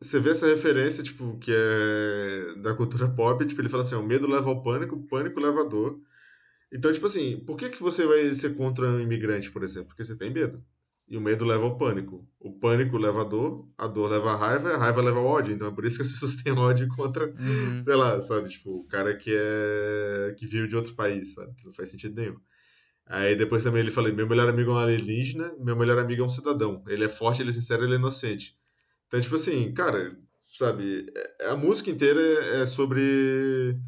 [0.00, 4.02] Você vê essa referência, tipo, que é da cultura pop, tipo, ele fala assim, o
[4.02, 5.98] medo leva ao pânico, o pânico leva à dor.
[6.72, 9.88] Então, tipo assim, por que que você vai ser contra um imigrante, por exemplo?
[9.88, 10.62] Porque você tem medo.
[11.08, 12.26] E o medo leva ao pânico.
[12.40, 15.54] O pânico leva à dor, a dor leva à raiva, a raiva leva ao ódio.
[15.54, 17.82] Então é por isso que as pessoas têm ódio contra, Uhum.
[17.82, 21.54] sei lá, sabe, tipo, o cara que é que vive de outro país, sabe?
[21.54, 22.36] Que não faz sentido nenhum.
[23.06, 26.24] Aí depois também ele fala, meu melhor amigo é um alienígena, meu melhor amigo é
[26.24, 26.82] um cidadão.
[26.88, 28.56] Ele é forte, ele é sincero, ele é inocente.
[29.08, 30.08] Então, tipo assim, cara,
[30.58, 31.06] sabe,
[31.40, 32.20] é- a música inteira
[32.62, 33.78] é sobre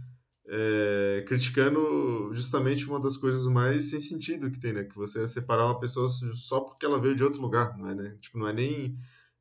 [0.50, 4.84] é, criticando justamente uma das coisas mais sem sentido que tem, né?
[4.84, 7.94] Que você é separar uma pessoa só porque ela veio de outro lugar, não é,
[7.94, 8.16] né?
[8.20, 8.96] Tipo, não é nem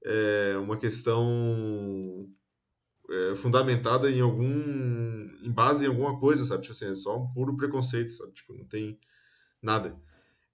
[0.06, 2.30] é, uma questão
[3.10, 4.46] é, fundamentada em algum
[5.44, 6.64] em base em alguma coisa, sabe?
[6.64, 8.34] Tipo assim, é só um puro preconceito, sabe?
[8.34, 9.00] Tipo, não tem
[9.62, 10.00] nada.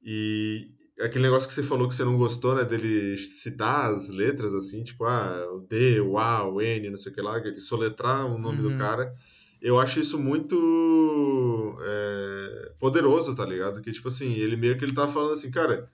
[0.04, 0.72] E
[1.04, 4.84] aquele negócio que você falou que você não gostou, né, dele citar as letras assim,
[4.84, 8.26] tipo, ah, o D, o A, o N, não sei o que lá, ele soletrar
[8.26, 8.78] o nome do Uhum.
[8.78, 9.14] cara.
[9.62, 13.82] Eu acho isso muito é, poderoso, tá ligado?
[13.82, 15.90] Que, tipo assim, ele meio que ele tá falando assim, cara,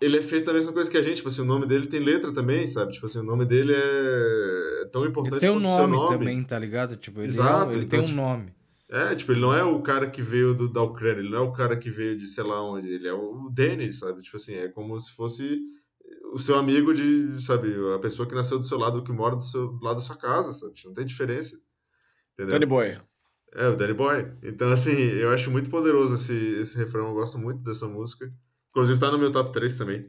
[0.00, 2.00] ele é feito a mesma coisa que a gente, tipo assim, o nome dele tem
[2.00, 2.92] letra também, sabe?
[2.92, 6.18] Tipo assim, o nome dele é tão importante tem um quanto o seu nome, nome.
[6.18, 6.96] também, tá ligado?
[6.96, 8.52] Tipo, ele, é- Exato, ele então, tem um tipo, nome.
[8.90, 11.40] É, tipo, ele não é o cara que veio do, da Ucrânia, ele não é
[11.42, 14.20] o cara que veio de sei lá onde, ele é o Denis, sabe?
[14.20, 15.60] Tipo assim, é como se fosse
[16.32, 19.42] o seu amigo de, sabe, a pessoa que nasceu do seu lado, que mora do,
[19.44, 20.74] seu, do lado da sua casa, sabe?
[20.84, 21.56] Não tem diferença.
[22.34, 22.54] Entendeu?
[22.58, 22.98] Danny Boy.
[23.54, 24.32] É, o Danny Boy.
[24.42, 28.32] Então, assim, eu acho muito poderoso esse, esse refrão, eu gosto muito dessa música.
[28.70, 30.08] Inclusive, tá no meu top 3 também.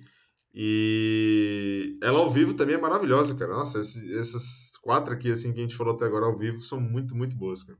[0.53, 3.53] E ela ao vivo também é maravilhosa, cara.
[3.53, 6.79] Nossa, esse- essas quatro aqui, assim, que a gente falou até agora ao vivo, são
[6.79, 7.77] muito, muito boas, cara.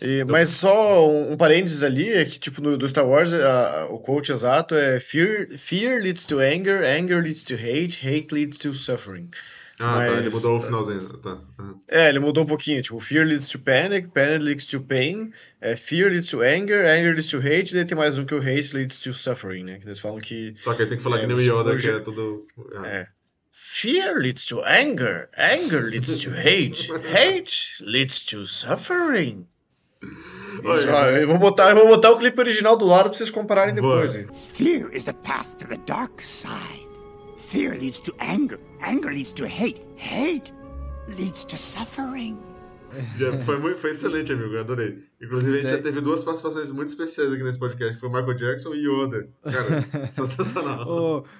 [0.00, 3.86] E- mas só um, um parênteses ali, é que tipo no do Star Wars a-
[3.90, 8.56] o quote exato é fear, fear leads to anger, anger leads to hate, hate leads
[8.58, 9.28] to suffering.
[9.82, 11.08] Ah, tá, ele Mas- mudou o finalzinho.
[11.18, 11.38] Tá.
[11.58, 11.74] aham.
[11.88, 15.74] É, ele mudou um pouquinho, tipo, fear leads to panic, panic leads to pain, é,
[15.74, 18.38] fear leads to anger, anger leads to hate, e daí tem mais um que o
[18.40, 19.78] hate leads to suffering, né?
[19.78, 21.76] Que eles falam que Só que aí tem que falar É, que nem o Yoda,
[21.76, 22.46] que é tudo.
[22.76, 23.06] ah, É.
[23.50, 29.46] Fear leads to anger, anger leads to hate, hate leads to suffering.
[30.64, 33.30] Olha, ó, eu vou botar, eu vou botar o clipe original do lado pra vocês
[33.30, 34.14] compararem depois.
[34.14, 34.26] hein?
[34.34, 36.86] Fear is the path to the dark side.
[37.36, 38.58] Fear leads to anger.
[38.82, 39.80] Anger leads to hate.
[39.96, 40.52] Hate
[41.18, 42.38] leads to suffering.
[43.18, 45.04] Já foi, muito, foi excelente, amigo, eu adorei.
[45.22, 45.76] Inclusive, a gente É.
[45.76, 47.98] já teve duas participações muito especiais aqui nesse podcast.
[48.00, 49.28] Foi o Michael Jackson e Yoda.
[49.42, 50.88] Cara, sensacional.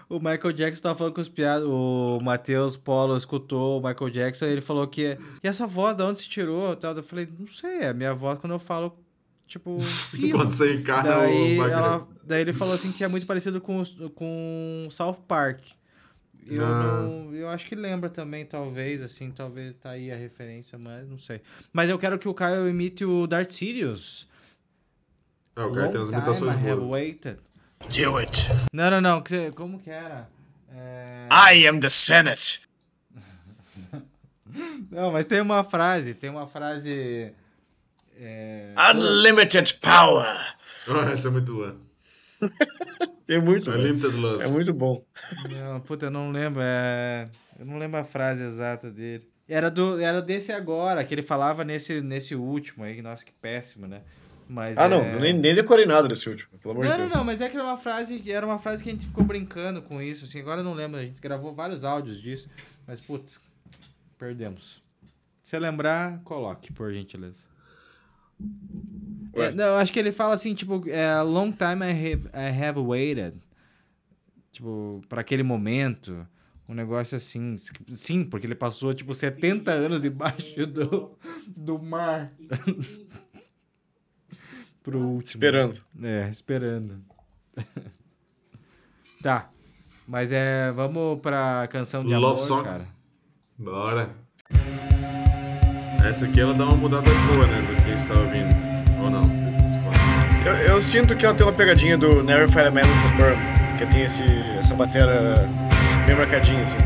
[0.08, 1.66] O, o Michael Jackson tava falando com os piados.
[1.68, 5.16] O Matheus Polo escutou o Michael Jackson e ele falou que.
[5.42, 6.74] E essa voz, da onde se tirou?
[6.76, 6.94] Tal?
[6.96, 8.96] Eu falei, não sei, é a minha voz quando eu falo,
[9.46, 9.78] tipo,
[10.10, 10.38] fino.
[10.38, 13.60] Quando você encarna o daí, Michael ela, daí ele falou assim que é muito parecido
[13.60, 13.82] com,
[14.14, 15.60] com South Park.
[16.48, 17.02] Eu, Ah.
[17.02, 21.18] não, eu acho que lembra também, talvez, assim, talvez tá aí a referência, mas não
[21.18, 21.40] sei.
[21.72, 24.28] Mas eu quero que o Caio imite o Darth Sirius.
[25.56, 26.90] Ah, o cara tem Long imitações time I have boas.
[26.92, 27.38] waited.
[27.80, 28.46] Do it.
[28.72, 29.22] Não, não, não.
[29.54, 30.28] Como que era?
[30.72, 31.28] É...
[31.54, 32.62] I am the Senate.
[34.90, 37.32] Não, mas tem uma frase, tem uma frase.
[38.18, 38.74] É...
[38.94, 40.26] Unlimited power.
[40.88, 41.76] Ah, essa é muito boa.
[43.30, 44.44] É muito, Unlimited Love.
[44.44, 45.04] é muito bom.
[45.50, 46.60] Não, puta, eu não lembro.
[46.62, 47.28] É...
[47.58, 49.28] Eu não lembro a frase exata dele.
[49.48, 53.00] Era, do, era desse agora, que ele falava nesse, nesse último aí.
[53.02, 54.02] Nossa, que péssimo, né?
[54.48, 55.20] Mas, Ah, não, é...
[55.20, 57.16] nem, nem decorei nada desse último, pelo amor Não, de não, Deus.
[57.18, 59.80] não, mas é que era uma frase, era uma frase que a gente ficou brincando
[59.80, 62.48] com isso, assim, agora eu não lembro, a gente gravou vários áudios disso,
[62.84, 63.40] mas putz,
[64.18, 64.82] perdemos.
[65.40, 67.44] Se lembrar, coloque, por gentileza.
[69.34, 72.62] É, não, eu acho que ele fala assim, tipo, é, long time I have, I
[72.64, 73.36] have waited.
[74.52, 76.26] Tipo, pra aquele momento.
[76.68, 77.56] Um negócio assim.
[77.88, 82.32] Sim, porque ele passou, tipo, 70 anos debaixo do, do mar.
[84.82, 85.20] Pro último.
[85.22, 85.80] Esperando.
[86.02, 87.00] É, esperando.
[89.22, 89.50] tá.
[90.06, 90.70] Mas é.
[90.72, 92.64] Vamos pra canção de Love amor, song.
[92.64, 92.86] cara.
[93.58, 94.10] Bora.
[96.08, 97.60] Essa aqui ela dá uma mudada boa, né?
[97.62, 98.69] Do que a gente tá ouvindo.
[99.02, 100.00] Ou não, vocês discordam.
[100.46, 103.16] Eu, eu sinto que ela tem uma pegadinha do Never Fight a Man with a
[103.16, 104.24] Perm, que tem esse,
[104.58, 105.48] essa bateria
[106.06, 106.78] bem marcadinha, assim.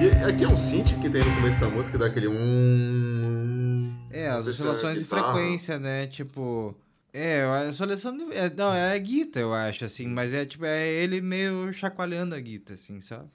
[0.00, 3.92] E aqui é um synth que tem no começo da música, dá aquele um.
[4.10, 6.06] É, as se oscilações de frequência, né?
[6.06, 6.76] Tipo.
[7.12, 8.24] É, a oscilação de.
[8.34, 10.06] É, não, é a guita, eu acho, assim.
[10.08, 13.28] Mas é tipo, é ele meio chacoalhando a guita, assim, sabe?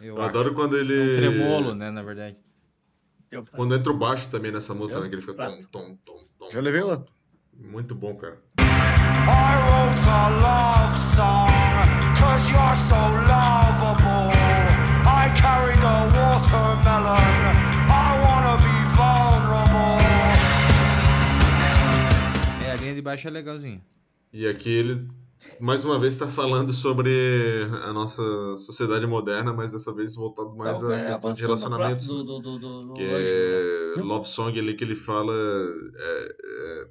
[0.00, 0.28] Eu acho.
[0.28, 0.94] adoro quando ele.
[0.94, 2.36] É um tremolo, né, na verdade.
[3.56, 5.08] Quando entra o baixo também nessa música, né?
[5.08, 6.50] Que ele fica tom, tom, tom, tom.
[6.50, 7.02] Já levei lá.
[7.58, 8.38] Muito bom, cara.
[8.58, 11.50] I wrote a love song,
[12.18, 14.32] cause you're so lovable.
[15.06, 17.56] I carry the watermelon,
[17.88, 20.00] I wanna be vulnerable.
[22.66, 23.82] É, a linha de baixo é legalzinha.
[24.32, 25.08] E aqui ele,
[25.60, 27.10] mais uma vez, está falando sobre
[27.84, 28.22] a nossa
[28.58, 32.06] sociedade moderna, mas dessa vez voltado mais à é, questão de relacionamentos.
[32.06, 36.88] Do, do, do, do, do Que é Love Song ali que ele fala é, é,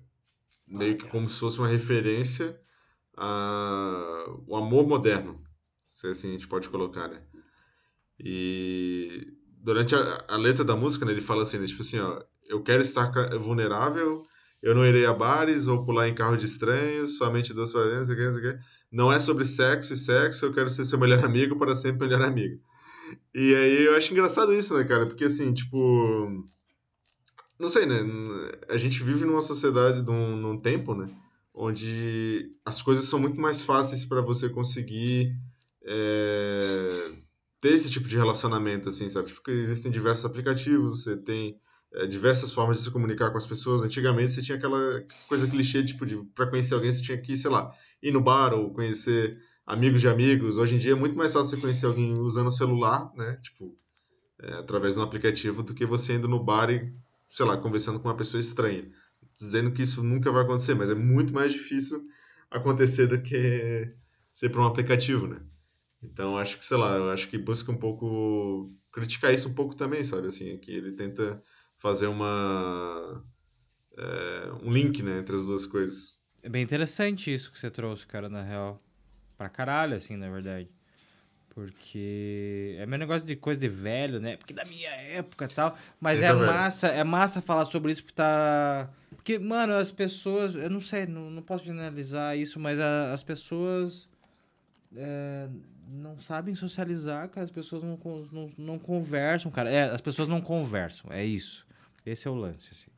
[0.73, 2.59] meio que como se fosse uma referência
[3.15, 5.41] ao amor moderno,
[5.89, 7.21] se assim a gente pode colocar, né?
[8.19, 9.27] E
[9.61, 12.61] durante a, a letra da música, né, ele fala assim, né, tipo assim, ó, eu
[12.63, 14.25] quero estar vulnerável,
[14.61, 17.99] eu não irei a bares ou pular em carro de estranhos, somente Deus para dentro,
[17.99, 18.59] não sei o que, não sei o que.
[18.91, 22.21] Não é sobre sexo e sexo, eu quero ser seu melhor amigo para sempre melhor
[22.21, 22.61] amigo.
[23.33, 25.05] E aí eu acho engraçado isso, né, cara?
[25.05, 26.47] Porque assim, tipo.
[27.59, 27.97] Não sei, né?
[28.69, 31.07] A gente vive numa sociedade, num, num tempo, né?
[31.53, 35.35] Onde as coisas são muito mais fáceis para você conseguir
[35.85, 37.11] é,
[37.61, 39.31] ter esse tipo de relacionamento, assim, sabe?
[39.31, 41.59] Porque existem diversos aplicativos, você tem
[41.93, 43.83] é, diversas formas de se comunicar com as pessoas.
[43.83, 47.51] Antigamente você tinha aquela coisa clichê, tipo, de para conhecer alguém você tinha que, sei
[47.51, 47.71] lá,
[48.01, 50.57] ir no bar ou conhecer amigos de amigos.
[50.57, 53.37] Hoje em dia é muito mais fácil você conhecer alguém usando o celular, né?
[53.43, 53.77] Tipo,
[54.41, 56.93] é, através de um aplicativo, do que você indo no bar e,
[57.33, 58.87] sei lá, conversando com uma pessoa estranha.
[59.35, 62.03] Dizendo que isso nunca vai acontecer, mas é muito mais difícil
[62.49, 63.89] acontecer do que
[64.31, 65.41] ser por um aplicativo, né?
[66.03, 69.75] Então, acho que, sei lá, eu acho que busca um pouco criticar isso um pouco
[69.75, 70.27] também, sabe?
[70.27, 71.41] Assim, que ele tenta
[71.79, 73.25] fazer uma
[73.97, 76.19] é, um link, né, entre as duas coisas.
[76.43, 78.77] É bem interessante isso que você trouxe, cara, na real.
[79.37, 80.69] Pra caralho, assim, na verdade.
[81.55, 84.37] Porque é meu negócio de coisa de velho, né?
[84.37, 85.77] Porque da minha época e tal.
[86.01, 88.89] Mas é massa, é massa falar sobre isso porque tá.
[89.15, 90.55] Porque, mano, as pessoas.
[90.55, 94.07] Eu não sei, não, não posso generalizar isso, mas a- as pessoas.
[94.95, 95.47] é,
[95.87, 97.45] não sabem socializar, cara.
[97.45, 97.99] As pessoas não,
[98.31, 99.69] não, não conversam, cara.
[99.69, 101.65] É, as pessoas não conversam, é isso.
[102.05, 102.89] Esse é o lance, assim.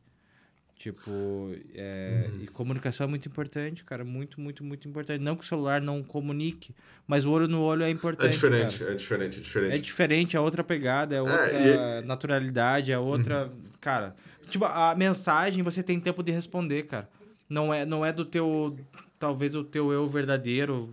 [0.77, 2.41] Tipo, é, Uhum.
[2.43, 4.03] e comunicação é muito importante, cara.
[4.03, 5.21] Muito, muito, muito importante.
[5.21, 6.75] Não que o celular não comunique,
[7.07, 8.27] mas o olho no olho é importante.
[8.27, 8.91] É diferente, cara.
[8.91, 9.75] é diferente, é diferente.
[9.75, 13.49] É diferente, é outra pegada, é outra naturalidade, é outra.
[13.79, 14.15] Cara,
[14.47, 17.09] tipo, a mensagem você tem tempo de responder, cara.
[17.49, 18.77] Não é, não é do teu.
[19.17, 20.89] Talvez o teu eu verdadeiro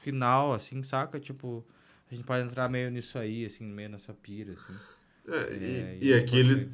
[0.00, 1.20] final, assim, saca?
[1.20, 1.64] Tipo,
[2.10, 4.74] a gente pode entrar meio nisso aí, assim, meio nessa pira, assim.
[5.28, 6.70] É, É, e, e é aqui ele.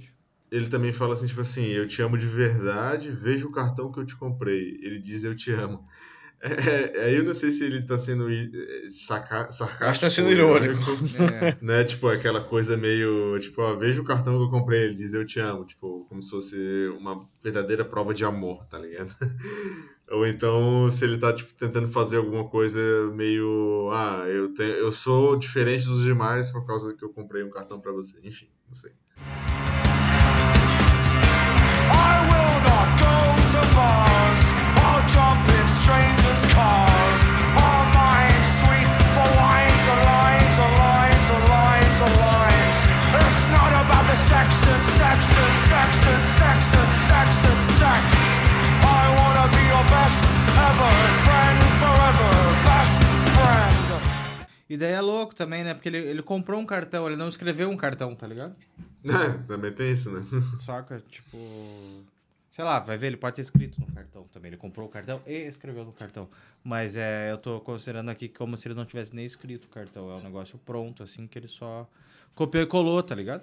[0.53, 3.99] Ele também fala assim, tipo assim, eu te amo de verdade, veja o cartão que
[3.99, 4.79] eu te comprei.
[4.83, 5.85] Ele diz eu te amo.
[6.45, 9.85] É, aí eu não sei se ele tá sendo é, saca, sarcástico.
[9.85, 10.75] Acho que tá sendo irônico.
[11.41, 14.97] É, Né, tipo, aquela coisa meio, tipo, ó, veja o cartão que eu comprei, ele
[14.97, 16.57] diz eu te amo, tipo, como se fosse
[16.99, 19.15] uma verdadeira prova de amor, tá ligado?
[20.11, 22.81] Ou então, se ele tá, tipo, tentando fazer alguma coisa
[23.15, 27.51] meio, ah, eu, tenho, eu sou diferente dos demais por causa que eu comprei um
[27.51, 28.19] cartão pra você.
[28.27, 28.91] Enfim, não sei.
[54.73, 55.75] E daí é louco também, né?
[55.75, 58.57] Porque ele, ele comprou um cartão, ele não escreveu um cartão, tá ligado?
[59.05, 60.23] É, também tem isso, né?
[60.59, 61.03] Saca?
[61.11, 61.37] Tipo.
[62.53, 64.51] Sei lá, vai ver, ele pode ter escrito no cartão também.
[64.51, 66.29] Ele comprou o cartão e escreveu no cartão.
[66.63, 70.11] Mas é, eu tô considerando aqui como se ele não tivesse nem escrito o cartão.
[70.11, 71.89] É um negócio pronto, assim, que ele só
[72.35, 73.43] copiou e colou, tá ligado?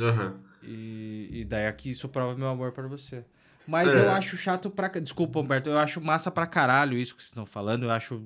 [0.00, 0.34] Aham.
[0.62, 3.24] E, e daí aqui isso prova meu amor pra você.
[3.66, 4.00] Mas É.
[4.00, 4.88] eu acho chato pra.
[4.88, 5.68] Desculpa, Humberto.
[5.70, 7.84] Eu acho massa pra caralho isso que vocês estão falando.
[7.84, 8.20] Eu acho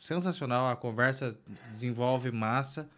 [0.00, 0.70] sensacional.
[0.70, 1.36] A conversa
[1.72, 2.88] desenvolve massa.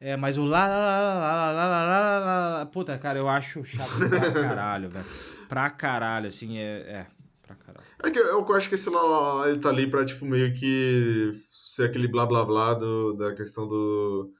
[0.00, 3.18] É, mas o lá, lá, lá, lá, lá, lá, lá, lá, lá, lá, Puta, cara,
[3.18, 5.06] eu acho chato pra caralho, velho.
[5.48, 6.78] Pra caralho, assim, é.
[6.80, 7.06] É,
[7.46, 7.86] pra caralho.
[8.02, 10.52] É que eu, eu acho que esse lá, lá, ele tá ali pra, tipo, meio
[10.52, 14.30] que ser aquele blá blá blá do, da questão do.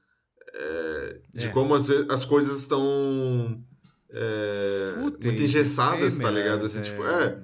[0.53, 1.49] é, de É.
[1.49, 3.61] como as, as coisas estão.
[4.11, 6.65] é, Fúteis, muito engessadas, tá ligado?
[6.65, 7.39] Assim, tipo, é.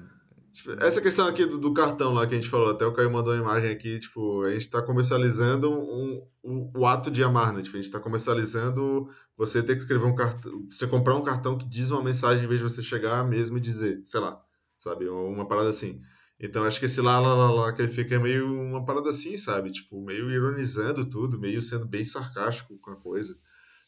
[0.54, 3.12] Tipo, essa questão aqui do, do cartão lá que a gente falou, até o Caio
[3.12, 7.52] mandou uma imagem aqui, tipo, a gente tá comercializando um, um- o ato de amar,
[7.52, 7.64] né?
[7.64, 11.58] Tipo, a gente tá comercializando você ter que escrever um cartão, você comprar um cartão
[11.58, 14.40] que diz uma mensagem em vez de você chegar mesmo e dizer, sei lá,
[14.78, 15.10] sabe?
[15.10, 16.00] Uma parada assim.
[16.40, 19.36] Então acho que esse lá, lá, lá, lá que ele fica meio uma parada assim,
[19.38, 19.72] sabe?
[19.72, 23.36] Tipo, meio ironizando tudo, meio sendo bem sarcástico com a coisa.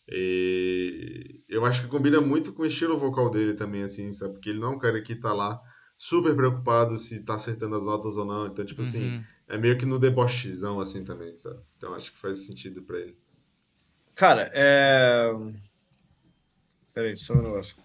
[0.08, 4.34] E eu acho que combina muito com o estilo vocal dele também, assim, sabe?
[4.34, 5.60] Porque ele não é um cara que tá lá
[5.98, 8.48] super preocupado se tá acertando as notas ou não.
[8.48, 9.24] Então, tipo assim, Uhum.
[9.50, 11.60] é meio que no debochezão, assim, também, sabe?
[11.78, 13.18] Então acho que faz sentido pra ele.
[14.16, 15.32] Cara, é.
[16.94, 17.76] Peraí, só um negócio.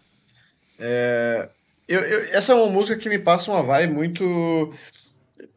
[0.78, 1.50] É,
[1.88, 4.72] eu, eu- essa é uma música que me passa uma vibe muito.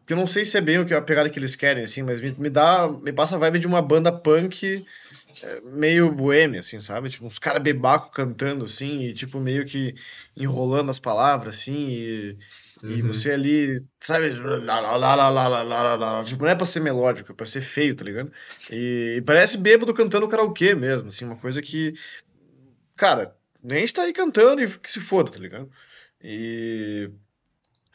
[0.07, 2.01] Que eu não sei se é bem o que a pegada que eles querem, assim,
[2.03, 2.89] mas me, me dá.
[2.89, 4.85] Me passa a vibe de uma banda punk
[5.41, 7.09] é, meio boêmio, assim, sabe?
[7.09, 9.95] Tipo, uns caras bebaco cantando, assim, e tipo, meio que
[10.37, 12.37] enrolando as palavras, assim, e,
[12.83, 12.91] uhum.
[12.91, 14.29] e você ali, sabe?
[14.29, 14.47] Tipo,
[16.43, 18.31] não é pra ser melódico, é pra ser feio, tá ligado?
[18.69, 21.93] E, e parece bêbado cantando karaokê mesmo, assim, uma coisa que,
[22.95, 25.69] cara, nem está aí cantando e que se foda, tá ligado?
[26.21, 27.09] E.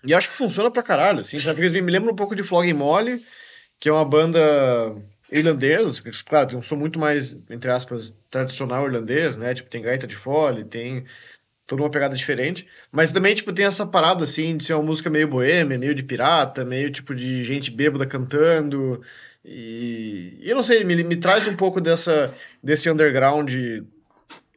[0.05, 1.61] E acho que funciona pra caralho, assim, sabe?
[1.61, 3.21] Porque me lembra um pouco de Flog Mole,
[3.81, 4.41] que é uma banda
[5.31, 9.55] irlandesa, que, claro, tem um som muito mais, entre aspas, tradicional irlandês, né?
[9.55, 11.05] Tipo, tem gaita de fole, tem
[11.67, 12.67] toda uma pegada diferente.
[12.91, 16.03] Mas também, tipo, tem essa parada, assim, de ser uma música meio boêmia, meio de
[16.03, 19.03] pirata, meio, tipo, de gente bêbada cantando.
[19.45, 23.53] E, e eu não sei, me, me traz um pouco dessa, desse underground,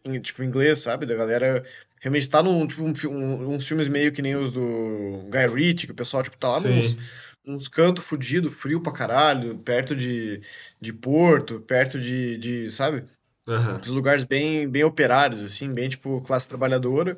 [0.05, 1.05] em, tipo, inglês, sabe?
[1.05, 1.63] Da galera
[1.99, 5.87] realmente tá num, tipo, um, um- uns filmes meio que nem os do Guy Ritchie,
[5.87, 6.75] que o pessoal, tipo, tá lá Sim.
[6.77, 6.97] nos,
[7.45, 10.41] uns cantos fudido, frio pra caralho, perto de,
[10.79, 13.05] de Porto, perto de, de, sabe?
[13.47, 13.79] Aham.
[13.79, 17.17] Dos lugares bem, bem operários, assim, bem, tipo, classe trabalhadora.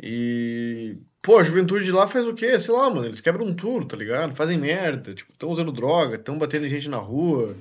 [0.00, 2.58] E, pô, a juventude de lá faz o quê?
[2.58, 4.34] Sei lá, mano, eles quebram tudo, tá ligado?
[4.34, 7.56] Fazem merda, tipo, estão usando droga, estão batendo gente na rua,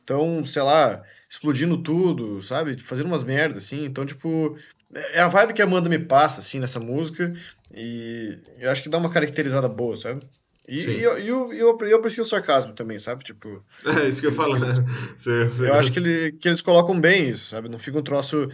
[0.00, 2.78] estão, sei lá, explodindo tudo, sabe?
[2.80, 3.84] Fazendo umas merdas, assim.
[3.84, 4.56] Então, tipo,
[4.94, 7.32] é a vibe que a Amanda me passa, assim, nessa música.
[7.74, 10.24] E eu acho que dá uma caracterizada boa, sabe?
[10.68, 10.90] E, Sim.
[10.90, 13.22] e eu, e eu, e eu, eu aprecio o sarcasmo também, sabe?
[13.24, 14.66] Tipo, É isso que eu ia falar, né?
[15.16, 17.68] Você, você eu acho que, ele, que eles colocam bem isso, sabe?
[17.68, 18.48] Não fica um troço.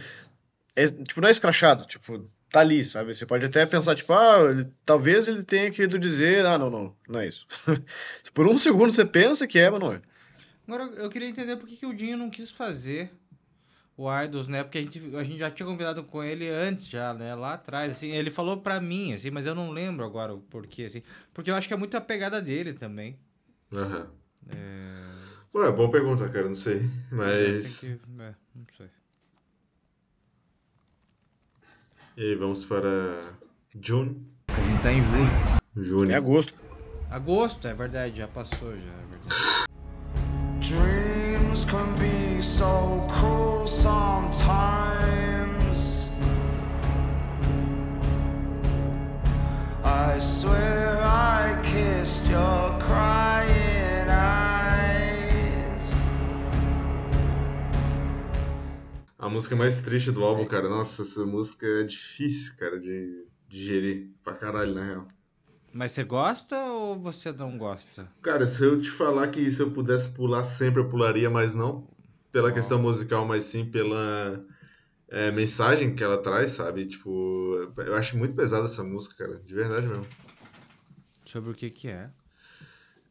[0.75, 3.13] é, tipo, não é escrachado, tipo, tá ali, sabe?
[3.13, 6.95] Você pode até pensar, tipo, ah, ele- talvez ele tenha querido dizer, ah, não, não,
[7.09, 7.47] não é isso.
[8.33, 10.01] Por um segundo você pensa que é, mas não é.
[10.67, 13.11] Agora, eu queria entender por que, que o Dinho não quis fazer
[13.95, 14.63] o Idols, né?
[14.63, 17.35] Porque a gente, a gente já tinha convidado com ele antes, já, né?
[17.35, 18.09] Lá atrás, assim.
[18.09, 21.03] Ele falou pra mim, assim, mas eu não lembro agora o porquê, assim.
[21.33, 23.17] Porque eu acho que é muito a pegada dele também.
[23.75, 24.07] Aham.
[24.49, 25.03] É...
[25.55, 26.81] Ué, boa pergunta, cara, não sei.
[27.11, 27.81] Mas.
[27.81, 28.87] Tem que- é, não sei.
[32.17, 33.21] E aí, vamos para.
[33.81, 34.25] June.
[34.49, 35.29] A gente tá em julho.
[35.83, 36.11] June.
[36.11, 36.53] É agosto.
[37.09, 39.35] Agosto, é verdade, já passou, já, é verdade.
[41.53, 44.49] Dreams can be so cruel sometimes.
[49.83, 55.91] I swear I kissed your crying eyes.
[59.19, 60.67] A música mais triste do álbum, cara.
[60.67, 63.13] Nossa, essa música é difícil, cara, de
[63.47, 65.07] digerir pra caralho, na real.
[65.73, 68.07] Mas você gosta ou você não gosta?
[68.21, 71.87] Cara, se eu te falar que se eu pudesse pular sempre, eu pularia, mas não
[72.31, 74.43] pela questão musical, mas sim pela
[75.07, 76.85] é, mensagem que ela traz, sabe?
[76.85, 80.07] Tipo, eu acho muito pesada essa música, cara, de verdade mesmo.
[81.25, 82.09] Sobre o que que é?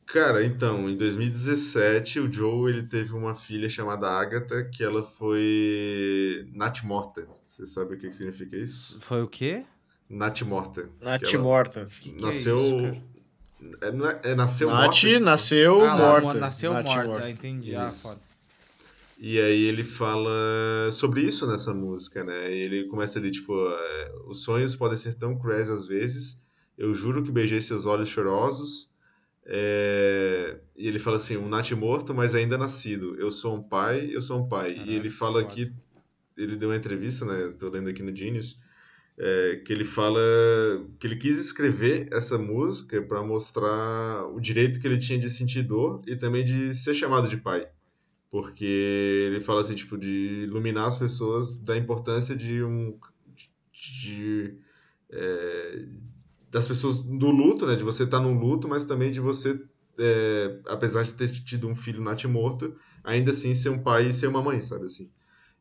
[0.06, 6.48] Cara, então, em 2017, o Joe, ele teve uma filha chamada Agatha, que ela foi
[6.52, 7.26] Nat Morta.
[7.46, 9.00] Você sabe o que que significa isso?
[9.00, 9.64] Foi o quê?
[10.12, 10.88] Nat Morta.
[11.00, 11.86] Nath morta.
[12.00, 12.58] Que que nasceu...
[12.58, 13.02] é isso,
[13.80, 15.20] é, é, é nasceu Nath morta?
[15.20, 16.38] nasceu Ah, lá, morta.
[16.38, 17.74] Nasceu Nath morta, entendi.
[17.74, 18.20] Ah, foda.
[19.18, 20.30] E aí ele fala
[20.92, 22.52] sobre isso nessa música, né?
[22.52, 26.44] E ele começa ali, tipo, é, os sonhos podem ser tão cruéis às vezes.
[26.76, 28.90] Eu juro que beijei seus olhos chorosos.
[29.44, 33.14] É, E ele fala assim, um Nath morto, mas ainda nascido.
[33.18, 34.72] Eu sou um pai, eu sou um pai.
[34.72, 35.54] e Caralho, ele fala foda.
[35.54, 35.72] que
[36.36, 37.54] ele deu uma entrevista, né?
[37.58, 38.58] Tô lendo aqui no Genius,
[39.18, 40.20] é, que ele fala
[40.98, 45.62] que ele quis escrever essa música para mostrar o direito que ele tinha de sentir
[45.62, 47.68] dor e também de ser chamado de pai.
[48.30, 52.98] Porque ele fala assim, tipo, de iluminar as pessoas da importância de um.
[53.72, 54.56] de,
[55.10, 55.84] é,
[56.50, 57.76] das pessoas do luto, né?
[57.76, 59.60] De você estar num luto, mas também de você,
[59.98, 62.74] é, apesar de ter tido um filho natimorto,
[63.04, 65.10] ainda assim ser um pai e ser uma mãe, sabe assim?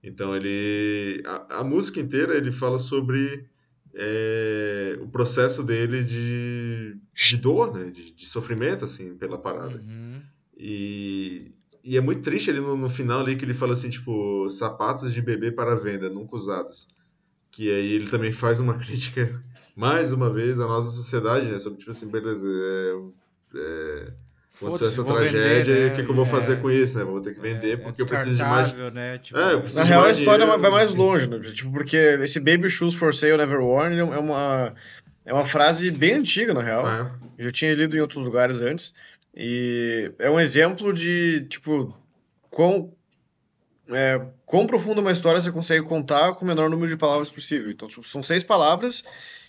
[0.04, 1.22] Então ele.
[1.26, 3.46] A, a música inteira ele fala sobre
[3.94, 7.92] é, o processo dele de, de dor, né?
[7.92, 9.78] De, de sofrimento, assim, pela parada.
[9.78, 10.22] Uhum.
[10.58, 11.52] E,
[11.84, 15.14] e é muito triste ali no, no final ali que ele fala assim, tipo, sapatos
[15.14, 16.88] de bebê para venda, nunca usados.
[17.52, 19.44] Que aí ele também faz uma crítica,
[19.76, 21.60] mais uma vez, à nossa sociedade, né?
[21.60, 24.14] Sobre, tipo assim, beleza, é, é,
[24.68, 26.32] aconteceu essa vou tragédia, vender, e o que, que eu vou né?
[26.32, 26.56] fazer É.
[26.58, 27.04] com isso, né?
[27.04, 28.74] Vou ter que vender É, porque eu preciso de mais...
[28.74, 29.18] Né?
[29.18, 30.62] Tipo, É, eu preciso Na de real, a história dinheiro.
[30.62, 31.40] vai mais longe, né?
[31.40, 34.74] Tipo, porque esse Baby Shoes for Sale Never Worn é uma,
[35.26, 36.88] é uma frase bem antiga, na real.
[36.88, 37.12] É.
[37.38, 38.94] Eu já tinha lido em outros lugares antes.
[39.36, 41.96] E é um exemplo de, tipo,
[42.50, 42.92] quão,
[43.90, 47.72] é, quão profunda uma história você consegue contar com o menor número de palavras possível.
[47.72, 49.04] Então, tipo, são seis palavras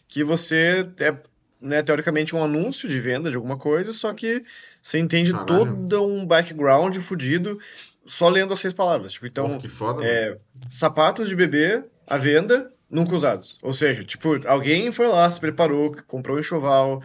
[0.07, 1.17] que você é,
[1.61, 4.43] né, teoricamente, um anúncio de venda de alguma coisa, só que
[4.83, 5.47] você entende Caralho.
[5.47, 7.59] todo um background fudido
[8.05, 9.13] só lendo as seis palavras.
[9.13, 10.37] Tipo, então, Porra, foda, é,
[10.69, 13.57] sapatos de bebê à venda, nunca usados.
[13.63, 17.01] Ou seja, tipo, alguém foi lá, se preparou, comprou um enxoval,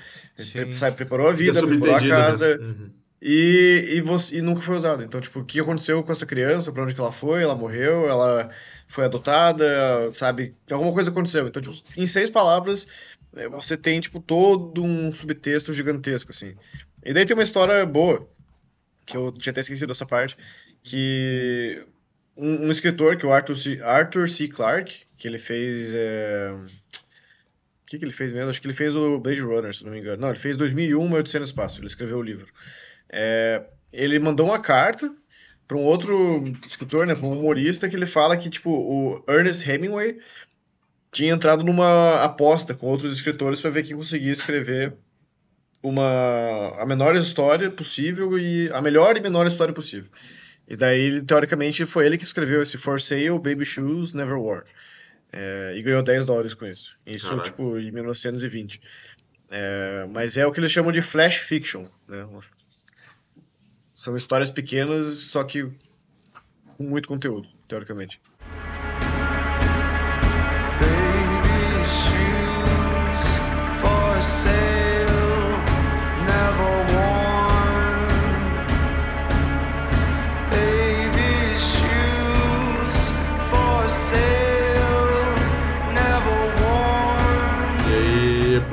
[0.51, 2.65] pre- sabe, preparou a vida, preparou a subentendido, casa né?
[2.65, 2.89] Uhum.
[3.21, 5.03] e, e, você, e nunca foi usado.
[5.03, 8.09] Então, tipo, o que aconteceu com essa criança, pra onde que ela foi, ela morreu,
[8.09, 8.49] ela
[8.87, 11.47] foi adotada, sabe, alguma coisa aconteceu.
[11.47, 12.87] Então, tipo, em seis palavras,
[13.35, 16.55] é, você tem, tipo, todo um subtexto gigantesco, assim.
[17.07, 18.29] E daí tem uma história boa,
[19.05, 20.38] que eu tinha até esquecido essa parte,
[20.84, 21.81] que
[22.35, 24.49] um, um escritor, que é o Arthur C, Arthur C.
[24.49, 25.95] Clarke, que ele fez...
[25.95, 28.49] é, O que, que ele fez mesmo?
[28.49, 30.21] Acho que ele fez o Blade Runner, se não me engano.
[30.21, 31.79] Não, ele fez 2001, Uma Odisseia no Espaço.
[31.79, 32.51] Ele escreveu o livro.
[33.09, 33.63] É,
[33.93, 35.09] ele mandou uma carta
[35.65, 40.19] para um outro escritor, né, um humorista, que ele fala que, tipo, o Ernest Hemingway
[41.09, 44.97] tinha entrado numa aposta com outros escritores para ver quem conseguia escrever
[45.88, 50.09] uma a menor história possível e a melhor e menor história possível.
[50.68, 54.65] E daí, teoricamente, foi ele que escreveu esse For Sale, Baby Shoes, Never Worn.
[55.31, 56.97] É, e ganhou 10 dólares com isso.
[57.05, 57.49] Isso, Caraca.
[57.49, 58.81] tipo, em 1920.
[59.49, 62.27] É, mas é o que eles chamam de flash fiction, né?
[63.93, 65.72] São histórias pequenas, só que
[66.76, 68.22] com muito conteúdo, teoricamente.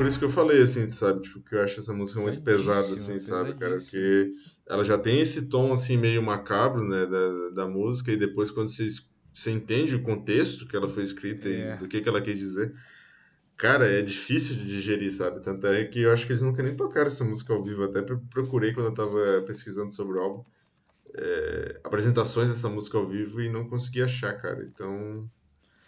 [0.05, 1.21] Por isso que eu falei, assim, sabe?
[1.21, 3.79] Tipo, que eu acho essa música muito pesada, assim, sabe, cara?
[3.79, 4.31] Porque
[4.67, 8.67] ela já tem esse tom, assim, meio macabro, né, da, da música, e depois quando
[8.69, 8.85] você,
[9.33, 11.75] você entende o contexto que ela foi escrita É.
[11.75, 12.71] e do que, que ela quer dizer,
[13.57, 15.41] cara, é difícil de digerir, sabe?
[15.41, 18.01] Tanto é que eu acho que eles nunca nem tocaram essa música ao vivo, até
[18.01, 20.43] pro- procurei quando eu tava pesquisando sobre o álbum,
[21.17, 24.63] é, apresentações dessa música ao vivo e não consegui achar, cara.
[24.65, 25.29] Então,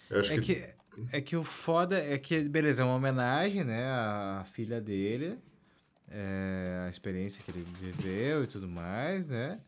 [0.09, 0.41] eu acho É que...
[0.41, 0.75] que,
[1.11, 5.37] é que o foda é que, beleza, é uma homenagem, né, à filha dele,
[6.09, 9.59] é, a experiência que ele viveu e tudo mais, né?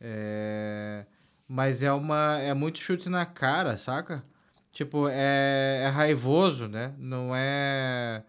[0.00, 1.04] É,
[1.48, 4.24] mas é uma é muito chute na cara, saca?
[4.72, 6.94] Tipo, é, é raivoso, né?
[6.96, 8.22] Não é,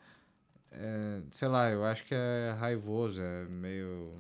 [0.72, 4.14] é, sei lá, eu acho que é raivoso, é meio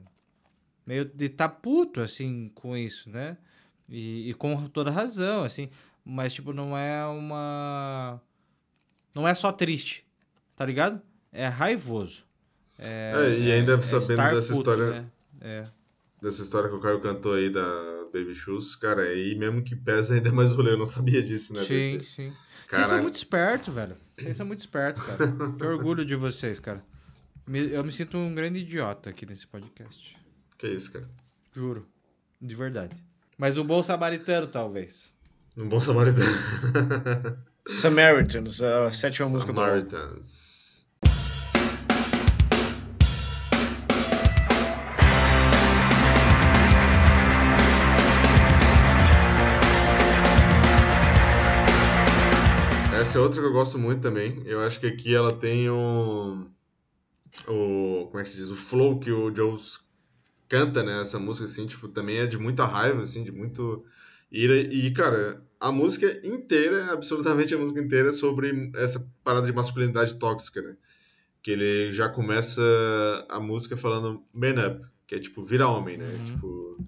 [0.86, 3.38] meio de tá puto assim com isso, né?
[3.90, 5.70] E, e com toda razão, assim,
[6.06, 8.22] mas tipo não é uma
[9.14, 10.06] não é só triste,
[10.56, 11.02] tá ligado?
[11.32, 12.23] É raivoso.
[12.80, 15.06] É, É, e ainda sabendo estar dessa puto, história- né?
[15.41, 15.68] É.
[16.22, 17.61] dessa história que o Caio cantou aí da
[18.14, 21.53] Baby Shoes, cara, aí mesmo que pesa ainda mais o rolê, eu não sabia disso,
[21.53, 21.61] né?
[21.61, 22.30] Sim, desse- sim.
[22.30, 22.90] Vocês Caraca.
[22.90, 23.98] são muito espertos, velho.
[24.18, 25.18] Vocês são muito espertos, cara.
[25.57, 26.84] que orgulho de vocês, cara.
[27.48, 30.18] Eu me sinto um grande idiota aqui nesse podcast.
[30.57, 31.06] Que isso, cara.
[31.53, 31.86] Juro.
[32.41, 32.95] De verdade.
[33.38, 35.11] Mas um bom samaritano, talvez.
[35.57, 36.34] Um bom samaritano.
[37.68, 39.60] Samaritans, a sétima música do.
[39.60, 40.88] Samaritans.
[52.95, 54.41] Essa é outra que eu gosto muito também.
[54.45, 56.48] Eu acho que aqui ela tem o.
[57.45, 58.07] O.
[58.07, 58.49] Como é que se diz?
[58.49, 59.60] O flow que o Joe
[60.48, 61.02] canta, né?
[61.02, 63.84] Essa música, assim, tipo, também é de muita raiva, assim, de muito.
[64.32, 69.53] E, e, cara, a música inteira, absolutamente a música inteira, é sobre essa parada de
[69.53, 70.78] masculinidade tóxica, né?
[71.44, 72.62] Que ele já começa
[73.30, 76.06] a música falando man up, que é tipo, vira homem, né?
[76.06, 76.24] Uhum.
[76.24, 76.86] Tipo.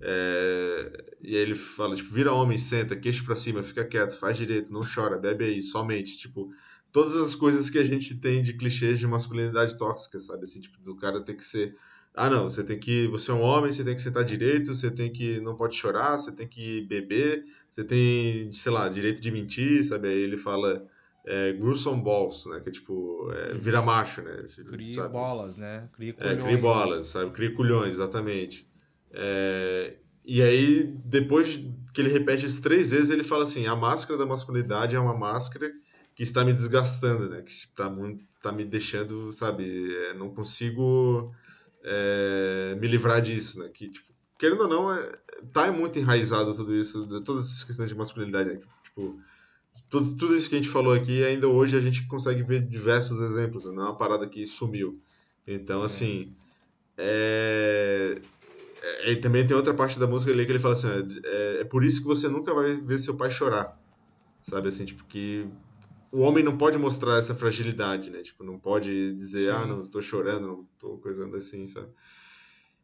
[0.00, 4.36] é, E aí ele fala, tipo, vira homem, senta, queixo pra cima, fica quieto, faz
[4.36, 6.16] direito, não chora, bebe aí, somente.
[6.18, 6.50] Tipo,
[6.92, 10.44] todas as coisas que a gente tem de clichês de masculinidade tóxica, sabe?
[10.44, 11.74] Assim, tipo, do cara ter que ser.
[12.14, 13.08] Ah, não, você tem que.
[13.08, 15.40] Você é um homem, você tem que sentar direito, você tem que.
[15.40, 20.08] Não pode chorar, você tem que beber, você tem, sei lá, direito de mentir, sabe?
[20.08, 20.86] Aí ele fala.
[21.26, 22.60] É, gruesome balls, né?
[22.60, 23.30] Que é tipo.
[23.32, 24.44] É, vira macho, né?
[24.68, 25.12] Cria sabe?
[25.12, 25.88] bolas, né?
[25.92, 26.42] Cria É, culhões.
[26.44, 27.30] cria bolas, sabe?
[27.32, 28.68] Cria culhões, exatamente.
[29.10, 31.56] É, e aí, depois
[31.92, 35.16] que ele repete isso três vezes, ele fala assim: a máscara da masculinidade é uma
[35.16, 35.72] máscara
[36.14, 37.42] que está me desgastando, né?
[37.42, 39.94] Que está muito, tá me deixando, sabe?
[40.10, 41.24] é, não consigo
[41.84, 43.68] é, me livrar disso, né?
[43.68, 45.12] Que, tipo, querendo ou não, é,
[45.52, 48.60] tá muito enraizado tudo isso, de- todas essas questões de masculinidade, né?
[48.82, 49.20] Tipo,
[49.90, 53.20] tudo, tudo isso que a gente falou aqui, ainda hoje a gente consegue ver diversos
[53.20, 53.72] exemplos, né?
[53.72, 55.00] Não é uma parada que sumiu.
[55.46, 56.34] Então, assim,
[56.96, 58.18] é...
[58.82, 60.88] é- E também tem outra parte da música ali que ele fala assim,
[61.24, 63.78] é, é por isso que você nunca vai ver seu pai chorar,
[64.42, 64.68] sabe?
[64.68, 65.46] Assim, tipo, que
[66.14, 68.22] o homem não pode mostrar essa fragilidade, né?
[68.22, 71.88] Tipo, não pode dizer, ah, não, tô chorando, não tô coisando assim, sabe?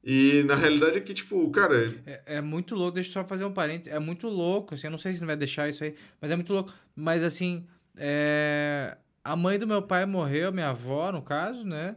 [0.02, 3.44] E na realidade é que, tipo, cara, É, é muito louco, deixa eu só fazer
[3.44, 3.97] um parênteses.
[3.97, 6.35] É muito louco, assim, eu não sei se não vai deixar isso aí, mas é
[6.35, 6.74] muito louco.
[6.97, 11.94] Mas assim, é, a mãe do meu pai morreu, minha avó, no caso, né?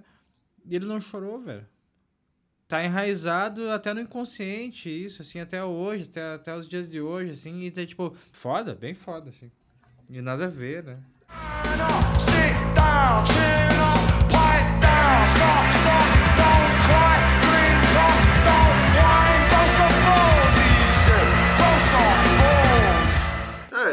[0.63, 1.65] E ele não chorou, velho.
[2.67, 7.31] Tá enraizado até no inconsciente, isso, assim, até hoje, até, até os dias de hoje,
[7.31, 9.51] assim, e tá, tipo, foda, bem foda, assim.
[10.11, 10.99] E nada a ver, né?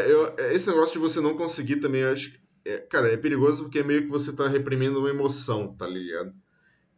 [0.01, 2.33] É, é, esse negócio de você não conseguir também, acho.
[2.33, 5.87] que É, cara, é perigoso porque é meio que você tá reprimindo uma emoção, tá
[5.87, 6.33] ligado?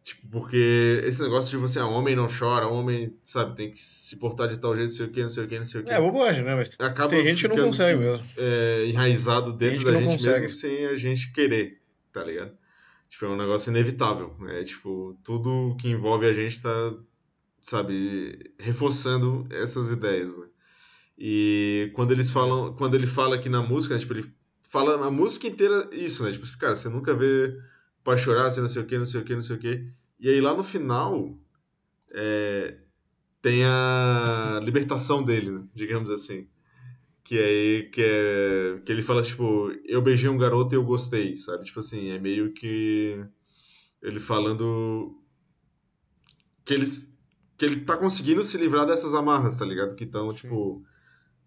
[0.03, 4.17] Tipo, porque esse negócio de você, ah, homem não chora, homem, sabe, tem que se
[4.17, 5.85] portar de tal jeito, não sei o que, não sei o que, não sei o
[5.85, 5.91] que.
[5.93, 6.57] É bobagem, né?
[6.57, 8.27] Mas Acaba tem gente que não consegue mesmo.
[8.37, 10.41] é, enraizado dentro da gente consegue.
[10.47, 11.81] mesmo sem a gente querer,
[12.13, 12.53] tá ligado?
[13.09, 14.35] Tipo, é um negócio inevitável.
[14.49, 16.95] É tipo, tudo que envolve a gente tá,
[17.63, 20.47] sabe, reforçando essas ideias, né?
[21.17, 24.25] E quando eles falam, quando ele fala aqui na música, né, tipo, ele
[24.69, 26.33] fala a música inteira isso, né?
[26.33, 27.55] Tipo, cara, você nunca vê
[28.05, 29.87] pra chorar, você não sei o que, não sei o que, não sei o que.
[30.19, 31.37] E aí lá no final
[32.13, 32.79] é,
[33.41, 35.65] tem a libertação dele, né?
[35.75, 36.49] digamos assim.
[37.25, 41.37] Que aí que, é, que ele fala, tipo, eu beijei um garoto e eu gostei,
[41.37, 41.65] sabe?
[41.65, 43.25] Tipo assim, é meio que
[44.03, 45.17] ele falando
[46.65, 46.87] que ele,
[47.57, 49.95] que ele tá conseguindo se livrar dessas amarras, tá ligado?
[49.95, 50.85] Que estão, tipo,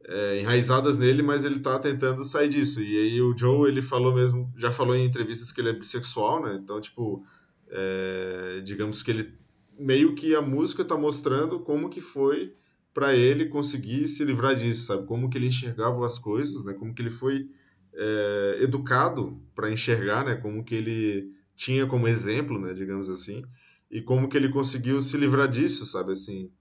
[0.07, 2.81] é, enraizadas nele, mas ele tá tentando sair disso.
[2.81, 6.43] E aí o Joe, ele falou mesmo, já falou em entrevistas que ele é bissexual,
[6.43, 6.59] né?
[6.61, 7.23] Então, tipo,
[7.69, 9.33] é, digamos que ele
[9.77, 12.53] meio que a música tá mostrando como que foi
[12.93, 15.05] para ele conseguir se livrar disso, sabe?
[15.05, 16.73] Como que ele enxergava as coisas, né?
[16.73, 17.49] Como que ele foi
[17.93, 20.35] é, educado para enxergar, né?
[20.35, 22.73] Como que ele tinha como exemplo, né?
[22.73, 23.41] Digamos assim,
[23.89, 26.13] e como que ele conseguiu se livrar disso, sabe?
[26.13, 26.51] Assim,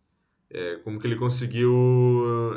[0.55, 1.75] é, como que ele conseguiu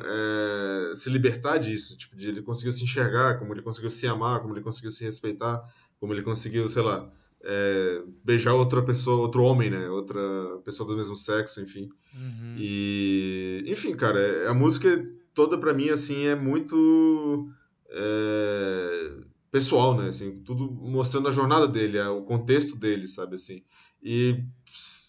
[0.05, 4.39] é, se libertar disso, tipo, de ele conseguiu se enxergar, como ele conseguiu se amar,
[4.39, 5.59] como ele conseguiu se respeitar,
[5.99, 7.11] como ele conseguiu, sei lá,
[7.43, 9.89] é, beijar outra pessoa, outro homem, né?
[9.89, 10.21] Outra
[10.63, 11.89] pessoa do mesmo sexo, enfim.
[12.13, 12.55] Uhum.
[12.55, 15.03] E, enfim, cara, é- a música
[15.33, 17.49] toda pra mim, assim, é muito
[17.89, 19.11] é,
[19.51, 20.09] pessoal, né?
[20.09, 23.63] Assim, tudo mostrando a jornada dele, o contexto dele, sabe, assim.
[24.03, 24.43] E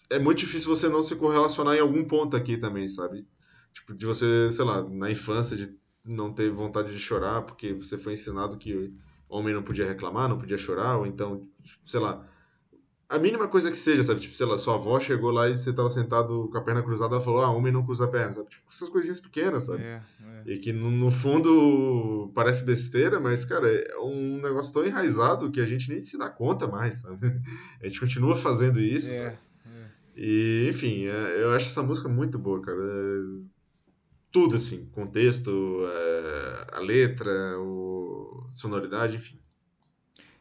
[0.09, 3.27] é muito difícil você não se correlacionar em algum ponto aqui também, sabe?
[3.73, 7.97] Tipo, de você, sei lá, na infância, de não ter vontade de chorar porque você
[7.97, 8.93] foi ensinado que
[9.27, 12.25] homem não podia reclamar, não podia chorar, ou então, tipo, sei lá,
[13.07, 14.19] a mínima coisa que seja, sabe?
[14.19, 17.15] Tipo, sei lá, sua avó chegou lá e você tava sentado com a perna cruzada,
[17.15, 18.49] ela falou, ah, homem não cruza a perna, sabe?
[18.49, 19.83] Tipo, essas coisinhas pequenas, sabe?
[19.83, 20.01] É,
[20.45, 20.53] é.
[20.53, 25.59] E que no, no fundo parece besteira, mas, cara, é um negócio tão enraizado que
[25.59, 27.19] a gente nem se dá conta mais, sabe?
[27.81, 29.37] A gente continua fazendo isso, É, sabe?
[30.21, 32.77] E, enfim, é, eu acho essa música muito boa, cara.
[32.77, 33.49] É,
[34.31, 35.49] tudo, assim, contexto,
[35.87, 39.39] é, a letra, o, sonoridade, enfim.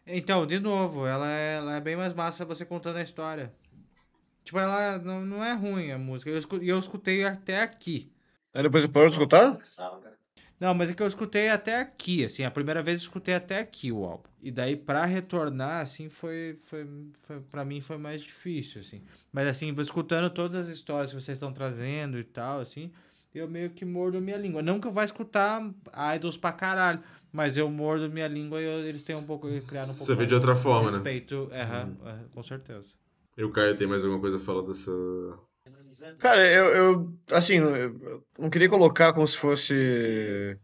[0.06, 3.52] Então, de novo, ela é, ela é bem mais massa você contando a história.
[4.44, 6.30] Tipo, ela não, não é ruim a música.
[6.30, 8.10] E eu, escu- eu escutei até aqui.
[8.54, 9.58] Aí depois você parou de escutar?
[10.60, 12.44] Não, mas é que eu escutei até aqui, assim.
[12.44, 14.28] A primeira vez eu escutei até aqui o álbum.
[14.42, 16.86] E daí, pra retornar, assim, foi, foi,
[17.26, 19.02] foi pra mim foi mais difícil, assim.
[19.32, 22.90] Mas, assim, vou escutando todas as histórias que vocês estão trazendo e tal, assim.
[23.34, 24.60] eu meio que mordo minha língua.
[24.62, 25.62] Não que eu vá escutar
[26.16, 27.00] idols pra caralho,
[27.32, 30.14] mas eu mordo minha língua e eu- eles têm um pouco, criaram um pouco Você
[30.16, 30.96] vê de outra forma, né?
[30.96, 31.48] respeito.
[31.52, 31.64] É,
[32.34, 32.88] com certeza.
[33.36, 34.90] E o Caio tem mais alguma coisa a falar dessa.
[36.18, 40.58] Cara, eu, eu assim, eu não queria colocar como se fosse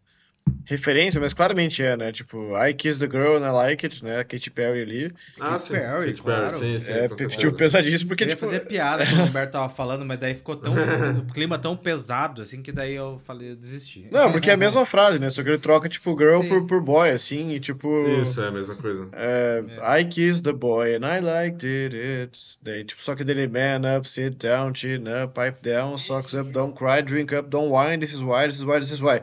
[0.64, 2.10] referência, mas claramente é, né?
[2.10, 4.24] Tipo, I Kiss the Girl and I Like It, né?
[4.24, 5.12] Katy Perry ali.
[5.38, 5.74] Ah, Katy sim.
[5.74, 6.50] Perry, Katy Perry, claro.
[6.50, 6.92] sim, sim.
[6.92, 10.18] É, tipo, pesadíssimo, porque, eu ia tipo, fazer piada quando o Humberto tava falando, mas
[10.18, 10.72] daí ficou tão.
[11.18, 14.08] o clima tão pesado, assim, que daí eu falei, eu desisti.
[14.10, 15.28] Não, porque é a mesma frase, né?
[15.28, 16.48] Só que ele troca, tipo, girl Sim.
[16.48, 18.06] por, por boy, assim, e tipo.
[18.22, 19.08] Isso, é a mesma coisa.
[19.12, 19.62] É,
[20.00, 21.94] I kissed the boy and I liked it.
[21.94, 22.58] it.
[22.62, 26.50] Daí, tipo, só que dele, man up, sit down, chin up, pipe down, socks up,
[26.50, 29.20] don't cry, drink up, don't whine, this is why, this is why, this is why.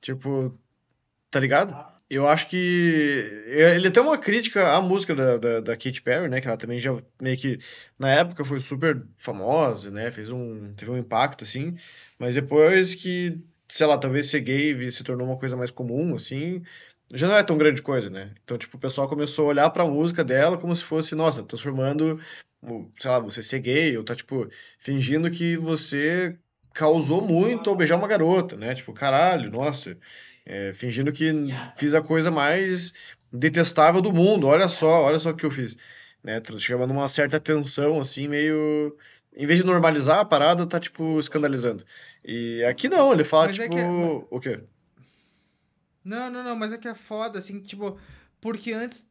[0.00, 0.58] Tipo,
[1.30, 1.74] tá ligado?
[2.08, 2.56] Eu acho que
[3.46, 6.40] ele tem uma crítica à música da, da, da Katy Perry, né?
[6.40, 6.90] Que ela também já
[7.22, 7.60] meio que
[7.98, 10.10] na época foi super famosa, né?
[10.10, 11.76] Fez um, teve um impacto, assim.
[12.18, 16.62] Mas depois que, sei lá, talvez ser gay se tornou uma coisa mais comum, assim,
[17.14, 18.34] já não é tão grande coisa, né?
[18.42, 22.20] Então, tipo, o pessoal começou a olhar pra música dela como se fosse, nossa, transformando,
[22.98, 24.48] sei lá, você ser gay, ou tá, tipo,
[24.78, 26.36] fingindo que você
[26.72, 28.74] causou muito ao beijar uma garota, né?
[28.74, 29.96] Tipo, caralho, nossa,
[30.46, 31.32] é, fingindo que
[31.76, 32.92] fiz a coisa mais
[33.32, 35.76] detestável do mundo, olha só, olha só o que eu fiz,
[36.22, 36.40] né?
[36.58, 38.96] Chamando uma certa tensão, assim, meio...
[39.36, 41.84] Em vez de normalizar a parada, tá, tipo, escandalizando.
[42.24, 44.60] E aqui não, ele fala, Mas é tipo, que é- o quê?
[46.04, 47.98] Não, não, não, mas é que é foda, assim, tipo,
[48.40, 49.06] porque antes,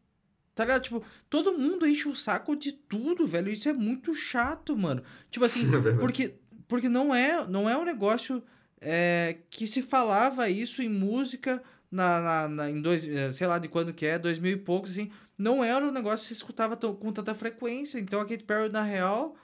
[0.55, 0.83] tá ligado?
[0.83, 3.49] Tipo, todo mundo enche o saco de tudo, velho.
[3.49, 5.03] Isso é muito chato, mano.
[5.29, 6.33] Tipo assim, É porque,
[6.69, 8.41] porque não é, não é um negócio
[8.79, 13.59] é, que se falava isso em música na, na, na- em dois, eh, sei lá
[13.59, 15.11] de quando que é, dois mil e poucos, assim.
[15.37, 17.99] Não era um negócio que se escutava tão- com tanta frequência.
[17.99, 19.35] Então a Katy Perry, na real,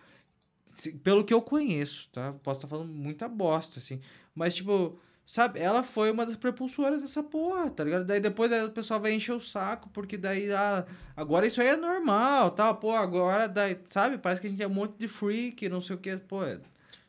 [0.76, 2.34] se- pelo que eu conheço, tá?
[2.43, 3.99] Posso estar falando muita bosta, assim.
[4.34, 8.06] Mas, tipo, sabe, ela foi uma das prepulsoras dessa porra, tá ligado?
[8.06, 10.85] Daí depois aí o pessoal vai encher o saco, porque daí, ah,
[11.15, 14.18] agora isso aí é normal, tal, pô, agora, daí, sabe?
[14.18, 16.43] Parece que a gente é um monte de freak, não sei o que, pô.
[16.43, 16.60] é-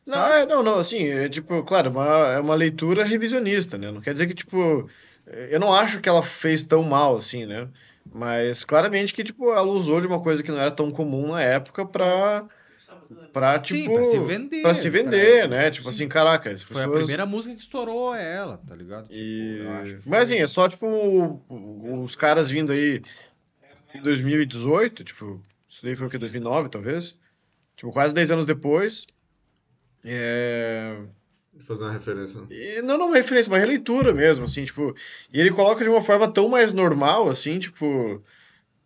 [0.07, 3.91] Não, é, não, não, assim, é tipo, claro, uma, é uma leitura revisionista, né?
[3.91, 4.89] Não quer dizer que, tipo,
[5.25, 7.67] eu não acho que ela fez tão mal, assim, né?
[8.13, 11.41] Mas claramente que, tipo, ela usou de uma coisa que não era tão comum na
[11.41, 12.45] época pra,
[13.33, 14.61] pra Sim, tipo, pra se vender.
[14.61, 15.69] pra se vender, né?
[15.69, 16.99] Tipo assim, caraca, as Foi a pessoas...
[17.01, 19.07] primeira música que estourou ela, tá ligado?
[19.11, 19.59] E...
[19.81, 23.01] Acho que Mas assim, é só, tipo, o- os caras vindo aí
[23.93, 27.17] em 2018, tipo, isso daí foi o que, 2009, talvez?
[27.75, 29.05] Tipo, quase 10 anos depois.
[30.09, 30.95] É...
[31.59, 32.41] Fazer uma referência.
[32.49, 34.95] E não, não uma referência, uma releitura mesmo, assim, tipo...
[35.33, 38.23] E ele coloca de uma forma tão mais normal, assim, tipo...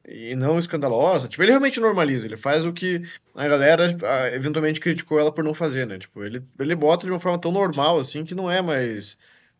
[0.07, 1.27] E não escandalosa.
[1.27, 2.25] Tipo, ele realmente normaliza.
[2.25, 3.03] Ele faz o que
[3.35, 3.95] a galera
[4.33, 5.99] eventualmente criticou ela por não fazer, né?
[5.99, 9.15] Tipo, ele, ele bota de uma forma tão normal, assim, que não é mais...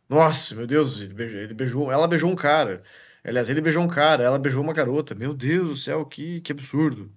[0.10, 1.92] Nossa, meu Deus, ele beijou, ele beijou...
[1.92, 2.82] Ela beijou um cara.
[3.24, 5.14] Aliás, ele beijou um cara, ela beijou uma garota.
[5.14, 7.12] Meu Deus do céu, que, que absurdo.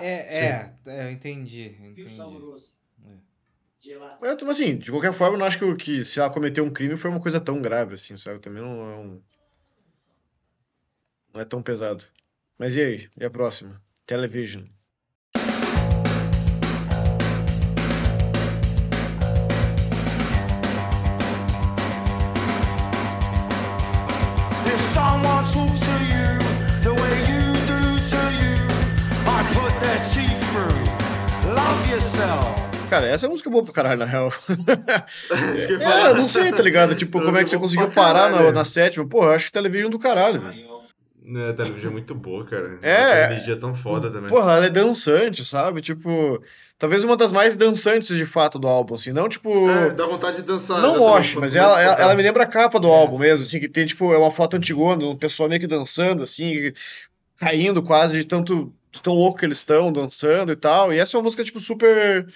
[0.00, 2.16] É, é, é, eu entendi, entendi.
[4.20, 6.64] Mas, mas, assim, de qualquer forma, eu não acho que, o- que se ela cometeu
[6.64, 8.40] um crime foi uma coisa tão grave, assim, sabe?
[8.40, 9.22] Também não é um...
[11.32, 12.04] Não é tão pesado.
[12.58, 13.08] Mas e aí?
[13.18, 13.80] E a próxima?
[14.06, 14.62] Television.
[32.18, 32.68] Yourself.
[32.90, 34.32] Cara, essa é música boa pra caralho, na real.
[35.30, 36.14] É, falar.
[36.14, 36.94] não sei, tá ligado?
[36.94, 39.06] Tipo, como é que você conseguiu parar na, na sétima?
[39.06, 40.68] Pô, eu acho que Television do caralho, velho.
[41.22, 42.78] Né, a televisão é muito boa, cara.
[42.80, 43.26] É.
[43.26, 44.30] Uma energia tão foda também.
[44.30, 45.82] Porra, ela é dançante, sabe?
[45.82, 46.42] Tipo,
[46.78, 49.12] talvez uma das mais dançantes de fato do álbum, assim.
[49.12, 49.68] Não, tipo...
[49.68, 50.80] É, dá vontade de dançar.
[50.80, 53.42] Não moche, quando mas ela, a ela, ela me lembra a capa do álbum mesmo,
[53.42, 56.72] assim, que tem, tipo, é uma foto antigona, um pessoal meio que dançando, assim,
[57.36, 58.72] caindo quase de tanto,
[59.02, 60.92] tão louco que eles estão, dançando e tal.
[60.92, 62.26] E essa é uma música, tipo, super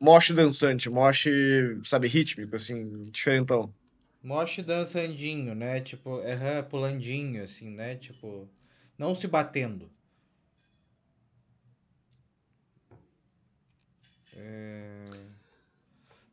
[0.00, 3.72] moche dançante, moche, sabe, rítmico, assim, diferentão.
[4.22, 5.80] Moche dançandinho, né?
[5.80, 7.94] Tipo, é pulandinho, assim, né?
[7.96, 8.48] Tipo,
[8.98, 9.90] não se batendo.
[14.36, 15.04] É...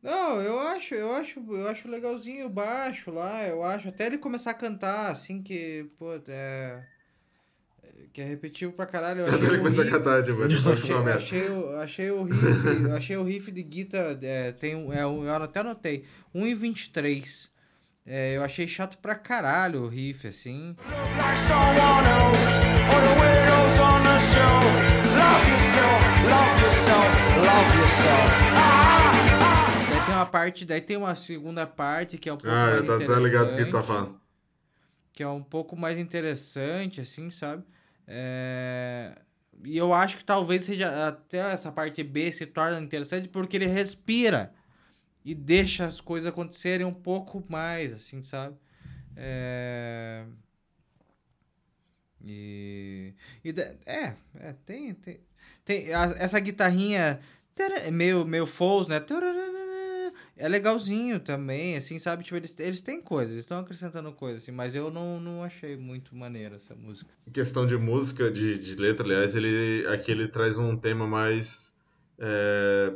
[0.02, 4.18] Não, eu acho, eu acho, eu acho legalzinho o baixo lá, eu acho, até ele
[4.18, 6.84] começar a cantar, assim, que, pô, é...
[8.14, 9.22] Que é repetitivo pra caralho.
[9.22, 12.90] Eu Até achei ele o começa a cantar, tipo, Achei, achei, o- achei o riff,
[12.96, 17.50] achei o riff de guitar, é, tem é, um- eu até anotei, 1,23.
[18.06, 20.74] É, eu achei chato pra caralho o riff, assim.
[28.56, 32.82] Ah, tem uma parte, daí tem uma segunda parte que é um pouco Ah, mais
[32.84, 34.20] tá, tá ligado o que tu tá interessante, falando.
[35.12, 37.62] que é um pouco mais interessante, assim, sabe?
[38.06, 39.16] É,
[39.64, 43.66] E eu acho que talvez seja até essa parte B se torna interessante porque ele
[43.66, 44.52] respira
[45.24, 48.56] e deixa as coisas acontecerem um pouco mais, assim, sabe?
[49.16, 50.24] É...
[52.20, 53.14] E,
[53.44, 53.50] e
[53.86, 55.20] é, é, tem, tem,
[55.64, 57.20] tem a- essa guitarrinha
[57.92, 58.98] meio, meio Foles, né?
[60.36, 62.24] É legalzinho também, assim, sabe?
[62.24, 65.76] Tipo, eles, eles têm coisa, eles estão acrescentando coisa, assim, mas eu não, não achei
[65.76, 67.08] muito maneira essa música.
[67.26, 71.72] Em questão de música, de, de letra, aliás, ele aqui ele traz um tema mais
[72.18, 72.92] é,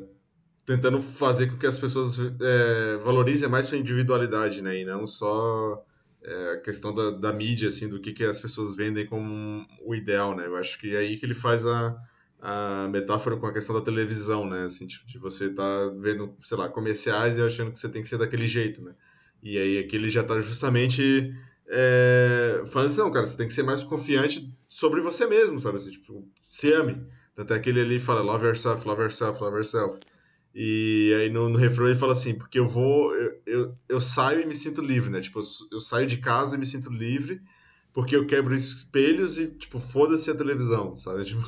[0.66, 4.81] tentando fazer com que as pessoas é, valorizem mais sua individualidade, né?
[4.81, 5.85] E não só
[6.23, 9.94] é, a questão da, da mídia, assim, do que, que as pessoas vendem como o
[9.94, 10.47] ideal, né?
[10.47, 11.97] Eu acho que é aí que ele faz a,
[12.40, 14.65] a metáfora com a questão da televisão, né?
[14.65, 18.09] Assim, tipo, de você tá vendo, sei lá, comerciais e achando que você tem que
[18.09, 18.94] ser daquele jeito, né?
[19.43, 21.32] E aí aqui ele já tá justamente
[21.69, 25.77] é, falando assim, não, cara, você tem que ser mais confiante sobre você mesmo, sabe?
[25.77, 27.06] Assim, tipo, se ame.
[27.35, 30.01] Tanto é que ele ali fala, love yourself, love yourself, love yourself.
[30.55, 34.40] E aí no, no refrão ele fala assim, porque eu vou, eu, eu, eu saio
[34.40, 35.20] e me sinto livre, né?
[35.20, 37.40] Tipo, eu, eu saio de casa e me sinto livre,
[37.93, 41.24] porque eu quebro espelhos e, tipo, foda-se a televisão, sabe?
[41.27, 41.43] Tipo,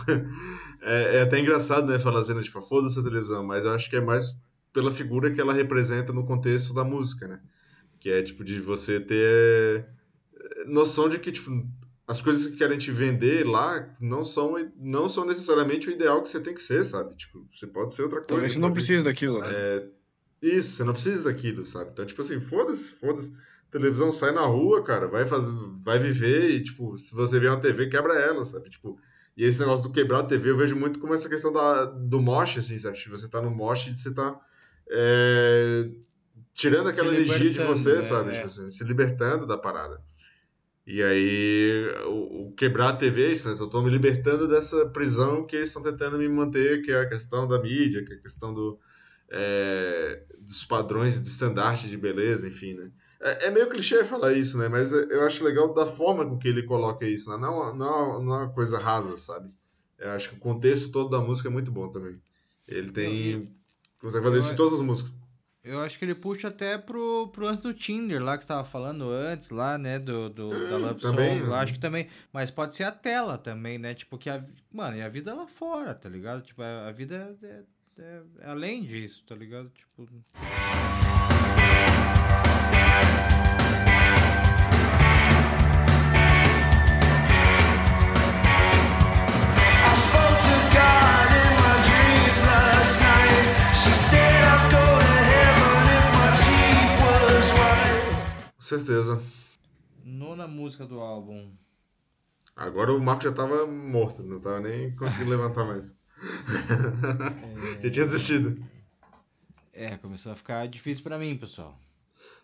[0.82, 3.88] é, é até engraçado, né, falar assim, né, tipo, foda-se a televisão, mas eu acho
[3.88, 4.36] que é mais
[4.72, 7.40] pela figura que ela representa no contexto da música, né?
[7.98, 9.86] Que é, tipo, de você ter
[10.66, 11.50] noção de que, tipo,
[12.06, 16.28] as coisas que querem te vender lá não são, não são necessariamente o ideal que
[16.28, 17.14] você tem que ser, sabe?
[17.14, 18.28] Tipo, você pode ser outra coisa.
[18.28, 19.48] Talvez você não precise daquilo, né?
[20.42, 21.90] Isso, você não precisa daquilo, sabe?
[21.92, 23.32] Então, tipo assim, foda-se, foda-se.
[23.70, 25.54] Televisão sai na rua, cara, vai fazer,
[25.84, 28.70] vai viver e, tipo, se você vê uma TV, quebra ela, sabe?
[28.70, 28.98] Tipo,
[29.36, 32.20] e esse negócio do quebrar a TV eu vejo muito como essa questão da, do
[32.20, 32.96] moche, assim, sabe?
[32.98, 34.38] Tipo, você tá no moche e você tá
[34.90, 35.88] é,
[36.52, 38.02] tirando aquela energia de você, né?
[38.02, 38.30] sabe?
[38.30, 38.32] É.
[38.34, 40.00] Tipo assim, se libertando da parada.
[40.86, 43.54] E aí, o, o quebrar a TV é isso, né?
[43.58, 47.08] Eu tô me libertando dessa prisão que eles estão tentando me manter, que é a
[47.08, 48.78] questão da mídia, que é a questão do,
[49.30, 52.90] é, dos padrões, do estandarte de beleza, enfim, né?
[53.20, 54.68] É, é meio clichê falar isso, né?
[54.68, 57.36] Mas eu acho legal da forma com que ele coloca isso, né?
[57.36, 59.50] Não, não, não é uma coisa rasa, sabe?
[59.98, 62.18] Eu acho que o contexto todo da música é muito bom também.
[62.66, 63.54] Ele tem...
[64.00, 65.14] Consegue fazer eu- isso em todas as músicas.
[65.62, 68.64] Eu acho que ele puxa até pro, pro lance do Tinder lá que você tava
[68.64, 69.98] falando antes, lá, né?
[69.98, 71.40] Do, do, da Love também, Song.
[71.44, 71.56] Eu né?
[71.56, 72.08] acho que também.
[72.32, 73.92] Mas pode ser a tela também, né?
[73.92, 74.42] Tipo, que a.
[74.72, 76.40] Mano, e a vida lá fora, tá ligado?
[76.40, 77.62] Tipo, a, a vida é, é-
[78.02, 79.68] é- é além disso, tá ligado?
[79.68, 80.08] Tipo.
[98.70, 99.20] Certeza.
[100.04, 101.52] Nona música do álbum.
[102.54, 105.98] Agora o Marco já tava morto, não tava nem conseguindo levantar mais.
[107.82, 108.62] já tinha desistido.
[109.72, 111.76] É, começou a ficar difícil pra mim, pessoal.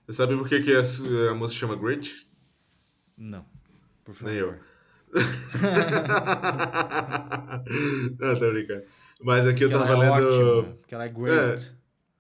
[0.07, 0.81] Você sabe por que, que a,
[1.31, 2.27] a música chama Great?
[3.19, 3.45] Não.
[4.05, 4.31] Por favor.
[4.31, 4.55] Nem eu.
[8.21, 8.83] não, tô brincando.
[9.21, 10.29] Mas aqui eu Porque tava ela é lendo.
[10.29, 11.73] ótima, porque ela é great.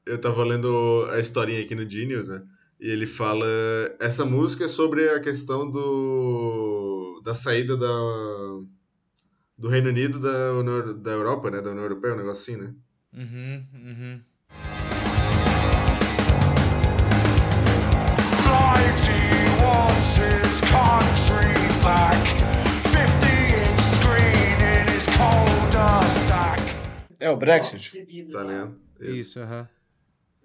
[0.04, 2.42] Eu tava lendo a historinha aqui no Genius, né?
[2.80, 3.46] E ele fala.
[4.00, 7.20] Essa música é sobre a questão do.
[7.24, 7.86] da saída da.
[9.58, 11.60] do Reino Unido da, da Europa, né?
[11.60, 12.74] Da União Europeia, um negócio assim, né?
[13.12, 14.20] Uhum, uhum.
[27.26, 27.90] É o Brexit.
[28.30, 28.76] Tá ligado?
[29.00, 29.68] Isso, aham.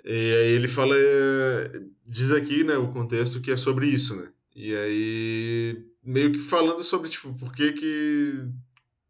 [0.04, 4.30] E aí ele fala, é, diz aqui, né, o contexto que é sobre isso, né?
[4.56, 8.34] E aí meio que falando sobre tipo por que que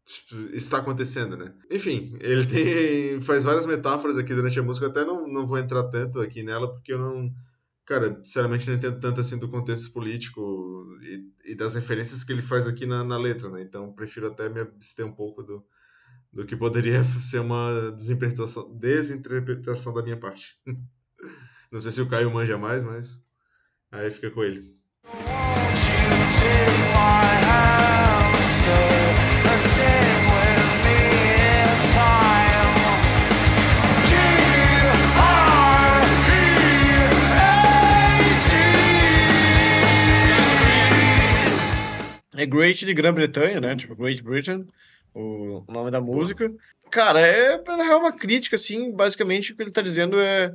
[0.04, 1.54] tipo, está acontecendo, né?
[1.70, 5.84] Enfim, ele tem faz várias metáforas aqui durante a música, até não, não vou entrar
[5.84, 7.32] tanto aqui nela porque eu não,
[7.84, 12.42] cara, sinceramente não entendo tanto assim do contexto político e, e das referências que ele
[12.42, 13.62] faz aqui na, na letra, né?
[13.62, 15.64] Então prefiro até me abster um pouco do
[16.32, 20.58] do que poderia ser uma desinterpretação, desinterpretação da minha parte.
[21.70, 23.22] Não sei se o Caio manja mais, mas
[23.90, 24.74] aí fica com ele.
[25.04, 27.42] Won't you take my
[42.42, 43.76] É Great de Grã-Bretanha, né?
[43.76, 44.66] Tipo, Great Britain,
[45.14, 46.52] o nome da música.
[46.90, 50.52] Cara, é na real uma crítica, assim, basicamente o que ele tá dizendo é.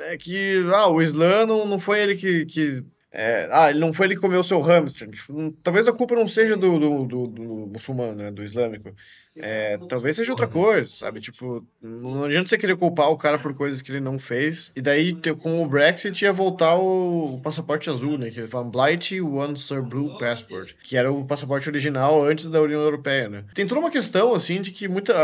[0.00, 2.44] É que ah, o Islã não, não foi ele que.
[2.46, 2.82] que
[3.12, 5.10] é, ah, ele não foi ele que comeu o seu hamster.
[5.10, 7.42] Tipo, talvez a culpa não seja do, do, do, do
[7.72, 8.30] muçulmano, né?
[8.30, 8.94] Do islâmico.
[9.36, 11.20] É, talvez seja outra coisa, sabe?
[11.20, 14.70] Tipo, não adianta você querer culpar o cara por coisas que ele não fez.
[14.76, 18.30] E daí, com o Brexit, ia voltar o, passaporte azul, né?
[18.30, 22.62] Que eles falam Blight One Sir Blue Passport, que era o passaporte original antes da
[22.62, 23.44] União Europeia, né?
[23.54, 25.14] Tem toda uma questão, assim, de que muita.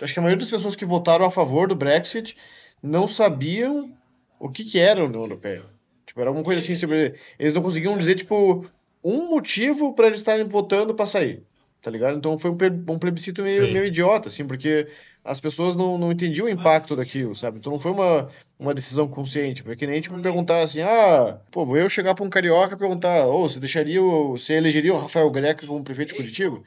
[0.00, 2.36] Acho que a maioria das pessoas que votaram a favor do Brexit
[2.80, 3.92] não sabiam
[4.38, 5.73] o que, que era a União Europeia.
[6.06, 7.14] Tipo, era alguma coisa assim sobre.
[7.38, 8.64] Eles não conseguiam dizer, tipo,
[9.02, 11.42] um motivo para eles estarem votando para sair.
[11.84, 12.16] Tá ligado?
[12.16, 12.56] Então foi um,
[12.88, 13.72] um plebiscito meio, Sim.
[13.74, 14.88] meio idiota, assim, porque
[15.22, 17.58] as pessoas não, não entendiam o impacto daquilo, sabe?
[17.58, 19.62] Então não foi uma, uma decisão consciente.
[19.62, 22.78] Foi que nem, tipo, perguntar assim, ah, pô, vou eu chegar pra um carioca e
[22.78, 26.62] perguntar, ô, você deixaria, o, você elegeria o Rafael Greca como prefeito de Curitiba?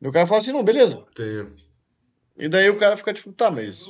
[0.00, 1.04] E o cara fala assim, não, beleza.
[1.12, 1.52] Tenho.
[2.38, 3.84] E daí o cara fica tipo, tá, mas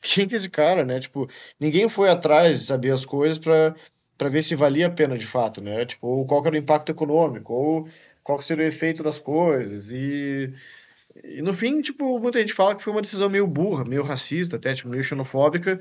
[0.00, 1.00] quem que é esse cara, né?
[1.00, 1.28] Tipo,
[1.58, 3.74] ninguém foi atrás de saber as coisas pra,
[4.16, 5.84] pra ver se valia a pena de fato, né?
[5.84, 7.88] Tipo, qual que era o impacto econômico, ou
[8.22, 9.92] qual que seria o efeito das coisas.
[9.92, 10.52] E,
[11.24, 14.56] e no fim, tipo, muita gente fala que foi uma decisão meio burra, meio racista,
[14.56, 15.80] até, tipo, meio xenofóbica,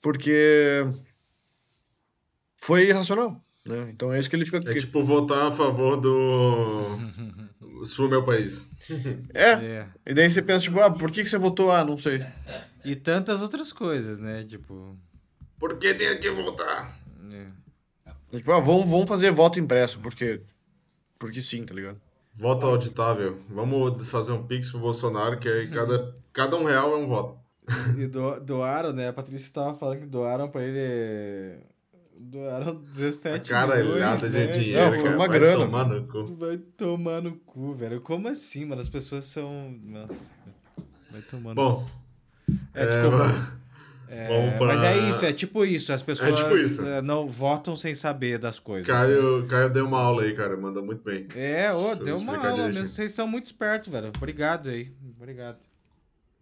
[0.00, 0.84] porque
[2.60, 3.88] foi irracional, né?
[3.90, 4.58] Então é isso que ele fica...
[4.58, 6.98] É tipo votar a favor do.
[7.84, 8.70] Sul meu país.
[9.34, 9.88] É, É.
[10.06, 11.72] e daí você pensa, tipo, ah, por que que você votou?
[11.72, 12.24] Ah, não sei.
[12.84, 14.44] E tantas outras coisas, né?
[14.44, 14.96] Tipo.
[15.58, 16.96] Por que tem que votar?
[17.32, 17.61] é.
[18.38, 20.40] Tipo, ah, vamos, vamos fazer voto impresso, porque...
[21.18, 22.00] Porque sim, tá ligado?
[22.34, 23.38] Voto auditável.
[23.48, 27.38] Vamos fazer um pix pro Bolsonaro, que aí cada, cada um real é um voto.
[27.96, 29.08] E do, doaram, né?
[29.08, 31.60] A Patrícia tava falando que doaram pra ele.
[32.18, 34.46] Doaram 17 Caralhada milhões, de né?
[34.46, 35.16] dinheiro, Não, foi cara.
[35.16, 36.36] uma Vai grana, tomar no cu.
[36.36, 38.00] Vai tomar no cu, velho.
[38.00, 38.80] Como assim, mano?
[38.80, 39.70] As pessoas são.
[39.84, 40.34] Nossa.
[41.10, 41.86] Vai tomar no Bom,
[42.74, 43.58] É, é, desculpa.
[44.14, 45.90] É, vamos pra- Mas é isso, é tipo isso.
[45.90, 46.86] As pessoas tipo isso.
[46.86, 48.86] eh, não votam sem saber das coisas.
[48.86, 48.92] né?
[48.94, 50.54] Caio, Caio deu uma aula aí, cara.
[50.54, 51.26] Manda muito bem.
[51.34, 52.82] É, ô, deu uma aula direitinho.
[52.82, 52.94] mesmo.
[52.94, 54.12] Vocês são muito espertos, velho.
[54.14, 54.92] Obrigado aí.
[55.16, 55.56] Obrigado.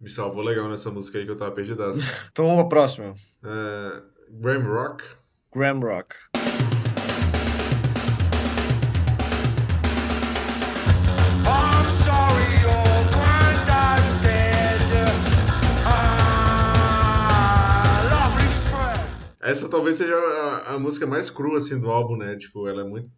[0.01, 2.01] Me salvou legal nessa música aí que eu tava perdidaço.
[2.33, 3.15] Então vamos pra próxima.
[3.41, 5.03] É, Graham Rock.
[5.55, 6.15] Graham Rock.
[19.41, 22.35] Essa talvez seja a, a música mais crua, assim, do álbum, né?
[22.35, 23.09] Tipo, ela é muito...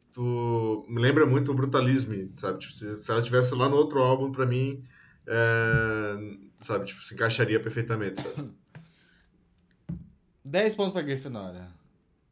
[0.87, 2.59] Me lembra muito o Brutalismo, sabe?
[2.59, 4.81] Tipo, se, se ela tivesse lá no outro álbum, pra mim...
[5.27, 6.15] é,
[6.59, 6.85] Sabe?
[6.85, 8.51] Tipo, se encaixaria perfeitamente, sabe?
[10.45, 11.67] 10 pontos pra Grifinória.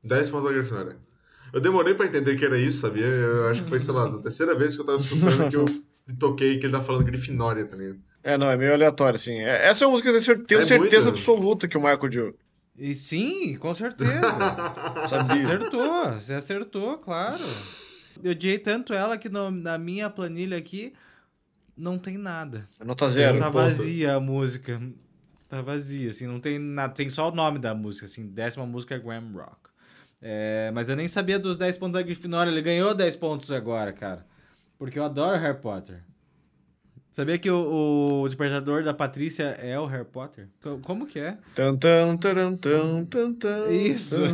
[0.04, 0.98] 10 pontos da Grifinória.
[1.54, 3.06] Eu demorei pra entender que era isso, sabia?
[3.06, 5.66] Eu acho que foi, sei lá, a terceira vez que eu tava escutando que eu
[6.20, 8.00] toquei que ele tá falando Grifinória, tá ligado?
[8.24, 9.40] É, não, é meio aleatório, assim.
[9.40, 11.82] É- Essa é uma música que eu tenho cer- tenho É certeza absoluta que o
[11.82, 12.36] Michael Dio
[12.78, 14.12] E sim, com certeza.
[15.08, 17.44] Você acertou, você acertou, claro.
[18.24, 20.94] Eu odiei tanto ela que no- na minha planilha aqui
[21.76, 22.68] não tem nada.
[22.84, 23.40] Nota zero.
[23.40, 24.82] Tá vazia a música.
[25.50, 26.94] Tá vazia, assim, não tem nada.
[26.94, 28.26] Tem só o nome da música, assim.
[28.28, 29.58] Décima música é Graham Rock.
[30.22, 32.52] É, mas eu nem sabia dos 10 pontos da Grifinória.
[32.52, 34.26] Ele ganhou 10 pontos agora, cara.
[34.78, 36.04] Porque eu adoro Harry Potter.
[37.12, 40.48] Sabia que o, o despertador da Patrícia é o Harry Potter?
[40.64, 41.38] Co- Como que é?
[41.54, 44.16] Tan, tan, taran, tan, tan, tan, Isso.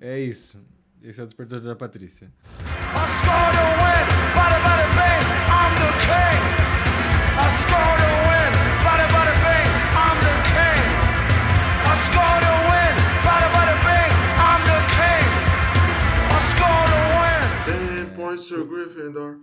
[0.00, 0.58] é isso.
[1.02, 2.30] Esse é o despertador da Patrícia.
[2.60, 4.06] I scored a win,
[4.36, 6.42] bada bada bing, I'm the king.
[7.38, 7.99] I scored
[18.40, 18.62] a win.
[18.62, 19.38] 10 points to Gryffindor.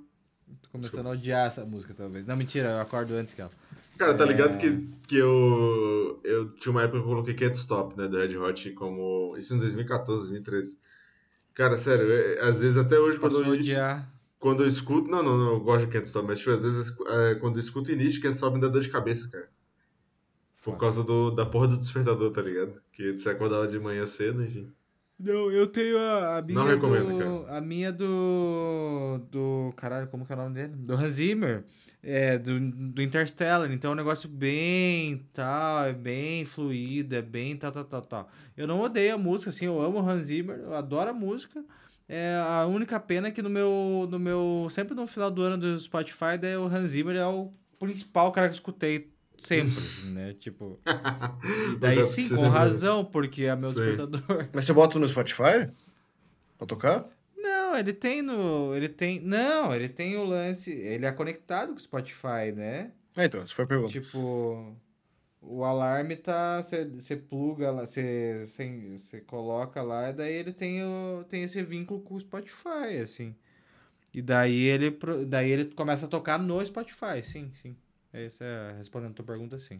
[0.61, 2.25] Tô começando a odiar essa música, talvez.
[2.25, 3.51] Não, mentira, eu acordo antes que ela.
[3.97, 4.27] Cara, tá É.
[4.27, 8.17] ligado que, que eu, eu tinha uma época que eu coloquei Can't Stop, né, do
[8.17, 9.35] Red Hot, como...
[9.37, 10.79] Isso em 2014, 2013.
[11.53, 14.07] Cara, sério, é- às vezes até hoje quando eu, odiar.
[14.39, 15.09] quando eu escuto...
[15.09, 17.61] Não, não, não, eu gosto de Can't Stop, mas tipo, às vezes é, quando eu
[17.61, 19.49] escuto o início de Can't Stop me dá dor de cabeça, cara.
[20.63, 22.79] Por causa do, da porra do despertador, tá ligado?
[22.91, 24.71] Que você acordava de manhã cedo, enfim.
[25.19, 29.19] Não, eu tenho a, a minha Não recomendo, do, A minha do...
[29.31, 29.73] Do...
[29.75, 30.73] Caralho, como que é o nome dele?
[30.75, 31.63] Do Hans Zimmer.
[32.03, 33.71] É, do, do Interstellar.
[33.71, 38.29] Então é um negócio bem tal, é bem fluido, é bem tal, tal, tal, tal.
[38.55, 41.65] Eu não odeio a música, assim, eu amo o Hans Zimmer, eu adoro a música.
[42.07, 44.67] É, a única pena é que no meu, no meu...
[44.69, 48.47] Sempre no final do ano do Spotify, daí o Hans Zimmer é o principal cara
[48.47, 50.33] que eu escutei sempre, assim, né?
[50.39, 50.79] Tipo...
[51.73, 53.75] E daí sim, com razão, porque é meu Sim.
[53.75, 54.49] despertador.
[54.53, 55.71] Mas você bota no Spotify?
[56.57, 57.05] Pra tocar?
[57.37, 58.73] Não, ele tem no.
[58.75, 59.19] Ele tem.
[59.19, 60.71] Não, ele tem o lance.
[60.71, 62.91] Ele é conectado com o Spotify, né?
[63.15, 63.91] É, então, essa foi a pergunta.
[63.91, 64.75] Tipo.
[65.41, 66.61] o alarme tá.
[66.61, 72.15] Você pluga lá, você coloca lá, e daí ele tem, o, tem esse vínculo com
[72.15, 73.35] o Spotify, assim.
[74.13, 77.75] E daí ele, pro- daí ele começa a tocar no Spotify, sim, sim.
[78.25, 79.77] Essa é respondendo a tua pergunta, sim.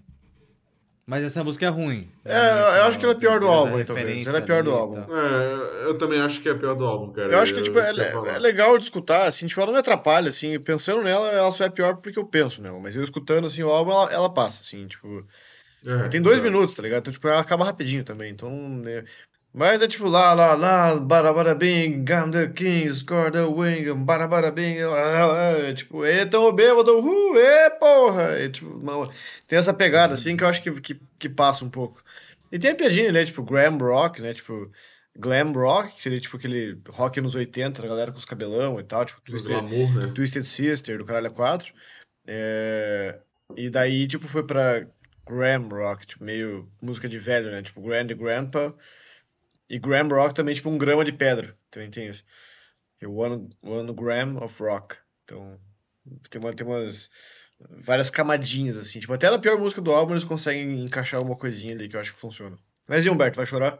[1.06, 2.12] Mas essa música é ruim.
[2.26, 4.28] É, eu acho que ela é pior do álbum, talvez.
[4.28, 5.00] Ela é pior do álbum.
[5.00, 7.32] É, eu também acho que é a pior do álbum, cara.
[7.32, 8.34] Eu acho que, tipo, falar.
[8.34, 11.50] é, é legal de escutar, assim, tipo, ela não me atrapalha, assim, pensando nela, ela
[11.54, 14.34] só é pior porque eu penso nela, mas eu escutando, assim, o álbum, ela, ela
[14.34, 15.26] passa, assim, tipo,
[15.86, 17.00] É, tem dois minutos, tá ligado?
[17.00, 19.06] Então, tipo, ela acaba rapidinho também, então, né,
[19.54, 23.92] mas é tipo, lá, lá, lá, bara, bara, bing, I'm the king, score the wing,
[24.06, 28.50] bara, bara, bing, lá, lá, lá, é, tipo, é tão bêbado, uh, é, porra, é,
[28.50, 28.80] tipo,
[29.48, 32.04] tem essa pegada, assim, que eu acho que, que, que passa um pouco.
[32.52, 34.72] E tem a piadinha, né, tipo, glam rock, né, tipo,
[35.18, 38.84] glam rock, que seria, tipo, aquele rock nos 80, a galera com os cabelão e
[38.84, 40.14] tal, tipo, Twisted, glamour, né?
[40.14, 41.74] Twisted Sister, do Caralho 4.
[42.28, 43.20] É,
[43.56, 44.86] E daí, tipo, foi pra
[45.28, 47.62] Graham Rock, tipo, meio música de velho, né?
[47.62, 48.74] Tipo, Grand Grandpa.
[49.70, 51.58] E Graham Rock também, tipo, um grama de pedra.
[51.70, 52.24] Também tem isso.
[53.02, 54.96] E One, one Gram of Rock.
[55.24, 55.60] Então,
[56.30, 57.10] tem, uma, tem umas...
[57.82, 59.00] Várias camadinhas, assim.
[59.00, 62.00] Tipo, até na pior música do álbum eles conseguem encaixar uma coisinha ali que eu
[62.00, 62.58] acho que funciona.
[62.88, 63.80] Mas e Humberto, vai chorar?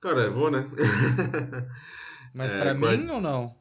[0.00, 0.68] Cara, eu vou, né?
[2.34, 3.54] Mas É, pra vai- mim ou não?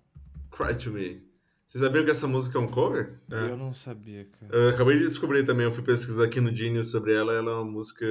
[0.52, 1.28] Cry to Me.
[1.68, 3.20] Vocês sabiam que essa música é um cover?
[3.32, 3.36] É.
[3.52, 4.56] Eu não sabia, cara.
[4.56, 7.32] Eu acabei de descobrir também, eu fui pesquisar aqui no Genius sobre ela.
[7.34, 8.06] Ela é uma música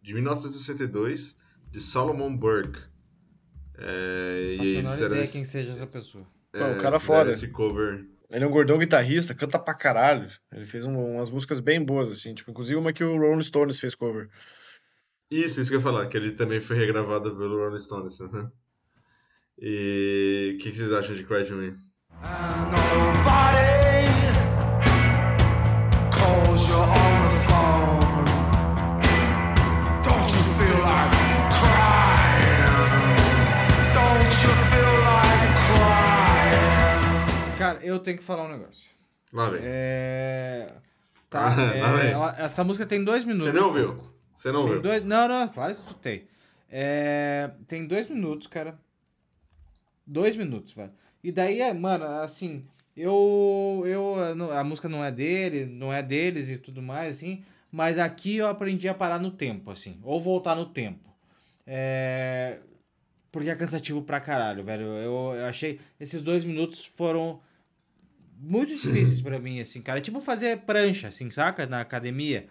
[0.00, 1.38] de 1962
[1.74, 2.78] de Solomon Burke.
[3.76, 6.24] É, Não e faço a eles menor fizeram ideia esse, quem seja essa pessoa.
[6.52, 7.30] Pô, um é, cara fizeram foda.
[7.32, 8.06] esse cover.
[8.30, 10.30] Ele é um gordão guitarrista, canta pra caralho.
[10.52, 12.32] Ele fez um- umas músicas bem boas, assim.
[12.32, 14.28] Tipo, inclusive uma que o Rolling Stones fez cover.
[15.28, 18.20] Isso, isso que eu ia falar, que ele também foi regravado pelo Rolling Stones.
[18.20, 18.52] aham.
[19.58, 21.76] E o que, que vocês acham de Cry to Me?
[22.70, 23.93] Nobody
[37.74, 38.90] Cara, eu tenho que falar um negócio.
[39.32, 39.60] Lá vem.
[39.64, 40.72] É.
[41.30, 42.10] Tá, Lá é, vem.
[42.12, 43.52] ela- essa música tem dois minutos.
[43.52, 43.94] Você não ouviu?
[43.94, 44.14] pouco.
[44.34, 44.82] Você não Tem ouviu?
[44.82, 45.04] dois...
[45.04, 46.28] Não, não, claro que eu escutei.
[46.70, 47.50] É...
[47.68, 48.78] Tem dois minutos, cara.
[50.06, 50.92] Dois minutos, velho.
[51.22, 54.16] E daí, é, mano, assim, eu, eu,
[54.52, 57.42] a música não é dele, não é deles e tudo mais, assim,
[57.72, 61.08] mas aqui eu aprendi a parar no tempo, assim, ou voltar no tempo.
[61.66, 62.58] É...
[63.32, 64.82] Porque é cansativo pra caralho, velho.
[64.86, 67.40] Eu, eu achei, esses dois minutos foram
[68.38, 69.98] muito difíceis pra mim, assim, cara.
[69.98, 71.66] É tipo fazer prancha, assim, saca?
[71.66, 72.48] Na academia.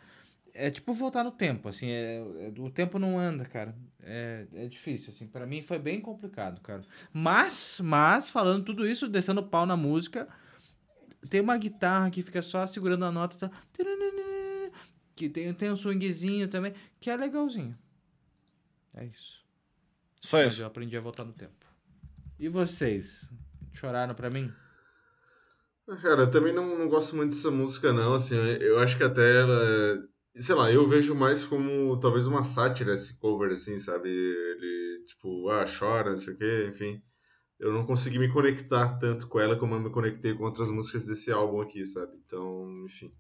[0.56, 3.76] É tipo voltar no tempo, assim, é, é- o tempo não anda, cara.
[4.04, 6.84] É, é difícil, assim, Pra mim foi bem complicado, cara.
[7.12, 10.28] Mas, mas, falando tudo isso, descendo o pau na música,
[11.28, 13.52] tem uma guitarra que fica só segurando a nota, tá?
[15.16, 17.76] Que tem, tem um swingzinho também, que é legalzinho.
[18.94, 19.44] É isso.
[20.22, 20.62] Só Mas isso.
[20.62, 21.66] eu aprendi a voltar no tempo.
[22.40, 23.30] E vocês?
[23.74, 24.52] Choraram pra mim?
[26.02, 28.14] Cara, eu também não, não gosto muito dessa música, não.
[28.14, 30.08] Assim, eu acho que até ela.
[30.36, 34.10] Sei lá, eu vejo mais como talvez uma sátira esse cover, assim, sabe?
[34.10, 37.02] Ele, tipo, ah, chora, não sei o quê, enfim.
[37.60, 41.06] Eu não consegui me conectar tanto com ela como eu me conectei com outras músicas
[41.06, 42.14] desse álbum aqui, sabe?
[42.26, 43.14] Então, enfim.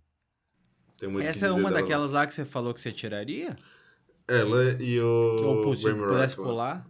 [1.22, 3.58] Essa é uma daquelas lá que você falou que você tiraria?
[4.28, 5.38] Ela e o.
[5.38, 6.46] Que eu pudesse lá.
[6.46, 6.88] pular?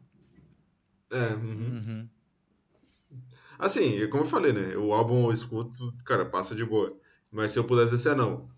[1.11, 1.49] É, uhum.
[1.51, 2.09] Uhum.
[3.59, 4.75] Assim, como eu falei, né?
[4.77, 6.95] O álbum eu escuto, cara, passa de boa.
[7.31, 8.49] Mas se eu pudesse dizer, ah, não.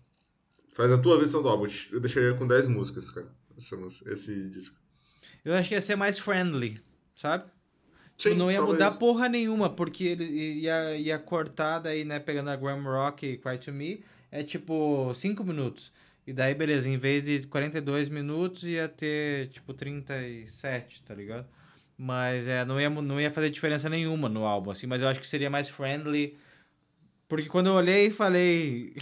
[0.72, 1.66] Faz a tua versão do álbum.
[1.90, 3.28] Eu deixaria com 10 músicas, cara.
[3.54, 4.76] Música- esse disco.
[5.44, 6.80] Eu acho que ia ser mais friendly,
[7.14, 7.50] sabe?
[8.18, 8.78] Sim, não ia talvez.
[8.78, 13.36] mudar porra nenhuma, porque ele ia, ia cortar daí, né, pegando a Graham Rock e
[13.36, 15.92] Cry To Me, é tipo 5 minutos.
[16.26, 21.46] E daí, beleza, em vez de 42 minutos, ia ter, tipo, 37, tá ligado?
[21.98, 25.20] Mas é, não ia, não ia fazer diferença nenhuma no álbum, assim, mas eu acho
[25.20, 26.36] que seria mais friendly.
[27.28, 28.94] Porque quando eu olhei e falei.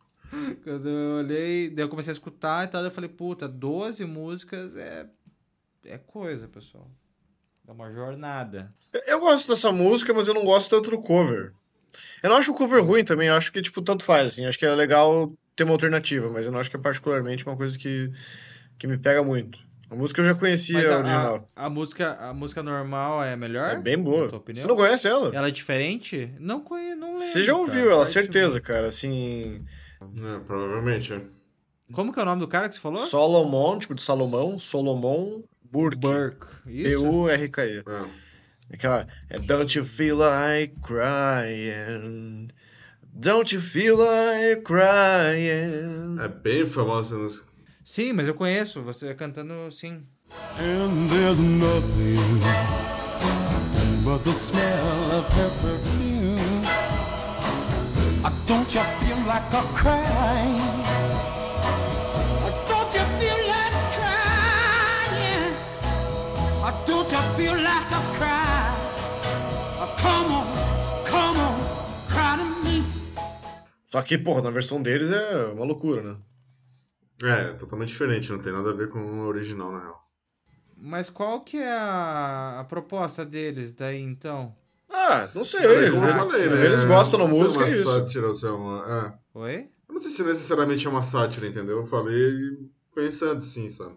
[0.62, 4.76] quando eu olhei, daí eu comecei a escutar e tal, eu falei, puta, 12 músicas
[4.76, 5.06] é.
[5.84, 6.90] É coisa, pessoal.
[7.66, 8.68] É uma jornada.
[9.06, 11.52] Eu gosto dessa música, mas eu não gosto tanto do cover.
[12.22, 14.46] Eu não acho o cover ruim também, eu acho que, tipo, tanto faz, assim.
[14.46, 17.56] Acho que é legal ter uma alternativa, mas eu não acho que é particularmente uma
[17.56, 18.12] coisa que,
[18.78, 19.65] que me pega muito.
[19.88, 21.48] A música eu já conhecia a a, original.
[21.54, 23.70] a, a música, a música normal é melhor?
[23.70, 24.28] É bem boa.
[24.28, 24.62] tua opinião?
[24.62, 25.30] Você não conhece ela?
[25.34, 26.32] Ela é diferente?
[26.40, 27.22] Não conheço, não lembro.
[27.22, 27.94] Você já ouviu cara.
[27.94, 28.88] ela, certeza, cara.
[28.88, 29.64] Assim.
[30.00, 31.20] É, provavelmente, é.
[31.92, 32.98] Como que é o nome do cara que você falou?
[32.98, 35.40] Solomon, tipo de Salomão, Solomon
[35.70, 35.98] Burke.
[35.98, 36.46] Burke.
[36.66, 37.00] Isso?
[37.00, 37.78] B-U-R-K-E.
[37.78, 38.74] É.
[38.74, 39.06] Aquela.
[39.30, 42.48] É Don't you feel like crying?
[43.14, 46.18] Don't you feel like crying?
[46.20, 47.55] É bem famosa essa música.
[47.88, 50.02] Sim, mas eu conheço, você cantando sim.
[50.58, 52.18] And there's nothing
[54.04, 56.66] but the smell of her perfume.
[58.24, 60.58] Uh, Don't you feel like a crying?
[62.42, 65.54] Uh, Don't you feel like crying?
[66.64, 68.74] Uh, Don't you feel like a cry?
[69.96, 70.46] Come on,
[71.04, 71.60] come on,
[72.08, 72.84] cry to me.
[73.86, 76.16] Só que, porra, na versão deles é uma loucura, né?
[77.22, 80.06] É, totalmente diferente, não tem nada a ver com o original, na real.
[80.76, 84.54] Mas qual que é a, a proposta deles daí então?
[84.90, 85.64] Ah, não sei.
[85.64, 86.64] Eles, como eu falei, né?
[86.66, 87.88] eles gostam da sei música, é é isso.
[87.88, 89.18] uma sátira é uma...
[89.34, 89.38] É.
[89.38, 89.68] Oi?
[89.88, 91.78] Eu não sei se necessariamente é uma sátira, entendeu?
[91.78, 92.58] Eu falei
[92.94, 93.94] pensando sim, sabe?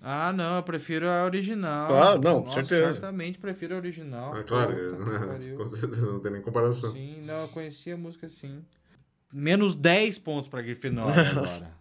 [0.00, 1.88] Ah, não, eu prefiro a original.
[1.88, 2.92] Claro, não, com Nossa, certeza.
[2.92, 4.36] Certamente prefiro a original.
[4.36, 4.74] É claro,
[5.56, 6.92] Puta certeza, não tem nem comparação.
[6.92, 8.64] Sim, não, eu conhecia a música sim.
[9.32, 11.76] Menos 10 pontos pra Grifinória agora.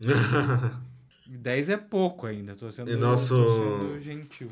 [1.26, 4.50] 10 é pouco ainda, tô sendo, E nosso- tô sendo gentil.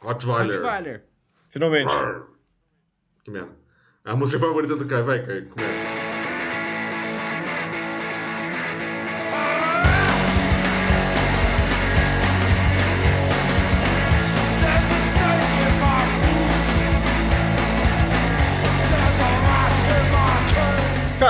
[0.00, 0.56] Rottweiler.
[0.60, 1.04] Rottweiler.
[1.50, 1.92] Finalmente.
[1.92, 2.22] Arr.
[3.24, 3.52] Que merda.
[4.04, 5.86] A música favorita do Kai, vai, Kai, começa.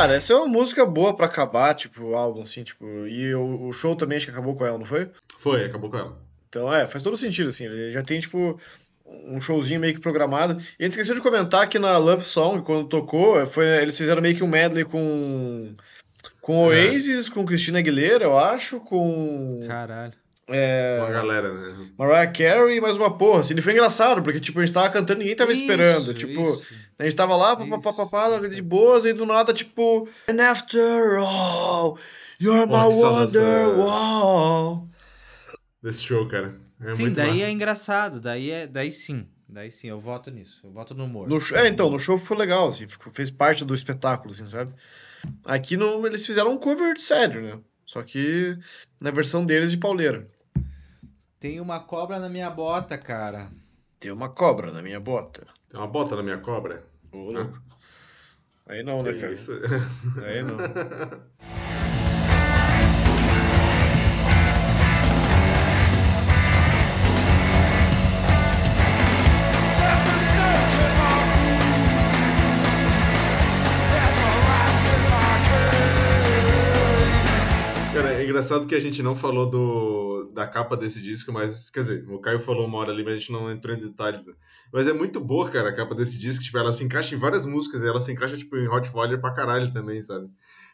[0.01, 2.87] Cara, essa é uma música boa pra acabar, tipo, o álbum, assim, tipo.
[3.07, 5.11] E o, o show também acho que acabou com ela, não foi?
[5.39, 6.19] Foi, acabou com ela.
[6.49, 7.67] Então, é, faz todo sentido, assim.
[7.67, 8.59] Ele já tem, tipo,
[9.05, 10.55] um showzinho meio que programado.
[10.55, 14.23] E a gente esqueceu de comentar que na Love Song, quando tocou, foi, eles fizeram
[14.23, 15.75] meio que um medley com.
[16.41, 16.87] Com É.
[16.87, 19.61] Oasis, com Christina Aguilera, eu acho, com.
[19.67, 20.15] Caralho.
[20.53, 21.91] É, Uma galera, né?
[21.99, 23.41] Mariah Carey e mais uma porra.
[23.41, 26.03] Assim, ele foi engraçado, porque, tipo, a gente tava cantando e ninguém tava esperando.
[26.11, 26.75] Isso, Tipo, isso.
[26.99, 30.09] a gente tava lá, papapá, de boas, e do nada, tipo.
[30.29, 31.99] And after all,
[32.41, 34.89] you're Porra, my wonderwall.
[35.83, 36.57] Desse show, cara.
[36.83, 37.43] É sim, muito daí massa.
[37.45, 39.27] é engraçado, daí é, daí sim.
[39.49, 40.61] Daí sim, eu voto nisso.
[40.65, 41.29] Eu voto no humor.
[41.29, 44.73] No show- é, então, no show foi legal, assim, fez parte do espetáculo, assim, sabe?
[45.45, 47.59] Aqui no, eles fizeram um cover de sério, né?
[47.85, 48.57] Só que
[49.03, 50.29] na versão deles de pauleira.
[51.41, 53.51] Tem uma cobra na minha bota, cara.
[53.99, 55.47] Tem uma cobra na minha bota.
[55.71, 56.85] Tem uma bota na minha cobra.
[57.11, 57.59] Ô, louco.
[58.67, 59.33] Aí não, né, cara?
[59.33, 59.53] isso?
[60.23, 60.59] Aí não.
[77.95, 81.81] Cara, é engraçado que a gente não falou do, da capa desse disco, mas, quer
[81.81, 84.33] dizer, o Caio falou uma hora ali, mas a gente não entrou em detalhes, né?
[84.73, 87.45] Mas é muito boa, cara, a capa desse disco, tipo, ela se encaixa em várias
[87.45, 90.29] músicas, e ela se encaixa, tipo, em Hot Fire pra caralho também, sabe?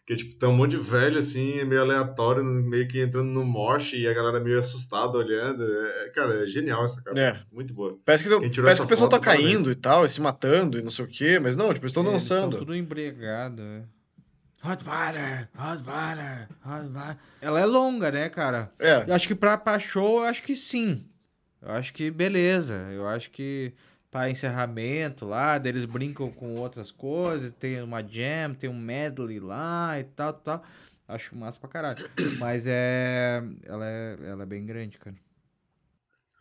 [0.06, 3.94] Que, tipo, tá um monte de velho, assim, meio aleatório, meio que entrando no mosh,
[3.94, 5.64] e a galera meio assustada olhando.
[5.64, 7.18] É, cara, é genial essa capa.
[7.18, 7.40] É.
[7.50, 7.98] Muito boa.
[8.04, 10.82] Parece que, parece que o pessoal tá foto, caindo e tal, e se matando e
[10.82, 12.52] não sei o quê, mas não, tipo, eles estão Eles dançando.
[12.52, 13.60] Estão tudo embriagado.
[13.62, 13.95] é.
[14.68, 17.16] Hot Water, Hot Water, Hot Water.
[17.40, 18.70] Ela é longa, né, cara?
[18.78, 21.04] É, Eu acho que pra, pra show, eu acho que sim.
[21.62, 22.74] Eu acho que beleza.
[22.90, 23.72] Eu acho que
[24.10, 29.98] pra encerramento lá, eles brincam com outras coisas, tem uma jam, tem um medley lá
[29.98, 30.62] e tal, tal.
[31.08, 32.10] Acho massa pra caralho.
[32.38, 33.42] Mas é.
[33.64, 35.14] Ela é, ela é bem grande, cara.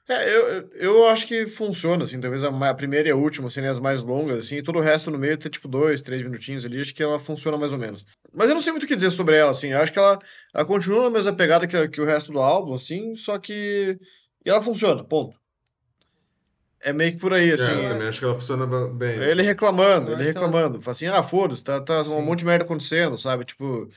[0.07, 3.79] É, eu, eu- acho que funciona, assim, talvez a, primeira e a última serem as
[3.79, 6.79] mais longas, assim, e todo o resto no meio ter, tipo, dois, três minutinhos ali,
[6.79, 8.05] acho que ela funciona mais ou menos.
[8.31, 10.19] Mas eu não sei muito o que dizer sobre ela, assim, eu acho que ela,
[10.53, 13.97] ela continua na mesma pegada que, que o resto do álbum, assim, só que...
[14.45, 15.35] E ela funciona, ponto.
[16.81, 19.17] É meio que por aí, assim, é, eu também acho que ela funciona bem.
[19.23, 22.39] ele reclamando, Eu ele que ela- reclamando, fala assim, ah, foda-se, tá, tá um monte
[22.39, 23.89] de merda acontecendo, sabe, tipo...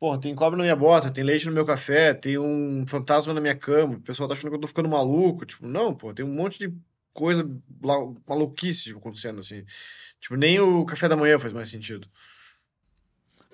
[0.00, 3.40] Porra, tem cobra na minha bota, tem leite no meu café, tem um fantasma na
[3.40, 5.44] minha cama, o pessoal tá achando que eu tô ficando maluco.
[5.44, 6.72] Tipo, não, pô, tem um monte de
[7.12, 7.48] coisa
[8.28, 9.64] maluquice acontecendo, assim.
[10.20, 12.08] Tipo, nem o café da manhã faz mais sentido.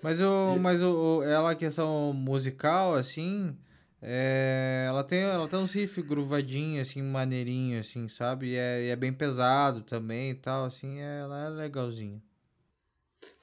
[0.02, 3.56] Mas, o, mas o, o- ela, a questão musical, assim,
[4.02, 8.48] é, ela tem, ela tem uns riff gruvadinho, assim, maneirinho, assim, sabe?
[8.50, 12.20] E é, e é bem pesado também e tal, assim, ela é legalzinha.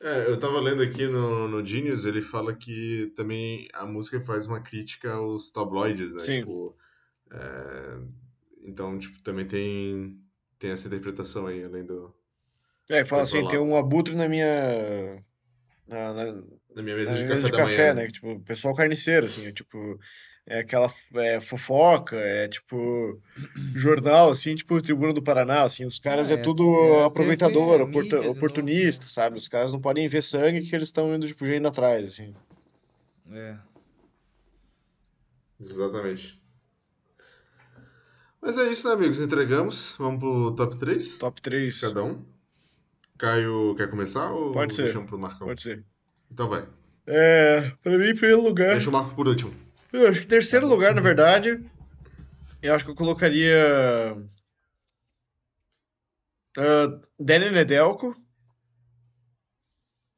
[0.03, 4.47] É, eu tava lendo aqui no, no Genius, ele fala que também a música faz
[4.47, 6.19] uma crítica aos tabloides, né?
[6.19, 6.39] Sim.
[6.39, 6.75] Tipo,
[7.31, 7.99] é,
[8.63, 10.19] então, tipo, também tem,
[10.57, 12.11] tem essa interpretação aí, além do...
[12.89, 15.23] É, fala assim, tem um abutre na minha...
[15.87, 16.25] na, na,
[16.75, 18.05] Na minha mesa na de mesa café de da café, né?
[18.07, 19.99] que, Tipo, pessoal carniceiro, assim, é tipo,
[20.51, 23.19] é aquela é, fofoca, é tipo
[23.73, 26.63] jornal, assim, tipo Tribuna do Paraná, assim, os caras Ah, é, é- tudo
[27.01, 29.37] é aproveitador, TV, oportu- mídia de oportunista, sabe?
[29.37, 32.35] Os caras não podem ver sangue que eles estão indo, tipo, indo atrás, assim.
[33.31, 33.57] É.
[35.59, 36.41] Exatamente.
[38.41, 39.19] Mas é isso, né, amigos?
[39.19, 39.95] Entregamos.
[39.99, 41.17] Vamos pro top 3?
[41.19, 42.25] Top 3, Cada um.
[43.17, 44.83] Caio, quer começar ou Pode ser.
[44.83, 45.47] deixamos pro Marcão?
[45.47, 45.83] pode ser.
[46.31, 46.67] Então vai.
[47.05, 49.53] É, pra mim, em primeiro lugar, Deixa o Marco por último.
[49.91, 51.63] Eu acho que terceiro lugar, na verdade,
[52.61, 54.15] eu acho que eu colocaria
[56.57, 58.15] ah, Danny Nedelko.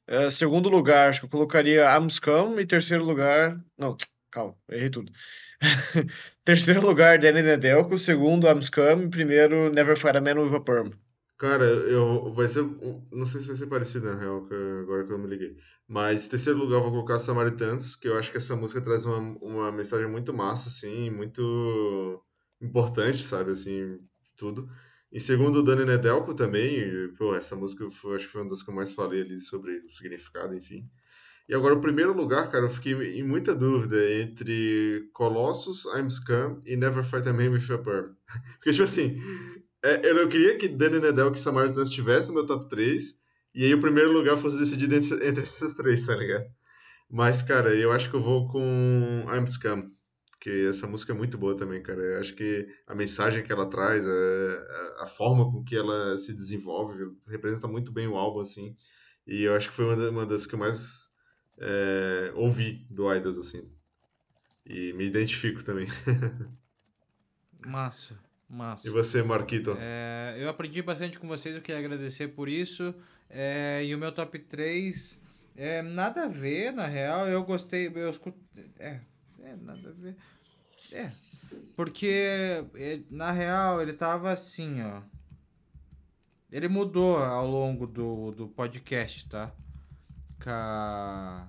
[0.07, 2.59] Ah, segundo lugar, acho que eu colocaria Amscam.
[2.59, 3.59] E terceiro lugar.
[3.77, 3.95] Não,
[4.31, 5.11] calma, errei tudo.
[6.43, 7.97] terceiro lugar, Danny Nedelko.
[7.97, 9.03] Segundo, Amscam.
[9.03, 10.91] E primeiro, Never Fight a Man with a Perm.
[11.43, 12.63] Cara, eu vai ser.
[13.11, 14.47] Não sei se vai ser parecido, na real,
[14.81, 15.57] agora que eu me liguei.
[15.85, 19.17] Mas, terceiro lugar, eu vou colocar Samaritanos, que eu acho que essa música traz uma,
[19.41, 22.23] uma mensagem muito massa, assim, muito
[22.61, 23.99] importante, sabe, assim,
[24.37, 24.69] tudo.
[25.11, 27.13] Em segundo, Dani Nedelko também.
[27.17, 29.79] Pô, essa música foi, acho que foi uma das que eu mais falei ali sobre
[29.79, 30.89] o significado, enfim.
[31.49, 36.61] E agora, o primeiro lugar, cara, eu fiquei em muita dúvida entre Colossus, I'm Scum
[36.65, 38.15] e Never Fight a Man with a Perm.
[38.55, 39.17] Porque, tipo assim,
[39.83, 43.17] é, eu não queria que Danny Nedelko e Samaritans estivessem no meu top 3,
[43.53, 46.45] e aí o primeiro lugar fosse decidido entre, entre esses três, tá ligado?
[47.09, 49.91] Mas, cara, eu acho que eu vou com I'm Scum,
[50.39, 52.01] que essa música é muito boa também, cara.
[52.01, 56.33] Eu acho que a mensagem que ela traz, a, a forma com que ela se
[56.33, 58.75] desenvolve, representa muito bem o álbum, assim.
[59.27, 61.09] E eu acho que foi uma, uma das que eu mais
[61.59, 63.69] é, ouvi do Idols, assim.
[64.65, 65.87] E me identifico também.
[67.65, 68.17] Massa,
[68.49, 68.87] massa.
[68.87, 69.75] E você, Marquito?
[69.79, 72.93] É, eu aprendi bastante com vocês, eu queria agradecer por isso.
[73.29, 75.17] É, e o meu top 3
[75.55, 77.27] é nada a ver, na real.
[77.27, 78.37] Eu gostei, eu escuto.
[78.79, 78.99] É,
[79.43, 80.15] é nada a ver.
[80.91, 81.09] É.
[81.75, 85.01] Porque, é, na real, ele tava assim, ó.
[86.51, 89.51] Ele mudou ao longo do, do podcast, tá?
[90.43, 91.47] Com, a-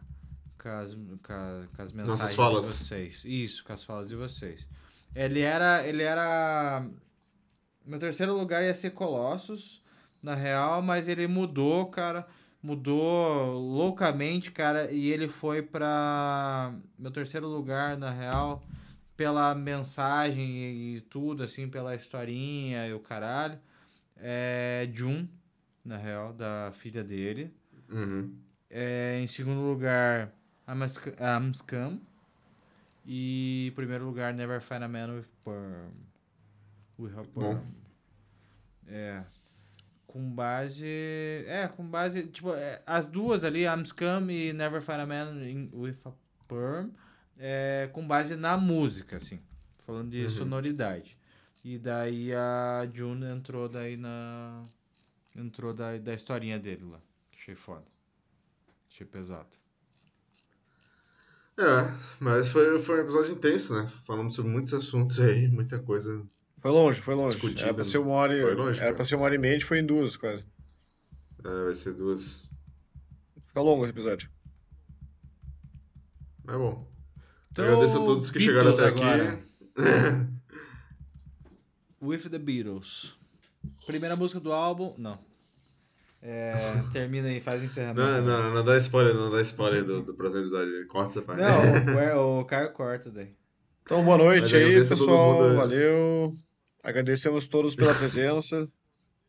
[0.58, 2.64] com, as, com, a- com as mensagens falas.
[2.66, 3.24] de vocês.
[3.26, 4.66] Isso, com as falas de vocês.
[5.14, 5.86] Ele era.
[5.86, 6.84] Ele era.
[7.84, 9.82] Meu terceiro lugar ia ser Colossus,
[10.22, 12.26] na real, mas ele mudou, cara.
[12.62, 14.90] Mudou loucamente, cara.
[14.90, 16.74] E ele foi pra.
[16.98, 18.62] Meu terceiro lugar, na real,
[19.16, 23.58] pela mensagem e, tudo, assim, pela historinha e o caralho.
[24.16, 24.88] É.
[24.94, 25.26] Jun,
[25.84, 27.52] na real, da filha dele.
[27.90, 28.34] Uhum.
[28.70, 30.32] É, em segundo lugar,
[30.66, 32.00] Amsc- Amscam.
[33.04, 35.90] E em primeiro lugar, Never Find a Man with Perm.
[36.98, 37.24] With a.
[37.24, 37.60] Perm.
[38.86, 39.24] É.
[40.06, 40.86] Com base.
[41.46, 42.26] É, com base.
[42.28, 46.12] Tipo, é, as duas ali, Amscam e Never Find a Man in- with a
[46.48, 46.90] Perm.
[47.38, 49.40] É, com base na música, assim.
[49.84, 50.30] Falando de Uhum.
[50.30, 51.18] sonoridade.
[51.64, 54.64] E daí a June entrou daí na.
[55.36, 57.00] Entrou da, da historinha dele lá.
[57.36, 57.84] Achei foda.
[58.88, 59.48] Achei pesado.
[61.58, 63.86] É, mas foi, foi um episódio intenso, né?
[63.86, 66.22] Falamos sobre muitos assuntos aí, muita coisa.
[66.58, 67.34] Foi longe, foi longe.
[67.34, 67.90] Discutido, Era pra né?
[67.90, 68.42] ser uma hora e...
[68.42, 68.94] Foi longe, Era cara.
[68.94, 70.44] pra ser uma hora e meia, a gente foi em duas, quase.
[71.44, 72.48] É, vai ser duas.
[73.46, 74.28] Fica longo esse episódio.
[76.44, 76.90] Mas bom.
[77.52, 79.34] Então, Agradeço a todos que chegaram até agora.
[79.34, 79.44] aqui.
[82.02, 83.14] With the Beatles.
[83.86, 84.94] Primeira música do álbum.
[84.98, 85.18] Não.
[86.26, 86.54] É,
[86.90, 88.00] termina aí, faz o encerramento.
[88.00, 90.86] Não, não, não dá spoiler, não dá spoiler do, do próximo episódio.
[90.86, 91.42] Corta essa parte.
[91.42, 93.36] Não, o, o Caio corta daí.
[93.82, 95.42] Então, boa noite aí, pessoal.
[95.42, 95.56] mundo.
[95.56, 96.34] Valeu.
[96.82, 98.66] Agradecemos todos pela presença.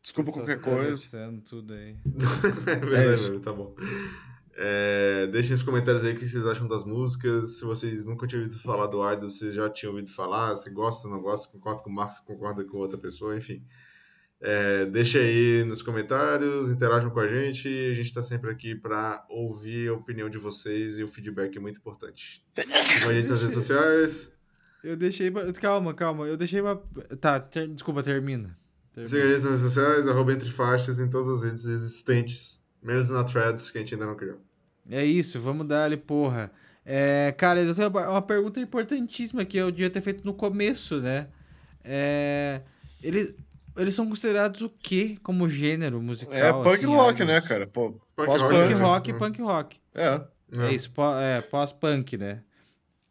[0.00, 1.30] Desculpa qualquer coisa.
[1.44, 1.96] tudo aí.
[2.66, 3.74] É É verdade, mesmo, tá bom.
[4.56, 7.58] É, deixem nos comentários aí o que vocês acham das músicas.
[7.58, 11.08] Se vocês nunca tinham ouvido falar do Idol, se já tinham ouvido falar, se gosta
[11.08, 13.62] ou não gosta, concorda com o Marcos, concorda com outra pessoa, enfim.
[14.48, 17.66] É, deixa aí nos comentários, interajam com a gente.
[17.68, 21.60] A gente está sempre aqui para ouvir a opinião de vocês e o feedback é
[21.60, 22.44] muito importante.
[22.54, 24.36] Sigam a gente nas redes sociais.
[24.84, 25.32] Eu deixei.
[25.60, 26.26] Calma, calma.
[26.26, 26.76] Eu deixei uma.
[27.20, 28.56] Tá, ter- desculpa, termina.
[28.94, 29.08] Termina.
[29.08, 33.10] Sigam a gente nas redes sociais, arroba entre faixas em todas as redes existentes, menos
[33.10, 34.38] na Threads, que a gente ainda não criou.
[34.88, 36.52] É isso, vamos dar ali, porra.
[36.84, 41.26] É, cara, eu tenho uma pergunta importantíssima que eu devia ter feito no começo, né?
[41.82, 42.60] É,
[43.02, 43.34] eles,
[43.76, 46.34] eles são considerados o quê como gênero musical?
[46.34, 47.66] É punk assim, rock, né, cara?
[47.66, 48.52] Pô, Punk pós-punk.
[48.54, 48.80] Punk né?
[48.80, 49.80] rock, punk rock.
[49.94, 50.20] É.
[50.58, 52.42] É, isso, pó- é, pós-punk, né?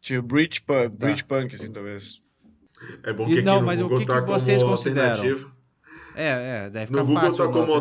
[0.00, 1.06] Tipo, Brit punk, Tá.
[1.06, 2.20] Brit punk, assim, talvez.
[3.02, 4.76] É bom E que não, aqui no mas o Google que que tá vocês como
[4.76, 5.10] consideram?
[5.10, 5.52] alternativo.
[6.14, 6.28] É,
[6.66, 7.78] é, deve ficar No Google fácil tá como alternativa.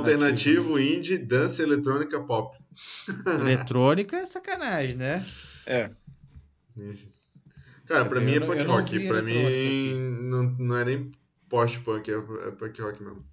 [0.59, 2.57] alternativo indie, dança eletrônica pop.
[3.39, 5.25] Eletrônica é sacanagem, né?
[5.65, 5.89] É.
[7.85, 9.07] Cara, pra mim é não- punk não rock.
[9.07, 9.93] Pra mim
[10.23, 11.11] não, não é nem
[11.49, 13.25] post-punk, é, é punk rock mesmo.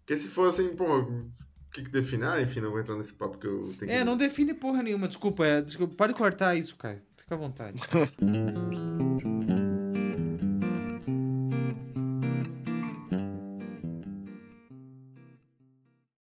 [0.00, 1.30] Porque se fosse, pô, o
[1.72, 2.24] que que define?
[2.24, 3.96] Ah, enfim, não vou entrar nesse papo que eu tenho que...
[3.96, 5.08] É, não define porra nenhuma.
[5.08, 7.02] Desculpa, é, desculpa, pode cortar isso, cara.
[7.16, 7.78] Fica à vontade.